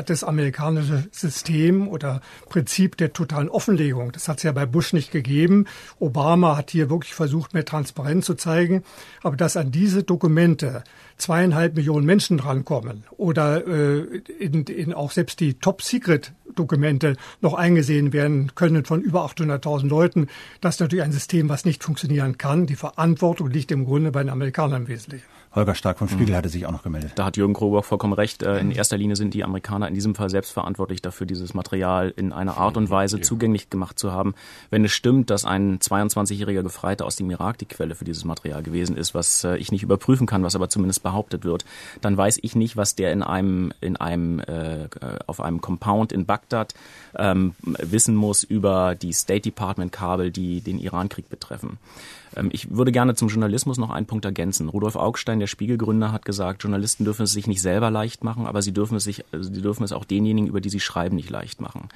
das 0.07 0.23
amerikanische 0.23 1.09
System 1.11 1.89
oder 1.89 2.21
Prinzip 2.49 2.97
der 2.97 3.13
totalen 3.13 3.49
Offenlegung. 3.49 4.13
Das 4.13 4.29
hat 4.29 4.37
es 4.37 4.45
ja 4.45 4.53
bei 4.53 4.65
Bush 4.65 4.93
nicht 4.93 5.11
gegeben. 5.11 5.67
Obama 5.99 6.57
hat 6.57 6.71
hier 6.71 6.89
wirklich 6.89 7.15
versucht, 7.15 7.53
mehr 7.53 7.65
Transparenz 7.65 8.27
zu 8.27 8.35
zeigen. 8.35 8.85
Aber 9.25 9.35
dass 9.35 9.57
an 9.57 9.73
diese 9.73 10.05
Dokumente 10.05 10.85
zweieinhalb 11.17 11.75
Millionen 11.75 12.07
Menschen 12.07 12.39
drankommen 12.39 13.03
oder 13.17 13.67
äh, 13.67 14.23
in, 14.39 14.63
in 14.63 14.95
auch 14.95 15.11
selbst 15.11 15.41
die 15.41 15.55
Top-Secret-Dokumente 15.55 17.17
noch 17.41 17.55
eingesehen 17.55 18.13
werden 18.13 18.55
können 18.55 18.85
von 18.85 19.01
über 19.01 19.27
800.000 19.27 19.89
Leuten, 19.89 20.29
das 20.61 20.77
ist 20.77 20.81
natürlich 20.81 21.05
ein 21.05 21.13
System, 21.13 21.49
was 21.49 21.65
nicht 21.65 21.83
funktionieren 21.83 22.39
kann. 22.39 22.67
Die 22.67 22.77
Verantwortung 22.77 23.51
liegt 23.51 23.73
im 23.73 23.85
Grunde 23.85 24.13
bei 24.13 24.23
den 24.23 24.31
Amerikanern 24.31 24.83
im 24.83 24.89
Wesentlichen. 24.89 25.32
Holger 25.55 25.75
Stark 25.75 25.99
von 25.99 26.09
Spiegel 26.09 26.31
mhm. 26.31 26.37
hatte 26.37 26.49
sich 26.49 26.67
auch 26.67 26.73
noch 26.73 26.83
gemeldet. 26.83 27.13
Da 27.17 27.27
hat 27.27 27.37
Jürgen 27.37 27.53
Krobock 27.53 27.85
vollkommen 27.85 28.15
recht. 28.15 28.43
Äh, 28.43 28.59
in 28.59 28.71
erster 28.71 28.97
Linie 28.97 29.17
sind 29.17 29.35
die 29.35 29.45
Amerikaner 29.45 29.87
in 29.87 29.95
diesem 29.95 30.15
Fall 30.15 30.31
selbst 30.31 30.51
verantwortlich 30.51 31.03
dafür, 31.03 31.27
dieses 31.27 31.53
Material 31.53 32.13
in 32.17 32.33
einer 32.33 32.57
Art 32.57 32.77
und 32.77 32.89
Weise 32.89 33.21
zugänglich 33.21 33.69
gemacht 33.69 33.99
zu 33.99 34.13
haben. 34.13 34.35
Wenn 34.71 34.85
es 34.85 34.93
stimmt, 34.93 35.29
dass 35.31 35.45
ein 35.45 35.79
22-jähriger 35.79 36.63
Gefreiter 36.63 37.05
aus 37.05 37.17
dem 37.17 37.31
Irak 37.31 37.59
die 37.59 37.67
Quelle 37.67 37.95
für 37.95 38.05
dieses 38.05 38.25
Material 38.25 38.63
gewesen 38.63 38.97
ist, 38.97 39.15
was 39.15 39.45
äh, 39.45 39.57
ich 39.57 39.71
nicht 39.71 39.83
überprüfen 39.83 40.27
kann, 40.27 40.43
was 40.43 40.57
aber 40.57 40.71
zumindest 40.71 41.03
behauptet 41.03 41.45
wird, 41.45 41.65
dann 42.01 42.17
weiß 42.17 42.39
ich 42.43 42.57
nicht, 42.57 42.77
was 42.77 42.95
der 42.95 43.13
in 43.13 43.23
einem 43.23 43.73
in 43.81 43.97
einem 43.97 44.41
äh, 44.41 44.89
auf 45.27 45.41
einem 45.41 45.61
Compound 45.61 46.13
in 46.13 46.25
Bagdad 46.25 46.75
ähm, 47.17 47.55
wissen 47.61 48.15
muss 48.15 48.43
über 48.43 48.95
die 48.95 49.13
State 49.13 49.43
Department 49.43 49.93
Kabel, 49.93 50.31
die 50.31 50.61
den 50.63 50.79
Irankrieg 50.79 51.29
betreffen. 51.29 51.79
Ähm, 52.37 52.51
ich 52.53 52.71
würde 52.71 52.93
gerne 52.93 53.15
zum 53.15 53.29
Journalismus 53.29 53.79
noch 53.79 53.91
einen 53.91 54.07
Punkt 54.07 54.25
ergänzen. 54.25 54.69
Rudolf 54.69 54.97
Augstein, 54.97 55.41
der 55.41 55.47
Spiegelgründer, 55.47 56.13
hat 56.13 56.25
gesagt, 56.25 56.63
Journalisten 56.63 57.05
dürfen 57.05 57.23
es 57.23 57.33
sich 57.33 57.47
nicht 57.47 57.63
selber 57.63 57.91
leicht 57.91 58.25
machen, 58.25 58.47
aber 58.47 58.63
sie 58.63 58.73
dürfen 58.73 58.97
es 58.97 59.05
sich, 59.05 59.25
sie 59.33 59.63
dürfen 59.63 59.85
es 59.85 59.93
auch 59.93 60.05
denjenigen, 60.05 60.49
über 60.49 60.61
die 60.61 60.71
sie 60.71 60.81
schreiben, 60.81 61.17
nicht 61.17 61.31
leicht 61.31 61.61
machen. 61.61 61.89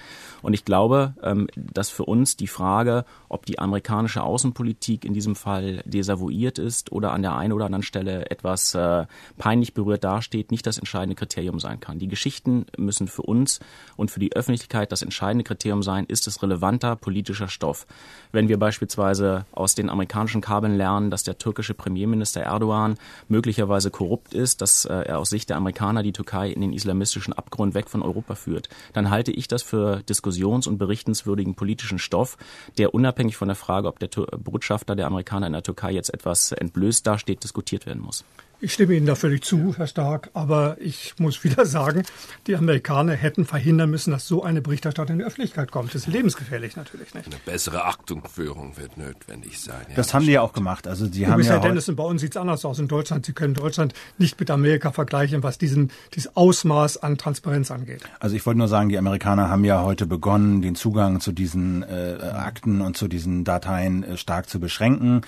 Und 0.42 0.54
ich 0.54 0.64
glaube, 0.64 1.14
ähm, 1.22 1.48
dass 1.56 1.90
für 1.90 2.04
uns 2.04 2.36
die 2.36 2.46
Frage, 2.46 3.04
ob 3.28 3.46
die 3.46 3.58
amerikanische 3.58 4.22
Außenpolitik 4.22 5.04
in 5.04 5.14
diesem 5.14 5.36
Fall 5.36 5.82
desavouiert 5.84 6.58
ist 6.58 6.92
oder 6.92 7.12
an 7.12 7.22
der 7.22 7.36
einen 7.36 7.52
oder 7.52 7.66
anderen 7.66 7.82
Stelle 7.82 8.30
etwas 8.30 8.74
äh, 8.74 9.06
peinlich 9.38 9.74
berührt 9.74 10.04
dasteht, 10.04 10.50
nicht 10.50 10.66
das 10.66 10.78
entscheidende 10.78 11.14
Kriterium 11.14 11.60
sein 11.60 11.80
kann. 11.80 11.98
Die 11.98 12.08
Geschichten 12.08 12.66
müssen 12.76 13.08
für 13.08 13.22
uns 13.22 13.60
und 13.96 14.10
für 14.10 14.20
die 14.20 14.34
Öffentlichkeit 14.34 14.92
das 14.92 15.02
entscheidende 15.02 15.44
Kriterium 15.44 15.82
sein, 15.82 16.04
ist 16.06 16.26
es 16.26 16.42
relevanter 16.42 16.96
politischer 16.96 17.48
Stoff. 17.48 17.86
Wenn 18.32 18.48
wir 18.48 18.58
beispielsweise 18.58 19.46
aus 19.52 19.74
den 19.74 19.90
amerikanischen 19.90 20.25
iranischen 20.26 20.40
Kabeln 20.40 20.76
lernen, 20.76 21.10
dass 21.10 21.22
der 21.22 21.38
türkische 21.38 21.74
Premierminister 21.74 22.40
Erdogan 22.40 22.96
möglicherweise 23.28 23.90
korrupt 23.92 24.34
ist, 24.34 24.60
dass 24.60 24.84
äh, 24.84 24.92
er 24.92 25.18
aus 25.18 25.30
Sicht 25.30 25.50
der 25.50 25.56
Amerikaner 25.56 26.02
die 26.02 26.12
Türkei 26.12 26.50
in 26.50 26.60
den 26.60 26.72
islamistischen 26.72 27.32
Abgrund 27.32 27.74
weg 27.74 27.88
von 27.88 28.02
Europa 28.02 28.34
führt, 28.34 28.68
dann 28.92 29.10
halte 29.10 29.30
ich 29.30 29.46
das 29.46 29.62
für 29.62 30.02
diskussions- 30.02 30.66
und 30.66 30.78
berichtenswürdigen 30.78 31.54
politischen 31.54 32.00
Stoff, 32.00 32.36
der 32.76 32.92
unabhängig 32.92 33.36
von 33.36 33.46
der 33.46 33.54
Frage, 33.54 33.86
ob 33.86 34.00
der 34.00 34.08
Botschafter 34.08 34.96
der 34.96 35.06
Amerikaner 35.06 35.46
in 35.46 35.52
der 35.52 35.62
Türkei 35.62 35.92
jetzt 35.92 36.12
etwas 36.12 36.50
entblößt 36.50 37.06
dasteht, 37.06 37.44
diskutiert 37.44 37.86
werden 37.86 38.02
muss. 38.02 38.24
Ich 38.58 38.72
stimme 38.72 38.94
Ihnen 38.94 39.04
da 39.04 39.14
völlig 39.14 39.44
zu, 39.44 39.74
Herr 39.76 39.86
Stark, 39.86 40.30
aber 40.32 40.78
ich 40.80 41.12
muss 41.18 41.44
wieder 41.44 41.66
sagen, 41.66 42.04
die 42.46 42.56
Amerikaner 42.56 43.12
hätten 43.12 43.44
verhindern 43.44 43.90
müssen, 43.90 44.12
dass 44.12 44.26
so 44.26 44.42
eine 44.42 44.62
Berichterstattung 44.62 45.16
in 45.16 45.18
die 45.18 45.24
Öffentlichkeit 45.26 45.70
kommt. 45.70 45.94
Das 45.94 46.02
ist 46.02 46.06
lebensgefährlich 46.06 46.74
natürlich 46.74 47.12
nicht. 47.12 47.26
Eine 47.26 47.36
bessere 47.44 47.84
Achtungführung 47.84 48.78
wird 48.78 48.96
notwendig 48.96 49.60
sein. 49.60 49.84
Ja, 49.90 49.96
das, 49.96 50.14
haben 50.14 50.24
die 50.24 50.32
ja 50.32 50.40
auch 50.40 50.54
gemacht. 50.54 50.88
Also 50.88 51.06
die 51.06 51.26
haben 51.26 51.42
ja 51.42 51.50
Herr 51.50 51.60
Dennis, 51.60 51.90
bei 51.94 52.02
uns 52.02 52.22
sieht 52.22 52.30
es 52.30 52.36
anders 52.38 52.64
aus 52.64 52.78
in 52.78 52.88
Deutschland. 52.88 53.26
Sie 53.26 53.34
können 53.34 53.52
Deutschland 53.52 53.92
nicht 54.16 54.40
mit 54.40 54.50
Amerika 54.50 54.90
vergleichen, 54.90 55.42
was 55.42 55.58
diesen, 55.58 55.90
dieses 56.14 56.34
Ausmaß 56.34 56.96
an 56.96 57.18
Transparenz 57.18 57.70
angeht. 57.70 58.04
Also 58.20 58.36
ich 58.36 58.46
wollte 58.46 58.56
nur 58.58 58.68
sagen, 58.68 58.88
die 58.88 58.96
Amerikaner 58.96 59.50
haben 59.50 59.64
ja 59.66 59.82
heute 59.82 60.06
begonnen, 60.06 60.62
den 60.62 60.76
Zugang 60.76 61.20
zu 61.20 61.32
diesen 61.32 61.82
äh, 61.82 62.16
Akten 62.22 62.80
und 62.80 62.96
zu 62.96 63.06
diesen 63.06 63.44
Dateien 63.44 64.02
äh, 64.02 64.16
stark 64.16 64.48
zu 64.48 64.60
beschränken. 64.60 65.20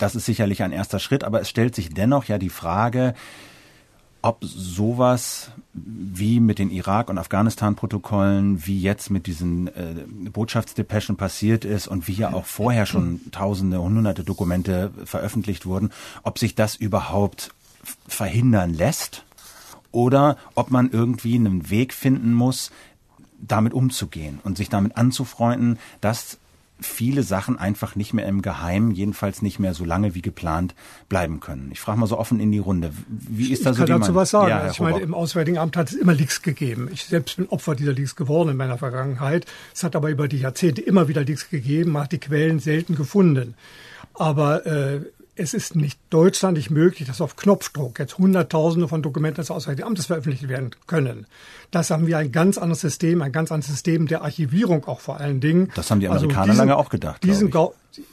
Das 0.00 0.14
ist 0.14 0.24
sicherlich 0.24 0.62
ein 0.62 0.72
erster 0.72 0.98
Schritt, 0.98 1.24
aber 1.24 1.42
es 1.42 1.48
stellt 1.50 1.74
sich 1.74 1.90
dennoch 1.90 2.24
ja 2.24 2.38
die 2.38 2.48
Frage, 2.48 3.14
ob 4.22 4.38
sowas 4.42 5.50
wie 5.74 6.40
mit 6.40 6.58
den 6.58 6.70
Irak- 6.70 7.10
und 7.10 7.18
Afghanistan-Protokollen, 7.18 8.66
wie 8.66 8.80
jetzt 8.80 9.10
mit 9.10 9.26
diesen 9.26 9.68
äh, 9.68 10.04
Botschaftsdepeschen 10.30 11.16
passiert 11.16 11.66
ist 11.66 11.86
und 11.86 12.08
wie 12.08 12.14
ja 12.14 12.32
auch 12.32 12.46
vorher 12.46 12.86
schon 12.86 13.20
tausende, 13.30 13.78
hunderte 13.80 14.24
Dokumente 14.24 14.90
veröffentlicht 15.04 15.66
wurden, 15.66 15.90
ob 16.22 16.38
sich 16.38 16.54
das 16.54 16.76
überhaupt 16.76 17.50
verhindern 18.08 18.72
lässt 18.72 19.24
oder 19.92 20.38
ob 20.54 20.70
man 20.70 20.90
irgendwie 20.90 21.34
einen 21.34 21.68
Weg 21.68 21.92
finden 21.92 22.32
muss, 22.32 22.70
damit 23.38 23.74
umzugehen 23.74 24.40
und 24.44 24.56
sich 24.56 24.70
damit 24.70 24.96
anzufreunden, 24.96 25.78
dass 26.00 26.38
viele 26.80 27.22
Sachen 27.22 27.58
einfach 27.58 27.96
nicht 27.96 28.14
mehr 28.14 28.26
im 28.26 28.42
Geheimen, 28.42 28.92
jedenfalls 28.92 29.42
nicht 29.42 29.58
mehr 29.58 29.74
so 29.74 29.84
lange 29.84 30.14
wie 30.14 30.22
geplant 30.22 30.74
bleiben 31.08 31.40
können. 31.40 31.70
Ich 31.72 31.80
frage 31.80 31.98
mal 31.98 32.06
so 32.06 32.18
offen 32.18 32.40
in 32.40 32.52
die 32.52 32.58
Runde. 32.58 32.92
Wie 33.08 33.52
ist 33.52 33.66
da 33.66 33.74
so 33.74 33.82
ich 33.82 33.88
kann 33.88 34.00
dazu 34.00 34.14
was 34.14 34.30
sagen. 34.30 34.48
Ja, 34.48 34.70
ich 34.70 34.80
meine, 34.80 35.00
im 35.00 35.14
Auswärtigen 35.14 35.58
Amt 35.58 35.76
hat 35.76 35.90
es 35.90 35.94
immer 35.94 36.14
Leaks 36.14 36.42
gegeben. 36.42 36.88
Ich 36.92 37.04
selbst 37.04 37.36
bin 37.36 37.48
Opfer 37.48 37.74
dieser 37.74 37.92
Leaks 37.92 38.16
geworden 38.16 38.50
in 38.50 38.56
meiner 38.56 38.78
Vergangenheit. 38.78 39.46
Es 39.74 39.84
hat 39.84 39.96
aber 39.96 40.10
über 40.10 40.28
die 40.28 40.38
Jahrzehnte 40.38 40.80
immer 40.80 41.08
wieder 41.08 41.24
Leaks 41.24 41.50
gegeben, 41.50 41.92
man 41.92 42.04
hat 42.04 42.12
die 42.12 42.18
Quellen 42.18 42.58
selten 42.58 42.94
gefunden. 42.94 43.54
Aber 44.14 44.66
äh, 44.66 45.00
es 45.36 45.54
ist 45.54 45.76
nicht 45.76 45.98
Deutschland 46.10 46.56
nicht 46.56 46.70
möglich, 46.70 47.08
dass 47.08 47.20
auf 47.20 47.36
Knopfdruck 47.36 47.98
jetzt 47.98 48.18
Hunderttausende 48.18 48.88
von 48.88 49.02
Dokumenten 49.02 49.40
des 49.40 49.50
Auswärtigen 49.50 49.86
Amtes 49.86 50.06
veröffentlicht 50.06 50.48
werden 50.48 50.70
können. 50.86 51.26
Das 51.70 51.90
haben 51.90 52.06
wir 52.06 52.18
ein 52.18 52.32
ganz 52.32 52.58
anderes 52.58 52.80
System, 52.80 53.22
ein 53.22 53.32
ganz 53.32 53.52
anderes 53.52 53.70
System 53.70 54.06
der 54.06 54.22
Archivierung 54.22 54.84
auch 54.86 55.00
vor 55.00 55.18
allen 55.18 55.40
Dingen. 55.40 55.70
Das 55.74 55.90
haben 55.90 56.00
die 56.00 56.08
also 56.08 56.24
Amerikaner 56.24 56.40
also 56.42 56.52
diesen, 56.52 56.68
lange 56.68 56.76
auch 56.76 56.88
gedacht. 56.90 57.22
Diesen, 57.22 57.52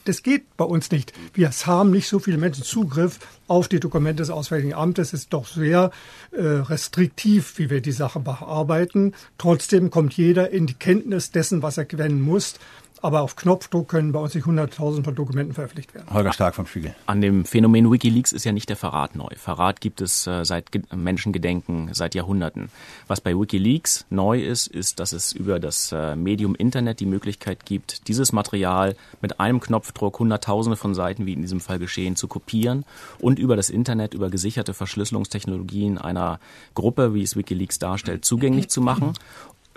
das 0.04 0.22
geht 0.22 0.56
bei 0.56 0.64
uns 0.64 0.90
nicht. 0.90 1.12
Wir 1.34 1.50
haben 1.50 1.90
nicht 1.90 2.08
so 2.08 2.18
viele 2.18 2.38
Menschen 2.38 2.64
Zugriff 2.64 3.18
auf 3.46 3.68
die 3.68 3.80
Dokumente 3.80 4.22
des 4.22 4.30
Auswärtigen 4.30 4.74
Amtes. 4.74 5.08
Es 5.08 5.20
ist 5.20 5.32
doch 5.32 5.46
sehr 5.46 5.90
äh, 6.32 6.42
restriktiv, 6.42 7.58
wie 7.58 7.70
wir 7.70 7.80
die 7.80 7.92
Sache 7.92 8.20
bearbeiten. 8.20 9.14
Trotzdem 9.38 9.90
kommt 9.90 10.14
jeder 10.14 10.50
in 10.50 10.66
die 10.66 10.74
Kenntnis 10.74 11.30
dessen, 11.30 11.62
was 11.62 11.78
er 11.78 11.84
gewinnen 11.84 12.20
muss. 12.20 12.54
Aber 13.02 13.22
auf 13.22 13.36
Knopfdruck 13.36 13.88
können 13.88 14.12
bei 14.12 14.18
uns 14.18 14.34
nicht 14.34 14.46
100.000 14.46 15.04
von 15.04 15.14
Dokumenten 15.14 15.54
veröffentlicht 15.54 15.94
werden. 15.94 16.06
Holger 16.12 16.32
Stark 16.32 16.54
vom 16.54 16.66
Spiegel. 16.66 16.94
An 17.06 17.20
dem 17.20 17.44
Phänomen 17.44 17.90
Wikileaks 17.90 18.32
ist 18.32 18.44
ja 18.44 18.52
nicht 18.52 18.68
der 18.68 18.76
Verrat 18.76 19.14
neu. 19.16 19.28
Verrat 19.36 19.80
gibt 19.80 20.00
es 20.00 20.26
äh, 20.26 20.44
seit 20.44 20.72
Ge 20.72 20.82
Menschengedenken, 20.94 21.90
seit 21.92 22.14
Jahrhunderten. 22.14 22.70
Was 23.06 23.20
bei 23.20 23.38
Wikileaks 23.38 24.06
neu 24.10 24.40
ist, 24.40 24.66
ist, 24.66 25.00
dass 25.00 25.12
es 25.12 25.32
über 25.32 25.60
das 25.60 25.92
äh, 25.92 26.16
Medium 26.16 26.54
Internet 26.54 27.00
die 27.00 27.06
Möglichkeit 27.06 27.64
gibt, 27.64 28.08
dieses 28.08 28.32
Material 28.32 28.96
mit 29.20 29.40
einem 29.40 29.60
Knopfdruck 29.60 30.18
Hunderttausende 30.18 30.76
von 30.76 30.94
Seiten, 30.94 31.26
wie 31.26 31.32
in 31.32 31.42
diesem 31.42 31.60
Fall 31.60 31.78
geschehen, 31.78 32.16
zu 32.16 32.28
kopieren 32.28 32.84
und 33.18 33.38
über 33.38 33.56
das 33.56 33.70
Internet, 33.70 34.14
über 34.14 34.30
gesicherte 34.30 34.74
Verschlüsselungstechnologien 34.74 35.98
einer 35.98 36.40
Gruppe, 36.74 37.14
wie 37.14 37.22
es 37.22 37.36
Wikileaks 37.36 37.78
darstellt, 37.78 38.24
zugänglich 38.24 38.68
zu 38.68 38.80
machen 38.80 39.14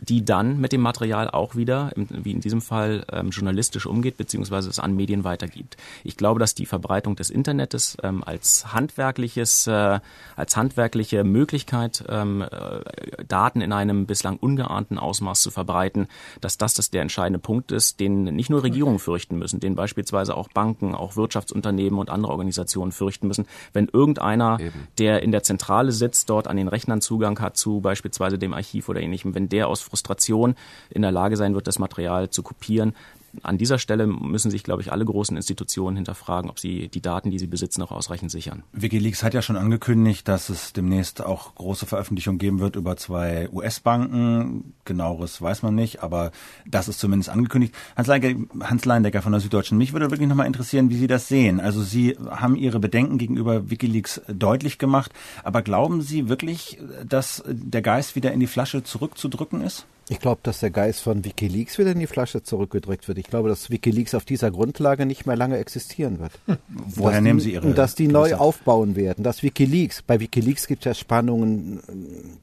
die 0.02 0.26
dann 0.26 0.60
mit 0.60 0.72
dem 0.72 0.82
Material 0.82 1.30
auch 1.30 1.56
wieder, 1.56 1.91
wie 1.95 2.32
in 2.32 2.41
diesem 2.41 2.62
Fall, 2.62 3.06
ähm, 3.12 3.30
journalistisch 3.30 3.86
umgeht, 3.86 4.18
beziehungsweise 4.18 4.70
es 4.70 4.80
an 4.80 4.95
Medien 4.95 5.24
weitergibt. 5.24 5.78
Ich 6.04 6.18
glaube, 6.18 6.39
dass 6.39 6.56
die 6.56 6.66
Verbreitung 6.66 7.16
des 7.16 7.30
Internets 7.30 7.97
ähm, 8.02 8.24
als 8.24 8.74
handwerkliches, 8.74 9.68
äh, 9.68 9.99
als 10.36 10.58
handwerkliche 10.58 11.24
Möglichkeit, 11.24 12.04
ähm, 12.10 12.41
äh, 12.41 13.24
Daten 13.28 13.62
in 13.62 13.72
einem 13.72 14.08
bislang 14.08 14.38
ungeahnten 14.38 14.97
Ausmaß 14.97 15.41
zu 15.41 15.52
verbreiten, 15.52 16.08
dass 16.41 16.58
das, 16.58 16.74
das 16.74 16.89
der 16.89 17.04
entscheidende 17.04 17.39
Punkt 17.39 17.72
ist, 17.72 17.99
den 17.99 18.24
nicht 18.24 18.49
nur 18.49 18.64
Regierungen 18.64 18.99
fürchten 18.99 19.38
müssen, 19.38 19.60
den 19.60 19.76
beispielsweise 19.76 20.36
auch 20.36 20.49
Banken, 20.49 20.95
auch 20.95 21.16
Wirtschaftsunternehmen 21.16 21.99
und 21.99 22.10
andere 22.10 22.32
Organisationen 22.32 22.91
fürchten 22.91 23.28
müssen, 23.28 23.45
wenn 23.72 23.88
irgendeiner, 23.88 24.60
Eben. 24.60 24.88
der 24.97 25.22
in 25.22 25.32
der 25.32 25.43
Zentrale 25.43 25.91
sitzt, 25.91 26.32
dort 26.32 26.47
an 26.47 26.58
den 26.58 26.68
Rechnern 26.68 27.02
Zugang 27.02 27.39
hat 27.39 27.56
zu 27.56 27.82
beispielsweise 27.82 28.39
dem 28.39 28.54
Archiv 28.54 28.89
oder 28.89 28.99
ähnlichem, 28.99 29.36
wenn 29.36 29.47
der 29.47 29.68
aus 29.68 29.91
Frustration 29.92 30.56
in 30.89 31.02
der 31.02 31.12
Lage 31.12 31.36
sein 31.36 31.54
wird, 31.54 31.68
das 31.68 31.80
Material 31.80 32.30
zu 32.30 32.44
kopieren, 32.44 32.96
an 33.44 33.58
dieser 33.58 33.80
Stelle 33.80 34.08
müssen 34.08 34.52
sich, 34.52 34.64
glaube 34.64 34.82
ich, 34.82 34.92
alle 34.92 35.06
großen 35.06 35.36
Institutionen 35.38 35.96
hinterfragen, 35.96 36.50
ob 36.50 36.60
sie 36.60 36.90
die 36.90 37.02
Daten, 37.02 37.32
die 37.32 37.40
sie 37.40 37.48
besitzen, 37.48 37.82
auch 37.82 37.92
ausreichend 37.92 38.32
sichern. 38.32 38.64
Wikileaks 38.74 39.24
hat 39.24 39.34
ja 39.34 39.42
schon 39.42 39.58
angekündigt, 39.58 40.28
dass 40.28 40.50
es 40.50 40.74
demnächst 40.74 41.22
auch 41.22 41.56
große 41.56 41.86
Veröffentlichungen 41.86 42.40
geben 42.40 42.60
wird 42.60 42.76
über 42.76 42.98
zwei 42.98 43.50
US-Banken. 43.52 44.74
Genaueres 44.86 45.42
weiß 45.42 45.64
man 45.64 45.76
nicht, 45.76 46.04
aber 46.04 46.32
das 46.66 46.88
ist 46.88 47.00
zumindest 47.00 47.30
angekündigt. 47.30 47.74
Hans, 47.96 48.08
Leine, 48.08 48.48
Hans 48.62 48.86
Leindecker 48.86 49.22
von 49.22 49.32
der 49.32 49.42
Süddeutschen, 49.42 49.78
mich 49.78 49.94
würde 49.94 50.12
wirklich 50.12 50.30
nochmal 50.30 50.48
interessieren, 50.48 50.90
wie 50.90 50.98
Sie 50.98 51.08
das 51.08 51.28
sehen. 51.28 51.60
Also 51.60 51.82
Sie 51.82 52.18
haben 52.30 52.56
Ihre 52.56 52.80
Bedenken 52.80 53.18
gegenüber 53.18 53.70
Wikileaks 53.70 54.22
deutlich 54.28 54.78
gemacht, 54.78 55.12
aber 55.44 55.62
glauben 55.62 56.02
Sie 56.02 56.30
wirklich, 56.30 56.80
dass 57.08 57.44
der 57.48 57.82
Geist 57.82 58.16
wieder 58.16 58.32
in 58.32 58.40
die 58.40 58.48
Flasche 58.48 58.84
zurückzudrücken 58.84 59.62
ist? 59.62 59.86
Ich 60.12 60.20
glaube, 60.20 60.41
dass 60.43 60.59
der 60.59 60.72
Geist 60.72 60.99
von 61.03 61.24
Wikileaks 61.24 61.78
wieder 61.78 61.93
in 61.93 61.99
die 61.99 62.05
Flasche 62.05 62.43
zurückgedrückt 62.43 63.07
wird. 63.07 63.18
Ich 63.18 63.28
glaube, 63.28 63.47
dass 63.47 63.70
Wikileaks 63.70 64.14
auf 64.14 64.26
dieser 64.26 64.51
Grundlage 64.51 65.05
nicht 65.05 65.26
mehr 65.26 65.38
lange 65.38 65.57
existieren 65.57 66.20
wird. 66.20 66.34
Hm. 66.47 66.57
Woher 66.68 67.14
dass 67.14 67.24
nehmen 67.24 67.39
Sie 67.39 67.53
Ihre? 67.53 67.74
Dass 67.74 67.95
die 67.95 68.09
neu 68.09 68.36
aufbauen 68.36 68.97
werden. 68.97 69.24
Dass 69.24 69.41
Wikileaks, 69.41 70.01
bei 70.01 70.20
Wikileaks 70.20 70.68
gibt 70.68 70.82
es 70.82 70.86
ja 70.86 70.93
Spannungen, 70.95 71.80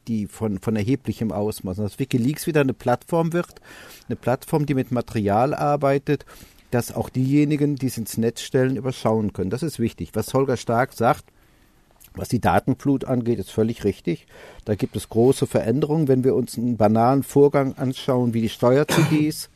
die 0.08 0.28
von, 0.28 0.60
von 0.60 0.76
erheblichem 0.76 1.30
Ausmaß. 1.30 1.76
Dass 1.76 1.98
Wikileaks 1.98 2.46
wieder 2.46 2.62
eine 2.62 2.72
Plattform 2.72 3.34
wird, 3.34 3.56
eine 4.08 4.16
Plattform, 4.16 4.64
die 4.64 4.72
mit 4.72 4.90
Material 4.90 5.52
arbeitet, 5.52 6.24
dass 6.70 6.94
auch 6.94 7.10
diejenigen, 7.10 7.76
die 7.76 7.88
es 7.88 7.98
ins 7.98 8.16
Netz 8.16 8.40
stellen, 8.40 8.76
überschauen 8.76 9.34
können. 9.34 9.50
Das 9.50 9.62
ist 9.62 9.78
wichtig. 9.78 10.12
Was 10.14 10.32
Holger 10.32 10.56
Stark 10.56 10.94
sagt, 10.94 11.26
was 12.18 12.28
die 12.28 12.40
Datenflut 12.40 13.04
angeht, 13.04 13.38
ist 13.38 13.50
völlig 13.50 13.84
richtig. 13.84 14.26
Da 14.64 14.74
gibt 14.74 14.96
es 14.96 15.08
große 15.08 15.46
Veränderungen. 15.46 16.08
Wenn 16.08 16.24
wir 16.24 16.34
uns 16.34 16.58
einen 16.58 16.76
banalen 16.76 17.22
Vorgang 17.22 17.74
anschauen, 17.76 18.34
wie 18.34 18.42
die 18.42 18.48
Steuer-CDs, 18.48 19.50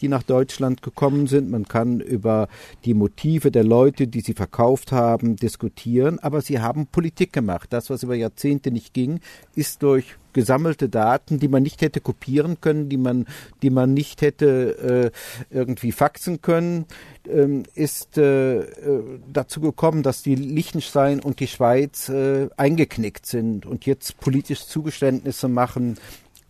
die 0.00 0.08
nach 0.08 0.22
Deutschland 0.22 0.82
gekommen 0.82 1.26
sind. 1.26 1.50
Man 1.50 1.66
kann 1.66 2.00
über 2.00 2.48
die 2.84 2.94
Motive 2.94 3.50
der 3.50 3.64
Leute, 3.64 4.06
die 4.06 4.20
sie 4.20 4.34
verkauft 4.34 4.92
haben, 4.92 5.36
diskutieren, 5.36 6.18
aber 6.18 6.42
sie 6.42 6.60
haben 6.60 6.86
Politik 6.86 7.32
gemacht. 7.32 7.72
Das, 7.72 7.90
was 7.90 8.02
über 8.02 8.14
Jahrzehnte 8.14 8.70
nicht 8.70 8.94
ging, 8.94 9.20
ist 9.54 9.82
durch 9.82 10.16
gesammelte 10.36 10.90
Daten, 10.90 11.40
die 11.40 11.48
man 11.48 11.62
nicht 11.62 11.80
hätte 11.80 12.02
kopieren 12.02 12.60
können, 12.60 12.90
die 12.90 12.98
man, 12.98 13.24
die 13.62 13.70
man 13.70 13.94
nicht 13.94 14.20
hätte 14.20 15.12
äh, 15.50 15.54
irgendwie 15.56 15.92
faxen 15.92 16.42
können, 16.42 16.84
ähm, 17.26 17.62
ist 17.74 18.18
äh, 18.18 18.58
äh, 18.58 19.02
dazu 19.32 19.62
gekommen, 19.62 20.02
dass 20.02 20.22
die 20.22 20.34
Liechtenstein 20.34 21.20
und 21.20 21.40
die 21.40 21.46
Schweiz 21.46 22.10
äh, 22.10 22.50
eingeknickt 22.58 23.24
sind 23.24 23.64
und 23.64 23.86
jetzt 23.86 24.20
politisch 24.20 24.66
Zugeständnisse 24.66 25.48
machen, 25.48 25.96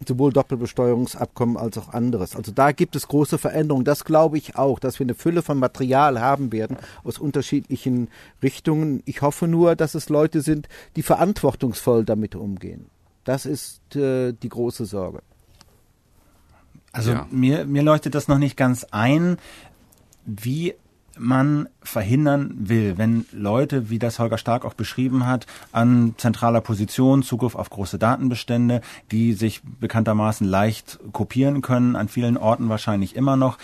sowohl 0.07 0.33
Doppelbesteuerungsabkommen 0.33 1.57
als 1.57 1.79
auch 1.79 1.89
anderes. 1.89 2.37
Also 2.37 2.53
da 2.53 2.73
gibt 2.73 2.97
es 2.97 3.09
große 3.09 3.39
Veränderungen. 3.39 3.85
Das 3.85 4.05
glaube 4.05 4.37
ich 4.37 4.57
auch, 4.57 4.79
dass 4.79 4.99
wir 4.99 5.05
eine 5.05 5.15
Fülle 5.15 5.43
von 5.43 5.59
Material 5.59 6.21
haben 6.21 6.53
werden 6.53 6.77
aus 7.03 7.19
unterschiedlichen 7.19 8.09
Richtungen. 8.43 9.03
Ich 9.07 9.23
hoffe 9.23 9.49
nur, 9.49 9.75
dass 9.75 9.95
es 9.95 10.09
Leute 10.09 10.43
sind, 10.43 10.69
die 10.97 11.03
verantwortungsvoll 11.03 12.05
damit 12.05 12.35
umgehen. 12.35 12.87
Das 13.25 13.47
ist 13.47 13.97
äh, 13.97 14.33
die 14.33 14.49
große 14.49 14.85
Sorge. 14.85 15.23
Also 16.93 17.13
ja. 17.13 17.27
mir, 17.31 17.65
mir 17.65 17.83
leuchtet 17.83 18.15
das 18.15 18.29
noch 18.29 18.39
nicht 18.39 18.57
ganz 18.57 18.85
ein, 18.91 19.37
wie 20.25 20.75
man 21.19 21.69
verhindern 21.83 22.55
will, 22.59 22.99
wenn 22.99 23.27
Leute, 23.33 23.91
wie 23.91 23.99
das 23.99 24.19
Holger 24.19 24.39
Stark 24.39 24.65
auch 24.65 24.75
beschrieben 24.75 25.27
hat, 25.27 25.47
an 25.73 26.15
zentraler 26.17 26.61
Position, 26.61 27.23
Zugriff 27.23 27.55
auf 27.55 27.71
große 27.71 27.99
Datenbestände, 27.99 28.81
die 29.11 29.33
sich 29.33 29.63
bekanntermaßen 29.63 30.47
leicht 30.47 30.99
kopieren 31.13 31.63
können, 31.63 31.97
an 31.97 32.09
vielen 32.09 32.37
Orten 32.37 32.69
wahrscheinlich 32.69 33.17
immer 33.17 33.37
noch, 33.37 33.59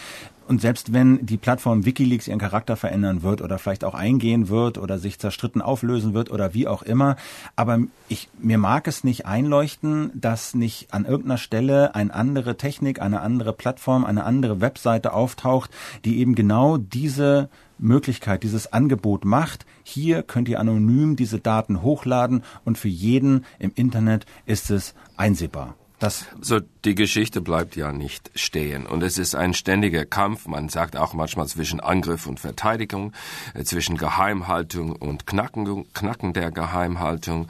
und 0.49 0.61
selbst 0.61 0.93
wenn 0.93 1.25
die 1.25 1.37
Plattform 1.37 1.85
Wikileaks 1.85 2.29
ihren 2.29 2.39
Charakter 2.39 2.77
verändern 2.77 3.23
wird 3.23 3.43
oder 3.43 3.59
vielleicht 3.59 3.85
auch 3.85 3.95
eingehen 3.95 4.49
wird 4.49 4.79
oder 4.79 4.99
sich 4.99 5.19
zerstritten 5.19 5.63
auflösen 5.63 6.15
wird 6.15 6.31
oder 6.31 6.55
wie 6.55 6.67
auch 6.67 6.83
immer, 6.83 7.17
aber 7.57 7.81
ich, 8.09 8.29
mir 8.39 8.59
mag 8.59 8.87
es 8.87 9.05
nicht 9.05 9.27
einleuchten, 9.27 10.11
dass 10.15 10.55
nicht 10.55 10.93
an 10.93 11.05
irgendeiner 11.05 11.39
Stelle 11.39 11.95
eine 11.95 12.13
andere 12.15 12.57
Technik, 12.57 13.01
eine 13.01 13.21
andere 13.21 13.53
Plattform, 13.53 14.05
eine 14.05 14.25
andere 14.25 14.61
Webseite 14.61 15.13
auftaucht, 15.13 15.71
die 16.05 16.19
eben 16.19 16.35
genau 16.35 16.77
diese 16.77 17.49
Möglichkeit, 17.79 18.43
dieses 18.43 18.73
Angebot 18.73 19.25
macht. 19.25 19.67
Hier 19.83 20.23
könnt 20.23 20.49
ihr 20.49 20.61
anonym 20.61 21.17
diese 21.17 21.41
Daten 21.41 21.83
hochladen 21.83 22.43
und 22.65 22.79
für 22.79 22.89
jeden 22.89 23.45
im 23.59 23.73
Internet 23.75 24.27
ist 24.47 24.71
es 24.71 24.95
einsehbar. 25.17 25.75
Das 26.03 26.27
so, 26.41 26.59
die 26.85 26.97
Geschichte 26.97 27.41
bleibt 27.41 27.77
ja 27.77 27.93
nicht 27.93 28.33
stehen. 28.35 28.87
Und 28.87 29.05
es 29.05 29.19
ist 29.19 29.37
ein 29.37 29.55
ständiger 29.55 30.05
Kampf, 30.05 30.49
man 30.49 30.69
sagt 30.69 30.97
auch 30.97 31.15
manchmal 31.15 31.47
zwischen 31.47 31.79
Angriff 31.79 32.27
und 32.27 32.41
Verteidigung, 32.41 33.13
äh, 33.55 33.63
zwischen 33.63 33.97
Geheimhaltung 33.97 34.97
und 34.97 35.29
Knacken, 35.29 35.87
Knacken 35.93 36.33
der 36.33 36.51
Geheimhaltung. 36.51 37.49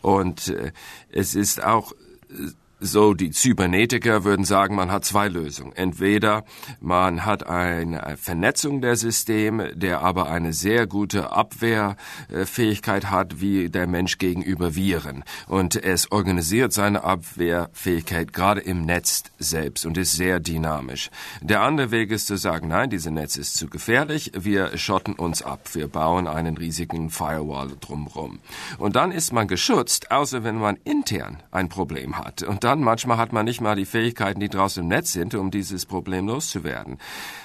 Und 0.00 0.48
äh, 0.48 0.72
es 1.12 1.36
ist 1.36 1.62
auch 1.62 1.92
äh, 1.92 2.50
so, 2.82 3.14
die 3.14 3.30
Cybernetiker 3.30 4.24
würden 4.24 4.44
sagen, 4.44 4.74
man 4.74 4.90
hat 4.90 5.04
zwei 5.04 5.28
Lösungen. 5.28 5.72
Entweder 5.74 6.44
man 6.80 7.24
hat 7.24 7.46
eine 7.46 8.16
Vernetzung 8.16 8.82
der 8.82 8.96
Systeme, 8.96 9.74
der 9.76 10.02
aber 10.02 10.28
eine 10.28 10.52
sehr 10.52 10.88
gute 10.88 11.30
Abwehrfähigkeit 11.30 13.08
hat, 13.10 13.40
wie 13.40 13.70
der 13.70 13.86
Mensch 13.86 14.18
gegenüber 14.18 14.74
Viren. 14.74 15.22
Und 15.46 15.76
es 15.76 16.10
organisiert 16.10 16.72
seine 16.72 17.04
Abwehrfähigkeit 17.04 18.32
gerade 18.32 18.60
im 18.60 18.84
Netz 18.84 19.22
selbst 19.38 19.86
und 19.86 19.96
ist 19.96 20.16
sehr 20.16 20.40
dynamisch. 20.40 21.10
Der 21.40 21.62
andere 21.62 21.92
Weg 21.92 22.10
ist 22.10 22.26
zu 22.26 22.36
sagen, 22.36 22.66
nein, 22.66 22.90
diese 22.90 23.12
Netz 23.12 23.36
ist 23.36 23.54
zu 23.54 23.68
gefährlich, 23.68 24.32
wir 24.34 24.76
schotten 24.76 25.14
uns 25.14 25.42
ab, 25.42 25.68
wir 25.74 25.86
bauen 25.86 26.26
einen 26.26 26.56
riesigen 26.56 27.10
Firewall 27.10 27.70
drumherum. 27.80 28.40
Und 28.78 28.96
dann 28.96 29.12
ist 29.12 29.32
man 29.32 29.46
geschützt, 29.46 30.10
außer 30.10 30.42
wenn 30.42 30.56
man 30.56 30.78
intern 30.82 31.42
ein 31.52 31.68
Problem 31.68 32.18
hat. 32.18 32.42
Und 32.42 32.64
dann 32.64 32.71
manchmal 32.80 33.18
hat 33.18 33.32
man 33.32 33.44
nicht 33.44 33.60
mal 33.60 33.76
die 33.76 33.84
Fähigkeiten, 33.84 34.40
die 34.40 34.48
draußen 34.48 34.82
im 34.82 34.88
Netz 34.88 35.12
sind, 35.12 35.34
um 35.34 35.50
dieses 35.50 35.86
Problem 35.86 36.26
loszuwerden. 36.26 36.98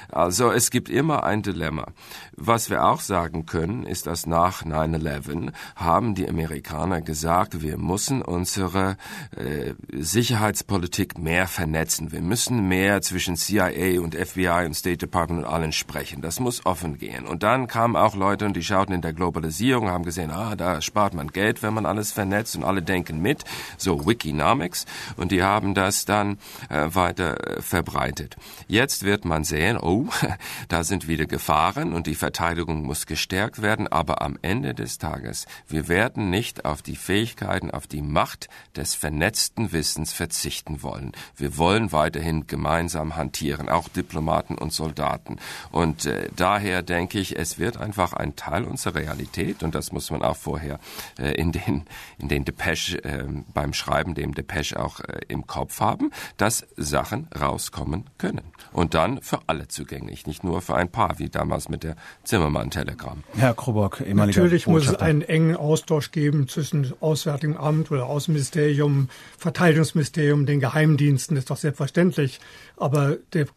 Also 0.10 0.52
es 0.52 0.72
gibt 0.72 0.90
immer 0.90 1.24
ein 1.24 1.42
Dilemma. 1.42 1.88
Was 2.36 2.70
wir 2.70 2.86
auch 2.86 3.02
sagen 3.02 3.46
können, 3.46 3.86
ist, 3.86 4.08
dass 4.08 4.26
nach 4.26 4.64
9-11 4.64 5.52
haben 5.76 6.16
die 6.16 6.30
Amerikaner 6.30 7.02
gesagt, 7.02 7.62
wir 7.62 7.78
müssen 7.78 8.22
unsere 8.22 8.98
äh, 9.36 9.74
Sicherheitspolitik 9.92 11.18
mehr 11.18 11.48
vernetzen. 11.48 12.12
Wir 12.12 12.22
müssen 12.22 12.68
mehr 12.68 13.02
zwischen 13.02 13.36
CIA 13.36 14.00
und 14.02 14.16
FBI 14.16 14.66
und 14.66 14.76
State 14.76 14.98
Department 14.98 15.46
und 15.46 15.52
allen 15.52 15.72
sprechen. 15.72 16.22
Das 16.22 16.40
muss 16.40 16.66
offen 16.66 16.98
gehen. 16.98 17.26
Und 17.26 17.44
dann 17.44 17.68
kamen 17.68 17.96
auch 17.96 18.16
Leute 18.16 18.46
und 18.46 18.56
die 18.56 18.64
schauten 18.64 18.94
in 18.94 19.02
der 19.02 19.14
Globalisierung, 19.14 19.90
haben 19.90 20.06
gesehen, 20.06 20.32
ah, 20.32 20.56
da 20.56 20.82
spart 20.82 21.14
man 21.14 21.30
Geld, 21.30 21.64
wenn 21.64 21.74
man 21.74 21.86
alles 21.86 22.12
vernetzt 22.12 22.56
und 22.56 22.64
alle 22.64 22.82
denken 22.82 23.22
mit, 23.22 23.44
so 23.78 24.06
Wikinomics. 24.06 24.86
Und 25.16 25.32
die 25.32 25.44
haben 25.44 25.74
das 25.74 26.06
dann 26.06 26.38
äh, 26.70 26.88
weiter 26.94 27.58
äh, 27.58 27.62
verbreitet. 27.62 28.38
Jetzt 28.68 29.04
wird 29.04 29.26
man 29.26 29.44
sehen, 29.44 29.78
oh, 29.78 29.97
zu, 29.98 30.10
da 30.68 30.84
sind 30.84 31.08
wieder 31.08 31.26
Gefahren 31.26 31.94
und 31.94 32.08
die 32.08 32.16
Verteidigung 32.16 32.84
muss 32.84 33.06
gestärkt 33.06 33.62
werden, 33.62 33.88
aber 33.88 34.22
am 34.22 34.38
Ende 34.42 34.74
des 34.74 34.98
Tages, 34.98 35.46
wir 35.68 35.88
werden 35.88 36.30
nicht 36.30 36.66
auf 36.66 36.82
die 36.82 36.96
Fähigkeiten, 36.96 37.72
auf 37.72 37.88
die 37.88 38.02
Macht 38.02 38.50
des 38.76 38.96
vernetzten 38.96 39.72
Wissens 39.72 40.14
verzichten 40.14 40.84
wollen. 40.84 41.12
Wir 41.36 41.58
wollen 41.58 41.92
weiterhin 41.92 42.48
gemeinsam 42.48 43.16
hantieren, 43.16 43.70
auch 43.70 43.88
Diplomaten 43.90 44.58
und 44.58 44.74
Soldaten. 44.74 45.38
Und 45.72 46.06
äh, 46.06 46.30
daher 46.36 46.84
denke 46.84 47.20
ich, 47.20 47.38
es 47.38 47.58
wird 47.58 47.78
einfach 47.78 48.14
ein 48.14 48.36
Teil 48.36 48.64
unserer 48.64 48.96
Realität 48.96 49.64
und 49.64 49.76
das 49.76 49.92
muss 49.92 50.12
man 50.12 50.22
auch 50.22 50.38
vorher 50.38 50.80
äh, 51.20 51.32
in 51.34 51.52
den 51.52 51.86
in 52.18 52.30
den 52.30 52.46
Depeche 52.46 53.04
äh, 53.04 53.26
beim 53.54 53.74
Schreiben 53.74 54.16
dem 54.16 54.34
Depeche 54.34 54.80
auch 54.80 55.00
äh, 55.00 55.20
im 55.28 55.48
Kopf 55.48 55.80
haben, 55.80 56.12
dass 56.38 56.66
Sachen 56.76 57.28
rauskommen 57.40 58.06
können 58.18 58.52
und 58.74 58.94
dann 58.94 59.22
für 59.22 59.42
alle 59.48 59.68
zugänglich, 59.88 60.28
nicht 60.28 60.44
nur 60.44 60.62
für 60.62 60.76
ein 60.76 60.90
paar, 60.90 61.18
wie 61.18 61.30
damals 61.30 61.70
mit 61.70 61.84
der 61.84 61.96
Zimmermann-Telegramm. 62.24 63.24
Herr 63.36 63.54
Krobock, 63.54 64.02
ehemaliger 64.02 64.42
Natürlich 64.42 64.68
muss 64.68 64.88
es 64.88 64.96
einen 64.96 65.22
engen 65.22 65.56
Austausch 65.56 66.12
geben 66.12 66.48
zwischen 66.48 66.94
Auswärtigem 67.00 67.56
Amt 67.56 67.90
oder 67.92 68.06
Außenministerium, 68.06 69.10
Verteidigungsministerium, 69.38 70.46
den 70.46 70.60
Geheimdiensten, 70.60 71.36
das 71.36 71.44
ist 71.44 71.50
doch 71.50 71.58
selbstverständlich. 71.58 72.40
Aber 72.76 73.18
der, 73.34 73.48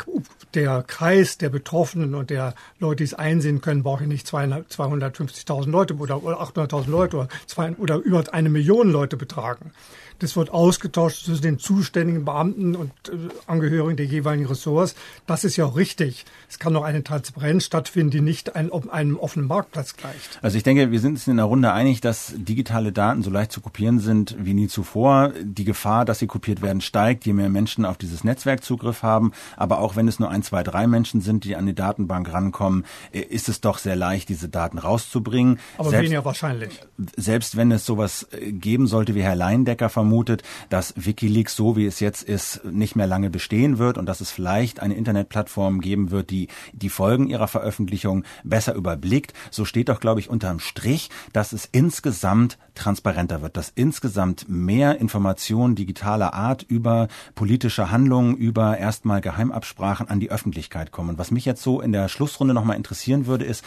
der 0.54 0.82
Kreis 0.86 1.36
der 1.36 1.50
Betroffenen 1.50 2.14
und 2.14 2.30
der 2.30 2.54
Leute, 2.78 2.96
die 2.96 3.04
es 3.04 3.14
einsehen 3.14 3.60
können, 3.60 3.82
brauche 3.82 4.04
ich 4.04 4.08
nicht 4.08 4.26
250.000 4.26 5.68
Leute 5.68 5.94
oder 5.96 6.14
800.000 6.14 6.88
Leute 6.88 7.16
oder, 7.16 7.28
zwei, 7.46 7.72
oder 7.72 7.96
über 7.96 8.24
eine 8.32 8.48
Million 8.48 8.90
Leute 8.90 9.16
betragen. 9.16 9.72
Das 10.20 10.36
wird 10.36 10.50
ausgetauscht 10.50 11.24
zwischen 11.24 11.42
den 11.42 11.58
zuständigen 11.58 12.26
Beamten 12.26 12.76
und 12.76 12.92
äh, 13.08 13.16
Angehörigen 13.46 13.96
der 13.96 14.04
jeweiligen 14.04 14.46
Ressorts. 14.46 14.94
Das 15.26 15.44
ist 15.44 15.56
ja 15.56 15.64
auch 15.64 15.76
richtig. 15.76 16.26
Es 16.48 16.58
kann 16.58 16.74
doch 16.74 16.84
eine 16.84 17.02
Transparenz 17.02 17.64
stattfinden, 17.64 18.10
die 18.10 18.20
nicht 18.20 18.54
ein, 18.54 18.70
einem 18.90 19.16
offenen 19.16 19.48
Marktplatz 19.48 19.96
gleicht. 19.96 20.38
Also 20.42 20.58
ich 20.58 20.62
denke, 20.62 20.92
wir 20.92 21.00
sind 21.00 21.12
uns 21.12 21.26
in 21.26 21.38
der 21.38 21.46
Runde 21.46 21.72
einig, 21.72 22.02
dass 22.02 22.34
digitale 22.36 22.92
Daten 22.92 23.22
so 23.22 23.30
leicht 23.30 23.50
zu 23.50 23.62
kopieren 23.62 23.98
sind 23.98 24.36
wie 24.38 24.52
nie 24.52 24.68
zuvor. 24.68 25.32
Die 25.42 25.64
Gefahr, 25.64 26.04
dass 26.04 26.18
sie 26.18 26.26
kopiert 26.26 26.60
werden, 26.60 26.82
steigt, 26.82 27.24
je 27.24 27.32
mehr 27.32 27.48
Menschen 27.48 27.86
auf 27.86 27.96
dieses 27.96 28.22
Netzwerk 28.22 28.62
Zugriff 28.62 29.02
haben. 29.02 29.32
Aber 29.56 29.80
auch 29.80 29.96
wenn 29.96 30.06
es 30.06 30.18
nur 30.18 30.28
ein, 30.28 30.42
zwei, 30.42 30.62
drei 30.62 30.86
Menschen 30.86 31.22
sind, 31.22 31.44
die 31.44 31.56
an 31.56 31.64
die 31.64 31.74
Datenbank 31.74 32.30
rankommen, 32.30 32.84
äh, 33.12 33.20
ist 33.20 33.48
es 33.48 33.62
doch 33.62 33.78
sehr 33.78 33.96
leicht, 33.96 34.28
diese 34.28 34.50
Daten 34.50 34.76
rauszubringen. 34.76 35.58
Aber 35.78 35.88
selbst, 35.88 36.04
weniger 36.04 36.26
wahrscheinlich. 36.26 36.78
Selbst 37.16 37.56
wenn 37.56 37.72
es 37.72 37.86
sowas 37.86 38.28
äh, 38.32 38.52
geben 38.52 38.86
sollte, 38.86 39.14
wie 39.14 39.22
Herr 39.22 39.34
Leindecker 39.34 39.88
vermutet, 39.88 40.09
vermutet, 40.10 40.42
dass 40.70 40.92
Wikileaks 40.96 41.54
so 41.54 41.76
wie 41.76 41.86
es 41.86 42.00
jetzt 42.00 42.24
ist 42.24 42.64
nicht 42.64 42.96
mehr 42.96 43.06
lange 43.06 43.30
bestehen 43.30 43.78
wird 43.78 43.96
und 43.96 44.06
dass 44.06 44.20
es 44.20 44.32
vielleicht 44.32 44.80
eine 44.80 44.94
Internetplattform 44.94 45.80
geben 45.80 46.10
wird, 46.10 46.30
die 46.30 46.48
die 46.72 46.88
Folgen 46.88 47.28
ihrer 47.28 47.46
Veröffentlichung 47.46 48.24
besser 48.42 48.74
überblickt. 48.74 49.32
So 49.52 49.64
steht 49.64 49.88
doch, 49.88 50.00
glaube 50.00 50.18
ich, 50.18 50.28
unterm 50.28 50.58
Strich, 50.58 51.10
dass 51.32 51.52
es 51.52 51.68
insgesamt 51.70 52.58
transparenter 52.74 53.40
wird, 53.40 53.56
dass 53.56 53.70
insgesamt 53.72 54.48
mehr 54.48 54.98
Informationen 54.98 55.76
digitaler 55.76 56.34
Art 56.34 56.64
über 56.64 57.06
politische 57.36 57.92
Handlungen, 57.92 58.36
über 58.36 58.78
erstmal 58.78 59.20
Geheimabsprachen 59.20 60.08
an 60.08 60.18
die 60.18 60.32
Öffentlichkeit 60.32 60.90
kommen. 60.90 61.10
Und 61.10 61.18
was 61.18 61.30
mich 61.30 61.44
jetzt 61.44 61.62
so 61.62 61.80
in 61.80 61.92
der 61.92 62.08
Schlussrunde 62.08 62.52
nochmal 62.52 62.76
interessieren 62.76 63.26
würde, 63.26 63.44
ist, 63.44 63.64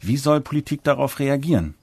wie 0.00 0.16
soll 0.16 0.40
Politik 0.40 0.84
darauf 0.84 1.18
reagieren? 1.18 1.74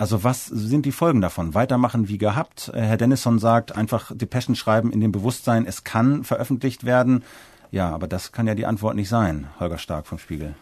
Also 0.00 0.24
was 0.24 0.46
sind 0.46 0.86
die 0.86 0.92
Folgen 0.92 1.20
davon? 1.20 1.52
Weitermachen 1.52 2.08
wie 2.08 2.16
gehabt? 2.16 2.70
Äh, 2.72 2.80
Herr 2.80 2.96
Dennison 2.96 3.38
sagt, 3.38 3.76
einfach 3.76 4.10
Depeschen 4.14 4.56
schreiben 4.56 4.92
in 4.92 5.00
dem 5.00 5.12
Bewusstsein, 5.12 5.66
es 5.66 5.84
kann 5.84 6.24
veröffentlicht 6.24 6.84
werden. 6.84 7.22
Ja, 7.70 7.90
aber 7.90 8.08
das 8.08 8.32
kann 8.32 8.46
ja 8.46 8.54
die 8.54 8.64
Antwort 8.64 8.96
nicht 8.96 9.10
sein, 9.10 9.48
Holger 9.60 9.76
Stark 9.76 10.06
vom 10.06 10.18
Spiegel. 10.18 10.54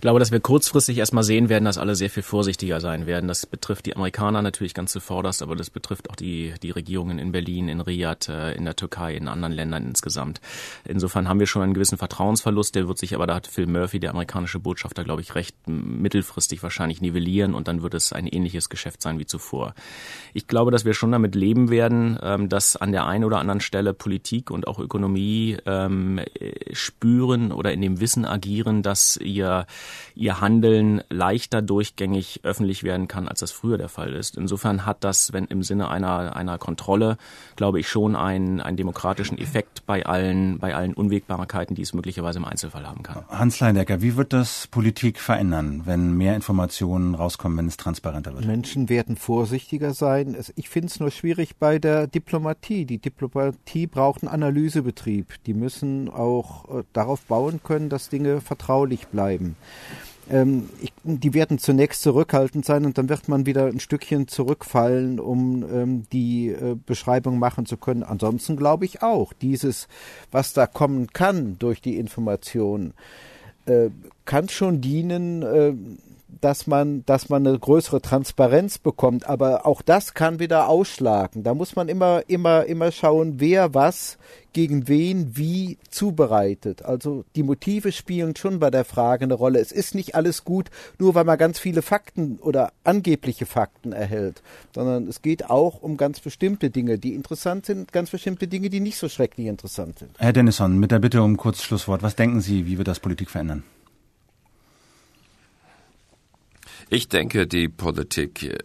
Ich 0.00 0.02
glaube, 0.02 0.18
dass 0.18 0.32
wir 0.32 0.40
kurzfristig 0.40 0.96
erstmal 0.96 1.24
sehen 1.24 1.50
werden, 1.50 1.66
dass 1.66 1.76
alle 1.76 1.94
sehr 1.94 2.08
viel 2.08 2.22
vorsichtiger 2.22 2.80
sein 2.80 3.04
werden. 3.04 3.28
Das 3.28 3.44
betrifft 3.44 3.84
die 3.84 3.94
Amerikaner 3.94 4.40
natürlich 4.40 4.72
ganz 4.72 4.92
zuvorderst, 4.92 5.42
aber 5.42 5.56
das 5.56 5.68
betrifft 5.68 6.08
auch 6.08 6.16
die, 6.16 6.54
die 6.62 6.70
Regierungen 6.70 7.18
in 7.18 7.32
Berlin, 7.32 7.68
in 7.68 7.82
Riyadh, 7.82 8.30
äh, 8.30 8.54
in 8.54 8.64
der 8.64 8.76
Türkei, 8.76 9.14
in 9.14 9.28
anderen 9.28 9.52
Ländern 9.52 9.84
insgesamt. 9.84 10.40
Insofern 10.88 11.28
haben 11.28 11.38
wir 11.38 11.46
schon 11.46 11.60
einen 11.60 11.74
gewissen 11.74 11.98
Vertrauensverlust, 11.98 12.76
der 12.76 12.88
wird 12.88 12.96
sich 12.96 13.14
aber, 13.14 13.26
da 13.26 13.34
hat 13.34 13.46
Phil 13.46 13.66
Murphy, 13.66 14.00
der 14.00 14.12
amerikanische 14.12 14.58
Botschafter, 14.58 15.04
glaube 15.04 15.20
ich, 15.20 15.34
recht 15.34 15.54
mittelfristig 15.66 16.62
wahrscheinlich 16.62 17.02
nivellieren 17.02 17.52
und 17.52 17.68
dann 17.68 17.82
wird 17.82 17.92
es 17.92 18.14
ein 18.14 18.26
ähnliches 18.26 18.70
Geschäft 18.70 19.02
sein 19.02 19.18
wie 19.18 19.26
zuvor. 19.26 19.74
Ich 20.32 20.46
glaube, 20.46 20.70
dass 20.70 20.86
wir 20.86 20.94
schon 20.94 21.12
damit 21.12 21.34
leben 21.34 21.68
werden, 21.68 22.18
ähm, 22.22 22.48
dass 22.48 22.74
an 22.74 22.92
der 22.92 23.04
einen 23.04 23.24
oder 23.24 23.38
anderen 23.38 23.60
Stelle 23.60 23.92
Politik 23.92 24.50
und 24.50 24.66
auch 24.66 24.78
Ökonomie 24.78 25.58
ähm, 25.66 26.20
spüren 26.72 27.52
oder 27.52 27.70
in 27.74 27.82
dem 27.82 28.00
Wissen 28.00 28.24
agieren, 28.24 28.82
dass 28.82 29.18
ihr 29.18 29.66
ihr 30.14 30.40
Handeln 30.40 31.02
leichter 31.08 31.62
durchgängig 31.62 32.40
öffentlich 32.42 32.82
werden 32.82 33.08
kann, 33.08 33.28
als 33.28 33.40
das 33.40 33.50
früher 33.50 33.78
der 33.78 33.88
Fall 33.88 34.12
ist. 34.12 34.36
Insofern 34.36 34.86
hat 34.86 35.04
das, 35.04 35.32
wenn 35.32 35.44
im 35.46 35.62
Sinne 35.62 35.88
einer, 35.88 36.36
einer 36.36 36.58
Kontrolle, 36.58 37.16
glaube 37.56 37.80
ich, 37.80 37.88
schon 37.88 38.16
einen, 38.16 38.60
einen 38.60 38.76
demokratischen 38.76 39.38
Effekt 39.38 39.86
bei 39.86 40.06
allen, 40.06 40.58
bei 40.58 40.74
allen 40.74 40.94
Unwägbarkeiten, 40.94 41.74
die 41.74 41.82
es 41.82 41.94
möglicherweise 41.94 42.38
im 42.38 42.44
Einzelfall 42.44 42.86
haben 42.86 43.02
kann. 43.02 43.24
Hans 43.28 43.60
Leindecker, 43.60 44.02
wie 44.02 44.16
wird 44.16 44.32
das 44.32 44.66
Politik 44.66 45.18
verändern, 45.18 45.82
wenn 45.84 46.12
mehr 46.16 46.34
Informationen 46.34 47.14
rauskommen, 47.14 47.58
wenn 47.58 47.66
es 47.66 47.76
transparenter 47.76 48.34
wird? 48.34 48.44
Menschen 48.44 48.88
werden 48.88 49.16
vorsichtiger 49.16 49.94
sein. 49.94 50.36
Ich 50.56 50.68
finde 50.68 50.88
es 50.88 51.00
nur 51.00 51.10
schwierig 51.10 51.56
bei 51.56 51.78
der 51.78 52.06
Diplomatie. 52.06 52.84
Die 52.84 52.98
Diplomatie 52.98 53.86
braucht 53.86 54.22
einen 54.22 54.32
Analysebetrieb. 54.32 55.42
Die 55.46 55.54
müssen 55.54 56.08
auch 56.08 56.80
äh, 56.80 56.82
darauf 56.92 57.22
bauen 57.22 57.60
können, 57.62 57.88
dass 57.88 58.08
Dinge 58.08 58.40
vertraulich 58.40 59.08
bleiben 59.08 59.56
die 61.02 61.34
werden 61.34 61.58
zunächst 61.58 62.02
zurückhaltend 62.02 62.64
sein 62.64 62.84
und 62.84 62.98
dann 62.98 63.08
wird 63.08 63.28
man 63.28 63.46
wieder 63.46 63.66
ein 63.66 63.80
Stückchen 63.80 64.28
zurückfallen, 64.28 65.18
um 65.18 65.64
ähm, 65.64 66.02
die 66.12 66.50
äh, 66.50 66.76
Beschreibung 66.86 67.40
machen 67.40 67.66
zu 67.66 67.76
können. 67.76 68.04
Ansonsten 68.04 68.56
glaube 68.56 68.84
ich 68.84 69.02
auch, 69.02 69.32
dieses, 69.32 69.88
was 70.30 70.52
da 70.52 70.68
kommen 70.68 71.08
kann 71.08 71.56
durch 71.58 71.80
die 71.80 71.96
Information, 71.96 72.92
äh, 73.66 73.90
kann 74.24 74.48
schon 74.48 74.80
dienen, 74.80 75.42
äh, 75.42 75.74
dass 76.40 76.66
man, 76.66 77.04
dass 77.06 77.28
man 77.28 77.46
eine 77.46 77.58
größere 77.58 78.00
Transparenz 78.00 78.78
bekommt. 78.78 79.28
Aber 79.28 79.66
auch 79.66 79.82
das 79.82 80.14
kann 80.14 80.38
wieder 80.38 80.68
ausschlagen. 80.68 81.42
Da 81.42 81.54
muss 81.54 81.76
man 81.76 81.88
immer, 81.88 82.22
immer, 82.28 82.64
immer 82.64 82.92
schauen, 82.92 83.34
wer 83.38 83.74
was 83.74 84.18
gegen 84.52 84.88
wen 84.88 85.36
wie 85.36 85.78
zubereitet. 85.90 86.84
Also 86.84 87.24
die 87.36 87.42
Motive 87.42 87.92
spielen 87.92 88.34
schon 88.36 88.58
bei 88.58 88.70
der 88.70 88.84
Frage 88.84 89.24
eine 89.24 89.34
Rolle. 89.34 89.60
Es 89.60 89.72
ist 89.72 89.94
nicht 89.94 90.14
alles 90.14 90.44
gut, 90.44 90.70
nur 90.98 91.14
weil 91.14 91.24
man 91.24 91.38
ganz 91.38 91.58
viele 91.58 91.82
Fakten 91.82 92.38
oder 92.38 92.72
angebliche 92.84 93.46
Fakten 93.46 93.92
erhält, 93.92 94.42
sondern 94.74 95.06
es 95.06 95.22
geht 95.22 95.48
auch 95.48 95.82
um 95.82 95.96
ganz 95.96 96.20
bestimmte 96.20 96.70
Dinge, 96.70 96.98
die 96.98 97.14
interessant 97.14 97.66
sind, 97.66 97.92
ganz 97.92 98.10
bestimmte 98.10 98.48
Dinge, 98.48 98.70
die 98.70 98.80
nicht 98.80 98.98
so 98.98 99.08
schrecklich 99.08 99.46
interessant 99.46 99.98
sind. 99.98 100.10
Herr 100.18 100.32
Dennison, 100.32 100.78
mit 100.78 100.90
der 100.90 100.98
Bitte 100.98 101.22
um 101.22 101.36
kurzes 101.36 101.64
Schlusswort. 101.64 102.02
Was 102.02 102.16
denken 102.16 102.40
Sie, 102.40 102.66
wie 102.66 102.78
wird 102.78 102.88
das 102.88 103.00
Politik 103.00 103.30
verändern? 103.30 103.62
Ich 106.92 107.08
denke, 107.08 107.46
die 107.46 107.68
Politik 107.68 108.42
äh, 108.42 108.58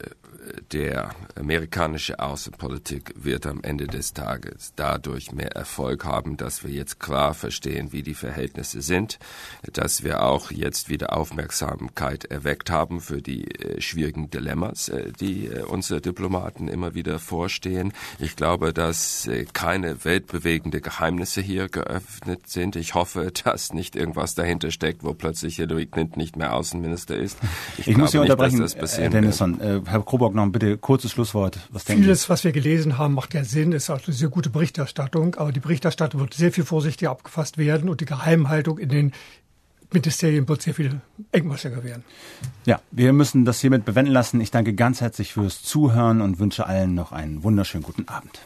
der 0.72 1.12
amerikanische 1.36 2.20
Außenpolitik 2.20 3.14
wird 3.16 3.46
am 3.46 3.62
Ende 3.64 3.88
des 3.88 4.14
Tages 4.14 4.74
dadurch 4.76 5.32
mehr 5.32 5.52
Erfolg 5.52 6.06
haben, 6.06 6.38
dass 6.38 6.64
wir 6.64 6.72
jetzt 6.72 7.00
klar 7.00 7.34
verstehen, 7.34 7.92
wie 7.92 8.04
die 8.04 8.14
Verhältnisse 8.14 8.82
sind, 8.82 9.20
dass 9.74 10.04
wir 10.04 10.24
auch 10.24 10.52
jetzt 10.52 10.90
wieder 10.90 11.16
Aufmerksamkeit 11.16 12.26
erweckt 12.26 12.70
haben 12.70 13.02
für 13.02 13.22
die 13.22 13.52
äh, 13.52 13.82
schwierigen 13.82 14.30
Dilemmas, 14.30 14.90
äh, 14.90 15.12
die 15.20 15.48
äh, 15.48 15.64
unsere 15.64 16.02
Diplomaten 16.02 16.68
immer 16.68 16.94
wieder 16.94 17.20
vorstehen. 17.20 17.94
Ich 18.20 18.36
glaube, 18.36 18.74
dass 18.74 19.30
keine 19.54 20.04
weltbewegende 20.06 20.82
Geheimnisse 20.82 21.42
hier 21.42 21.70
geöffnet 21.70 22.48
sind. 22.48 22.76
Ich 22.76 22.96
hoffe, 22.96 23.32
dass 23.44 23.74
nicht 23.74 23.96
irgendwas 23.96 24.36
dahinter 24.36 24.72
steckt, 24.72 25.04
wo 25.04 25.14
plötzlich 25.14 25.58
Hillary 25.58 25.86
Clinton 25.86 26.20
nicht 26.20 26.36
mehr 26.36 26.54
Außenminister 26.54 27.16
ist. 27.16 27.38
Ich, 27.78 27.88
ich 27.88 27.98
muss 27.98 28.12
Sie 28.12 28.18
unterbrechen, 28.18 28.66
Herr 28.66 29.10
Dennison. 29.10 29.60
Herr 29.60 30.04
Krobock, 30.04 30.34
noch 30.34 30.45
bitte 30.52 30.78
kurzes 30.78 31.12
Schlusswort. 31.12 31.60
Was 31.72 31.84
Vieles, 31.84 32.30
was 32.30 32.44
wir 32.44 32.52
gelesen 32.52 32.98
haben, 32.98 33.14
macht 33.14 33.34
ja 33.34 33.44
Sinn, 33.44 33.72
ist 33.72 33.90
auch 33.90 34.00
eine 34.06 34.16
sehr 34.16 34.30
gute 34.30 34.50
Berichterstattung, 34.50 35.36
aber 35.36 35.52
die 35.52 35.60
Berichterstattung 35.60 36.22
wird 36.22 36.34
sehr 36.34 36.52
viel 36.52 36.66
vorsichtiger 36.66 37.12
abgefasst 37.12 37.58
werden 37.58 37.90
und 37.90 38.02
die 38.02 38.06
Geheimhaltung 38.06 38.78
in 38.78 38.90
den 38.90 39.12
Ministerien 39.92 40.48
wird 40.48 40.62
sehr 40.62 40.74
viel 40.74 41.02
engmaschiger 41.32 41.84
werden. 41.84 42.04
Ja, 42.66 42.82
wir 42.92 43.14
müssen 43.14 43.46
das 43.46 43.62
hiermit 43.62 43.86
bewenden 43.86 44.14
lassen. 44.14 44.42
Ich 44.42 44.52
danke 44.52 44.74
ganz 44.74 45.02
herzlich 45.02 45.34
fürs 45.34 45.62
Zuhören 45.62 46.22
und 46.22 46.40
wünsche 46.40 46.66
allen 46.66 46.96
noch 46.96 47.12
einen 47.12 47.44
wunderschönen 47.44 47.84
guten 47.84 48.08
Abend. 48.08 48.40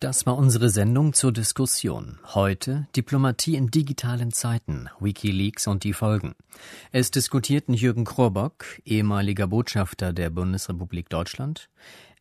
Das 0.00 0.26
war 0.26 0.38
unsere 0.38 0.70
Sendung 0.70 1.12
zur 1.12 1.32
Diskussion. 1.32 2.20
Heute 2.32 2.86
Diplomatie 2.94 3.56
in 3.56 3.66
digitalen 3.66 4.30
Zeiten, 4.30 4.88
Wikileaks 5.00 5.66
und 5.66 5.82
die 5.82 5.92
Folgen. 5.92 6.36
Es 6.92 7.10
diskutierten 7.10 7.74
Jürgen 7.74 8.04
Krobock, 8.04 8.64
ehemaliger 8.84 9.48
Botschafter 9.48 10.12
der 10.12 10.30
Bundesrepublik 10.30 11.08
Deutschland, 11.08 11.68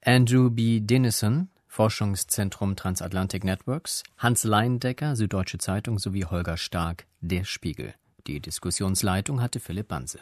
Andrew 0.04 0.50
B. 0.50 0.80
Dennison, 0.80 1.50
Forschungszentrum 1.68 2.76
Transatlantic 2.76 3.44
Networks, 3.44 4.02
Hans 4.18 4.44
Leindecker, 4.44 5.16
Süddeutsche 5.16 5.60
Zeitung 5.60 6.00
sowie 6.00 6.26
Holger 6.26 6.58
Stark, 6.58 7.06
Der 7.22 7.44
Spiegel. 7.44 7.94
Die 8.26 8.40
Diskussionsleitung 8.40 9.40
hatte 9.40 9.60
Philipp 9.60 9.90
Banse. 9.90 10.18